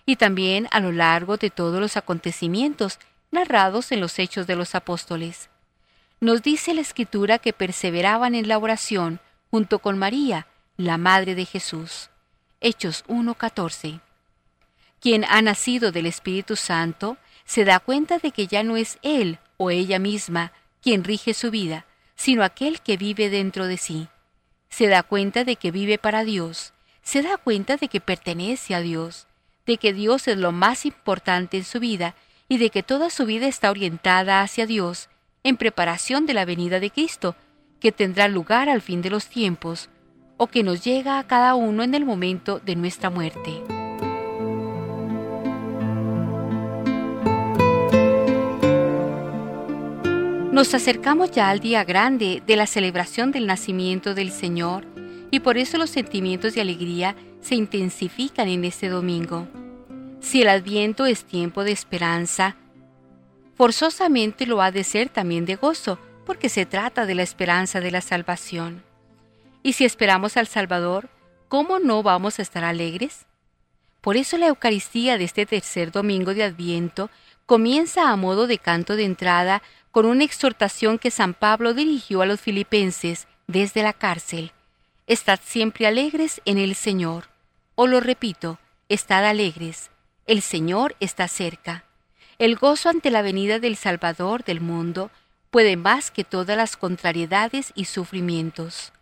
y 0.05 0.15
también 0.15 0.69
a 0.71 0.79
lo 0.79 0.93
largo 0.93 1.35
de 1.35 1.49
todos 1.49 1.81
los 1.81 1.97
acontecimientos 1.97 2.99
narrados 3.31 3.91
en 3.91 3.99
los 3.99 4.17
hechos 4.17 4.47
de 4.47 4.55
los 4.55 4.73
apóstoles. 4.73 5.49
Nos 6.21 6.41
dice 6.41 6.73
la 6.73 6.79
Escritura 6.79 7.37
que 7.37 7.51
perseveraban 7.51 8.33
en 8.33 8.47
la 8.47 8.57
oración 8.57 9.19
junto 9.49 9.79
con 9.79 9.97
María, 9.97 10.47
la 10.77 10.97
Madre 10.97 11.35
de 11.35 11.43
Jesús. 11.43 12.11
Hechos 12.61 13.03
1.14. 13.09 13.99
Quien 15.01 15.25
ha 15.25 15.41
nacido 15.41 15.91
del 15.91 16.05
Espíritu 16.05 16.55
Santo 16.55 17.17
se 17.43 17.65
da 17.65 17.79
cuenta 17.79 18.19
de 18.19 18.31
que 18.31 18.45
ya 18.45 18.61
no 18.61 18.77
es 18.77 18.99
él 19.01 19.39
o 19.57 19.71
ella 19.71 19.97
misma 19.97 20.53
quien 20.79 21.03
rige 21.03 21.33
su 21.33 21.49
vida, 21.49 21.87
sino 22.15 22.43
aquel 22.43 22.81
que 22.81 22.97
vive 22.97 23.31
dentro 23.31 23.65
de 23.65 23.77
sí. 23.77 24.07
Se 24.69 24.87
da 24.87 25.01
cuenta 25.01 25.43
de 25.43 25.55
que 25.55 25.71
vive 25.71 25.97
para 25.97 26.23
Dios, 26.23 26.73
se 27.01 27.23
da 27.23 27.37
cuenta 27.37 27.77
de 27.77 27.87
que 27.87 27.99
pertenece 27.99 28.75
a 28.75 28.79
Dios, 28.79 29.27
de 29.65 29.77
que 29.77 29.91
Dios 29.91 30.27
es 30.27 30.37
lo 30.37 30.51
más 30.51 30.85
importante 30.85 31.57
en 31.57 31.63
su 31.63 31.79
vida 31.79 32.15
y 32.47 32.59
de 32.59 32.69
que 32.69 32.83
toda 32.83 33.09
su 33.09 33.25
vida 33.25 33.47
está 33.47 33.71
orientada 33.71 34.41
hacia 34.41 34.67
Dios 34.67 35.09
en 35.43 35.57
preparación 35.57 36.27
de 36.27 36.35
la 36.35 36.45
venida 36.45 36.79
de 36.79 36.91
Cristo, 36.91 37.35
que 37.79 37.91
tendrá 37.91 38.27
lugar 38.27 38.69
al 38.69 38.81
fin 38.81 39.01
de 39.01 39.09
los 39.09 39.27
tiempos, 39.27 39.89
o 40.37 40.45
que 40.45 40.61
nos 40.61 40.83
llega 40.83 41.17
a 41.17 41.25
cada 41.25 41.55
uno 41.55 41.81
en 41.81 41.95
el 41.95 42.05
momento 42.05 42.59
de 42.59 42.75
nuestra 42.75 43.09
muerte. 43.09 43.80
Nos 50.51 50.73
acercamos 50.73 51.31
ya 51.31 51.49
al 51.49 51.61
día 51.61 51.85
grande 51.85 52.43
de 52.45 52.57
la 52.57 52.67
celebración 52.67 53.31
del 53.31 53.47
nacimiento 53.47 54.13
del 54.13 54.33
Señor 54.33 54.85
y 55.31 55.39
por 55.39 55.57
eso 55.57 55.77
los 55.77 55.89
sentimientos 55.89 56.53
de 56.53 56.59
alegría 56.59 57.15
se 57.39 57.55
intensifican 57.55 58.49
en 58.49 58.65
este 58.65 58.89
domingo. 58.89 59.47
Si 60.19 60.41
el 60.41 60.49
adviento 60.49 61.05
es 61.05 61.23
tiempo 61.23 61.63
de 61.63 61.71
esperanza, 61.71 62.57
forzosamente 63.55 64.45
lo 64.45 64.61
ha 64.61 64.71
de 64.71 64.83
ser 64.83 65.07
también 65.07 65.45
de 65.45 65.55
gozo, 65.55 65.97
porque 66.25 66.49
se 66.49 66.65
trata 66.65 67.05
de 67.05 67.15
la 67.15 67.23
esperanza 67.23 67.79
de 67.79 67.91
la 67.91 68.01
salvación. 68.01 68.83
Y 69.63 69.73
si 69.73 69.85
esperamos 69.85 70.35
al 70.35 70.47
Salvador, 70.47 71.07
¿cómo 71.47 71.79
no 71.79 72.03
vamos 72.03 72.39
a 72.39 72.41
estar 72.41 72.65
alegres? 72.65 73.25
Por 74.01 74.17
eso 74.17 74.37
la 74.37 74.47
Eucaristía 74.47 75.17
de 75.17 75.23
este 75.23 75.45
tercer 75.45 75.93
domingo 75.93 76.33
de 76.33 76.43
Adviento 76.43 77.09
comienza 77.45 78.09
a 78.09 78.15
modo 78.15 78.47
de 78.47 78.57
canto 78.57 78.95
de 78.95 79.05
entrada 79.05 79.61
con 79.91 80.05
una 80.05 80.23
exhortación 80.23 80.97
que 80.97 81.11
San 81.11 81.33
Pablo 81.33 81.73
dirigió 81.73 82.21
a 82.21 82.25
los 82.25 82.39
filipenses 82.39 83.27
desde 83.47 83.83
la 83.83 83.93
cárcel. 83.93 84.53
Estad 85.07 85.39
siempre 85.43 85.87
alegres 85.87 86.41
en 86.45 86.57
el 86.57 86.75
Señor. 86.75 87.25
O 87.75 87.87
lo 87.87 87.99
repito, 87.99 88.59
estad 88.89 89.25
alegres. 89.25 89.91
El 90.25 90.41
Señor 90.41 90.95
está 90.99 91.27
cerca. 91.27 91.83
El 92.39 92.55
gozo 92.55 92.89
ante 92.89 93.11
la 93.11 93.21
venida 93.21 93.59
del 93.59 93.75
Salvador 93.75 94.43
del 94.43 94.61
mundo 94.61 95.11
puede 95.49 95.75
más 95.75 96.09
que 96.09 96.23
todas 96.23 96.55
las 96.55 96.77
contrariedades 96.77 97.73
y 97.75 97.85
sufrimientos. 97.85 98.93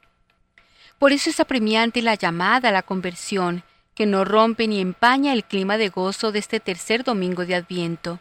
Por 0.97 1.13
eso 1.13 1.29
es 1.29 1.39
apremiante 1.39 2.01
la 2.01 2.15
llamada 2.15 2.69
a 2.69 2.71
la 2.73 2.81
conversión, 2.81 3.63
que 3.93 4.05
no 4.05 4.25
rompe 4.25 4.67
ni 4.67 4.81
empaña 4.81 5.33
el 5.33 5.43
clima 5.43 5.77
de 5.77 5.89
gozo 5.89 6.31
de 6.31 6.39
este 6.39 6.59
tercer 6.59 7.03
domingo 7.03 7.45
de 7.45 7.55
Adviento, 7.55 8.19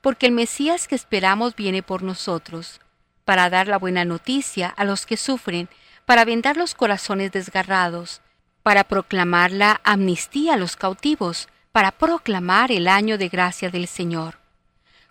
porque 0.00 0.26
el 0.26 0.32
Mesías 0.32 0.88
que 0.88 0.94
esperamos 0.94 1.54
viene 1.56 1.82
por 1.82 2.02
nosotros, 2.02 2.80
para 3.24 3.50
dar 3.50 3.68
la 3.68 3.78
buena 3.78 4.04
noticia 4.04 4.68
a 4.68 4.84
los 4.84 5.06
que 5.06 5.16
sufren, 5.16 5.68
para 6.06 6.24
vendar 6.24 6.56
los 6.56 6.74
corazones 6.74 7.32
desgarrados, 7.32 8.20
para 8.62 8.84
proclamar 8.84 9.50
la 9.50 9.80
amnistía 9.84 10.54
a 10.54 10.56
los 10.56 10.76
cautivos, 10.76 11.48
para 11.72 11.92
proclamar 11.92 12.72
el 12.72 12.88
año 12.88 13.18
de 13.18 13.28
gracia 13.28 13.70
del 13.70 13.86
Señor. 13.86 14.38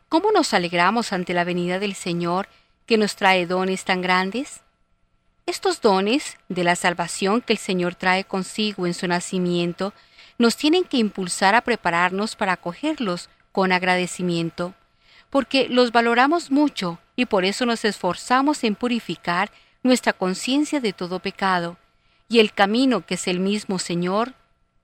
¿Cómo 0.09 0.31
nos 0.31 0.53
alegramos 0.53 1.13
ante 1.13 1.33
la 1.33 1.43
venida 1.43 1.79
del 1.79 1.95
Señor 1.95 2.49
que 2.85 2.97
nos 2.97 3.15
trae 3.15 3.45
dones 3.45 3.85
tan 3.85 4.01
grandes? 4.01 4.61
Estos 5.45 5.81
dones 5.81 6.37
de 6.47 6.63
la 6.63 6.75
salvación 6.75 7.41
que 7.41 7.53
el 7.53 7.59
Señor 7.59 7.95
trae 7.95 8.23
consigo 8.23 8.85
en 8.85 8.93
su 8.93 9.07
nacimiento 9.07 9.93
nos 10.37 10.57
tienen 10.57 10.83
que 10.83 10.97
impulsar 10.97 11.55
a 11.55 11.61
prepararnos 11.61 12.35
para 12.35 12.53
acogerlos 12.53 13.29
con 13.51 13.71
agradecimiento, 13.71 14.73
porque 15.29 15.67
los 15.69 15.91
valoramos 15.91 16.51
mucho 16.51 16.99
y 17.15 17.25
por 17.25 17.45
eso 17.45 17.65
nos 17.65 17.85
esforzamos 17.85 18.63
en 18.63 18.75
purificar 18.75 19.51
nuestra 19.83 20.13
conciencia 20.13 20.79
de 20.79 20.93
todo 20.93 21.19
pecado, 21.19 21.77
y 22.27 22.39
el 22.39 22.53
camino 22.53 23.05
que 23.05 23.15
es 23.15 23.27
el 23.27 23.39
mismo 23.39 23.79
Señor 23.79 24.33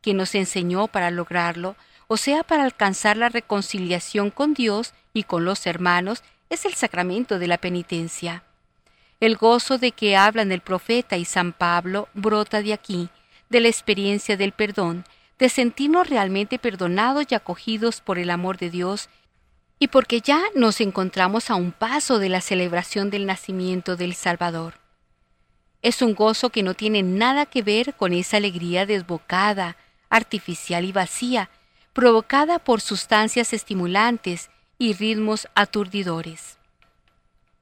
que 0.01 0.13
nos 0.13 0.35
enseñó 0.35 0.87
para 0.87 1.11
lograrlo, 1.11 1.75
o 2.07 2.17
sea, 2.17 2.43
para 2.43 2.63
alcanzar 2.63 3.17
la 3.17 3.29
reconciliación 3.29 4.29
con 4.29 4.53
Dios 4.53 4.93
y 5.13 5.23
con 5.23 5.45
los 5.45 5.65
hermanos, 5.65 6.23
es 6.49 6.65
el 6.65 6.73
sacramento 6.75 7.39
de 7.39 7.47
la 7.47 7.57
penitencia. 7.57 8.43
El 9.19 9.37
gozo 9.37 9.77
de 9.77 9.91
que 9.91 10.15
hablan 10.15 10.51
el 10.51 10.61
profeta 10.61 11.17
y 11.17 11.25
San 11.25 11.53
Pablo 11.53 12.07
brota 12.13 12.61
de 12.61 12.73
aquí, 12.73 13.09
de 13.49 13.61
la 13.61 13.67
experiencia 13.67 14.37
del 14.37 14.51
perdón, 14.51 15.05
de 15.39 15.49
sentirnos 15.49 16.09
realmente 16.09 16.59
perdonados 16.59 17.25
y 17.29 17.35
acogidos 17.35 18.01
por 18.01 18.19
el 18.19 18.29
amor 18.29 18.57
de 18.57 18.69
Dios, 18.69 19.09
y 19.79 19.87
porque 19.87 20.21
ya 20.21 20.41
nos 20.55 20.81
encontramos 20.81 21.49
a 21.49 21.55
un 21.55 21.71
paso 21.71 22.19
de 22.19 22.29
la 22.29 22.41
celebración 22.41 23.09
del 23.09 23.25
nacimiento 23.25 23.95
del 23.95 24.13
Salvador. 24.15 24.75
Es 25.81 26.01
un 26.01 26.15
gozo 26.15 26.49
que 26.49 26.63
no 26.63 26.73
tiene 26.73 27.03
nada 27.03 27.45
que 27.45 27.61
ver 27.61 27.93
con 27.93 28.13
esa 28.13 28.37
alegría 28.37 28.85
desbocada, 28.85 29.77
artificial 30.09 30.85
y 30.85 30.91
vacía, 30.91 31.49
provocada 31.93 32.59
por 32.59 32.81
sustancias 32.81 33.53
estimulantes 33.53 34.49
y 34.77 34.93
ritmos 34.93 35.47
aturdidores. 35.55 36.57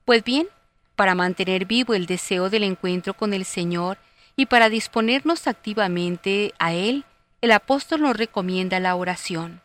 Pues 0.05 0.23
bien, 0.23 0.47
para 0.95 1.15
mantener 1.15 1.65
vivo 1.65 1.93
el 1.93 2.05
deseo 2.05 2.49
del 2.49 2.63
encuentro 2.63 3.13
con 3.13 3.33
el 3.33 3.45
Señor 3.45 3.97
y 4.35 4.45
para 4.45 4.69
disponernos 4.69 5.47
activamente 5.47 6.53
a 6.59 6.73
Él, 6.73 7.05
el 7.41 7.51
apóstol 7.51 8.01
nos 8.01 8.15
recomienda 8.15 8.79
la 8.79 8.95
oración, 8.95 9.61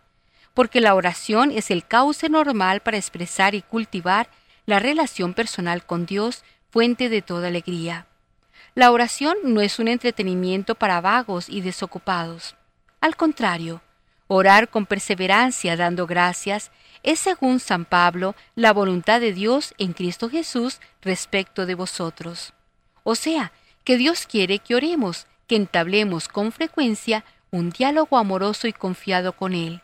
porque 0.58 0.80
la 0.80 0.96
oración 0.96 1.52
es 1.52 1.70
el 1.70 1.86
cauce 1.86 2.28
normal 2.28 2.80
para 2.80 2.96
expresar 2.96 3.54
y 3.54 3.62
cultivar 3.62 4.28
la 4.66 4.80
relación 4.80 5.32
personal 5.32 5.86
con 5.86 6.04
Dios, 6.04 6.42
fuente 6.68 7.08
de 7.08 7.22
toda 7.22 7.46
alegría. 7.46 8.08
La 8.74 8.90
oración 8.90 9.36
no 9.44 9.60
es 9.60 9.78
un 9.78 9.86
entretenimiento 9.86 10.74
para 10.74 11.00
vagos 11.00 11.48
y 11.48 11.60
desocupados. 11.60 12.56
Al 13.00 13.14
contrario, 13.14 13.82
orar 14.26 14.68
con 14.68 14.84
perseverancia 14.84 15.76
dando 15.76 16.08
gracias 16.08 16.72
es, 17.04 17.20
según 17.20 17.60
San 17.60 17.84
Pablo, 17.84 18.34
la 18.56 18.72
voluntad 18.72 19.20
de 19.20 19.32
Dios 19.32 19.74
en 19.78 19.92
Cristo 19.92 20.28
Jesús 20.28 20.80
respecto 21.02 21.66
de 21.66 21.76
vosotros. 21.76 22.52
O 23.04 23.14
sea, 23.14 23.52
que 23.84 23.96
Dios 23.96 24.26
quiere 24.26 24.58
que 24.58 24.74
oremos, 24.74 25.28
que 25.46 25.54
entablemos 25.54 26.26
con 26.26 26.50
frecuencia 26.50 27.24
un 27.52 27.70
diálogo 27.70 28.18
amoroso 28.18 28.66
y 28.66 28.72
confiado 28.72 29.34
con 29.34 29.54
Él, 29.54 29.82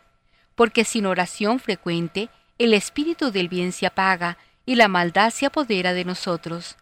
porque 0.55 0.85
sin 0.85 1.05
oración 1.05 1.59
frecuente 1.59 2.29
el 2.57 2.73
espíritu 2.73 3.31
del 3.31 3.49
bien 3.49 3.71
se 3.71 3.85
apaga 3.85 4.37
y 4.65 4.75
la 4.75 4.87
maldad 4.87 5.29
se 5.29 5.45
apodera 5.45 5.93
de 5.93 6.05
nosotros. 6.05 6.77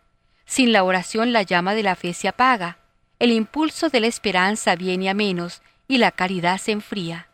Sin 0.46 0.72
la 0.72 0.84
oración 0.84 1.34
la 1.34 1.42
llama 1.42 1.74
de 1.74 1.84
la 1.84 1.96
fe 1.96 2.14
se 2.14 2.28
apaga, 2.28 2.78
el 3.20 3.32
impulso 3.32 3.90
de 3.90 4.00
la 4.00 4.08
esperanza 4.08 4.76
viene 4.76 5.10
a 5.10 5.14
menos 5.14 5.62
y 5.88 5.98
la 5.98 6.12
caridad 6.12 6.58
se 6.58 6.72
enfría. 6.72 7.28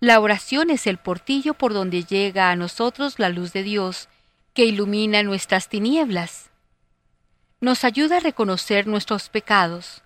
La 0.00 0.18
oración 0.18 0.70
es 0.70 0.86
el 0.86 0.98
portillo 0.98 1.54
por 1.54 1.72
donde 1.72 2.04
llega 2.04 2.50
a 2.50 2.56
nosotros 2.56 3.18
la 3.18 3.28
luz 3.28 3.52
de 3.52 3.62
Dios, 3.62 4.08
que 4.52 4.64
ilumina 4.64 5.22
nuestras 5.22 5.68
tinieblas. 5.68 6.50
Nos 7.60 7.84
ayuda 7.84 8.16
a 8.16 8.20
reconocer 8.20 8.86
nuestros 8.86 9.28
pecados 9.28 10.02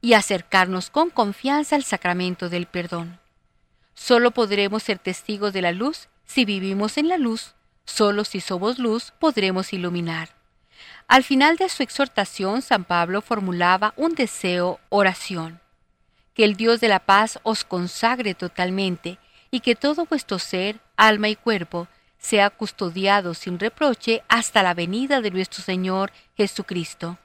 y 0.00 0.14
acercarnos 0.14 0.90
con 0.90 1.10
confianza 1.10 1.76
al 1.76 1.82
sacramento 1.82 2.48
del 2.48 2.66
perdón. 2.66 3.21
Solo 3.94 4.30
podremos 4.30 4.82
ser 4.82 4.98
testigos 4.98 5.52
de 5.52 5.62
la 5.62 5.72
luz 5.72 6.08
si 6.24 6.44
vivimos 6.44 6.98
en 6.98 7.08
la 7.08 7.18
luz, 7.18 7.54
solo 7.84 8.24
si 8.24 8.40
somos 8.40 8.78
luz 8.78 9.12
podremos 9.18 9.72
iluminar. 9.72 10.30
Al 11.08 11.24
final 11.24 11.56
de 11.56 11.68
su 11.68 11.82
exhortación, 11.82 12.62
San 12.62 12.84
Pablo 12.84 13.20
formulaba 13.20 13.92
un 13.96 14.14
deseo 14.14 14.80
oración 14.88 15.62
que 16.34 16.44
el 16.44 16.56
Dios 16.56 16.80
de 16.80 16.88
la 16.88 17.00
paz 17.00 17.38
os 17.42 17.64
consagre 17.64 18.34
totalmente 18.34 19.18
y 19.50 19.60
que 19.60 19.74
todo 19.74 20.06
vuestro 20.06 20.38
ser, 20.38 20.80
alma 20.96 21.28
y 21.28 21.36
cuerpo 21.36 21.88
sea 22.18 22.50
custodiado 22.50 23.34
sin 23.34 23.58
reproche 23.58 24.22
hasta 24.28 24.62
la 24.62 24.74
venida 24.74 25.20
de 25.20 25.30
nuestro 25.30 25.62
Señor 25.62 26.12
Jesucristo. 26.36 27.18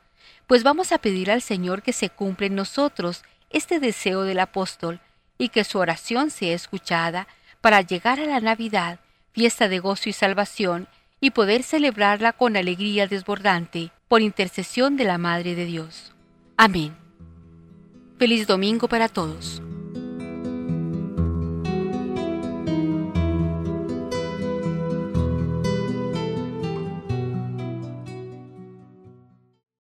Pues 0.48 0.64
vamos 0.64 0.92
a 0.92 0.98
pedir 0.98 1.32
al 1.32 1.42
Señor 1.42 1.84
que 1.84 1.94
se 1.94 2.10
cumpla 2.10 2.48
en 2.48 2.56
nosotros 2.56 3.24
este 3.50 3.80
deseo 3.80 4.24
del 4.24 4.40
apóstol 4.40 5.00
y 5.38 5.50
que 5.50 5.64
su 5.64 5.80
oración 5.80 6.30
sea 6.30 6.54
escuchada 6.54 7.28
para 7.62 7.82
llegar 7.82 8.20
a 8.20 8.26
la 8.26 8.40
Navidad, 8.40 9.00
fiesta 9.34 9.68
de 9.68 9.80
gozo 9.80 10.10
y 10.10 10.14
salvación, 10.14 10.88
y 11.20 11.32
poder 11.32 11.64
celebrarla 11.64 12.34
con 12.34 12.58
alegría 12.58 13.08
desbordante 13.08 13.92
por 14.08 14.22
intercesión 14.22 14.98
de 14.98 15.04
la 15.04 15.18
Madre 15.18 15.56
de 15.56 15.66
Dios. 15.66 16.14
Amén. 16.58 16.96
Feliz 18.18 18.48
domingo 18.48 18.88
para 18.88 19.10
todos. 19.10 19.62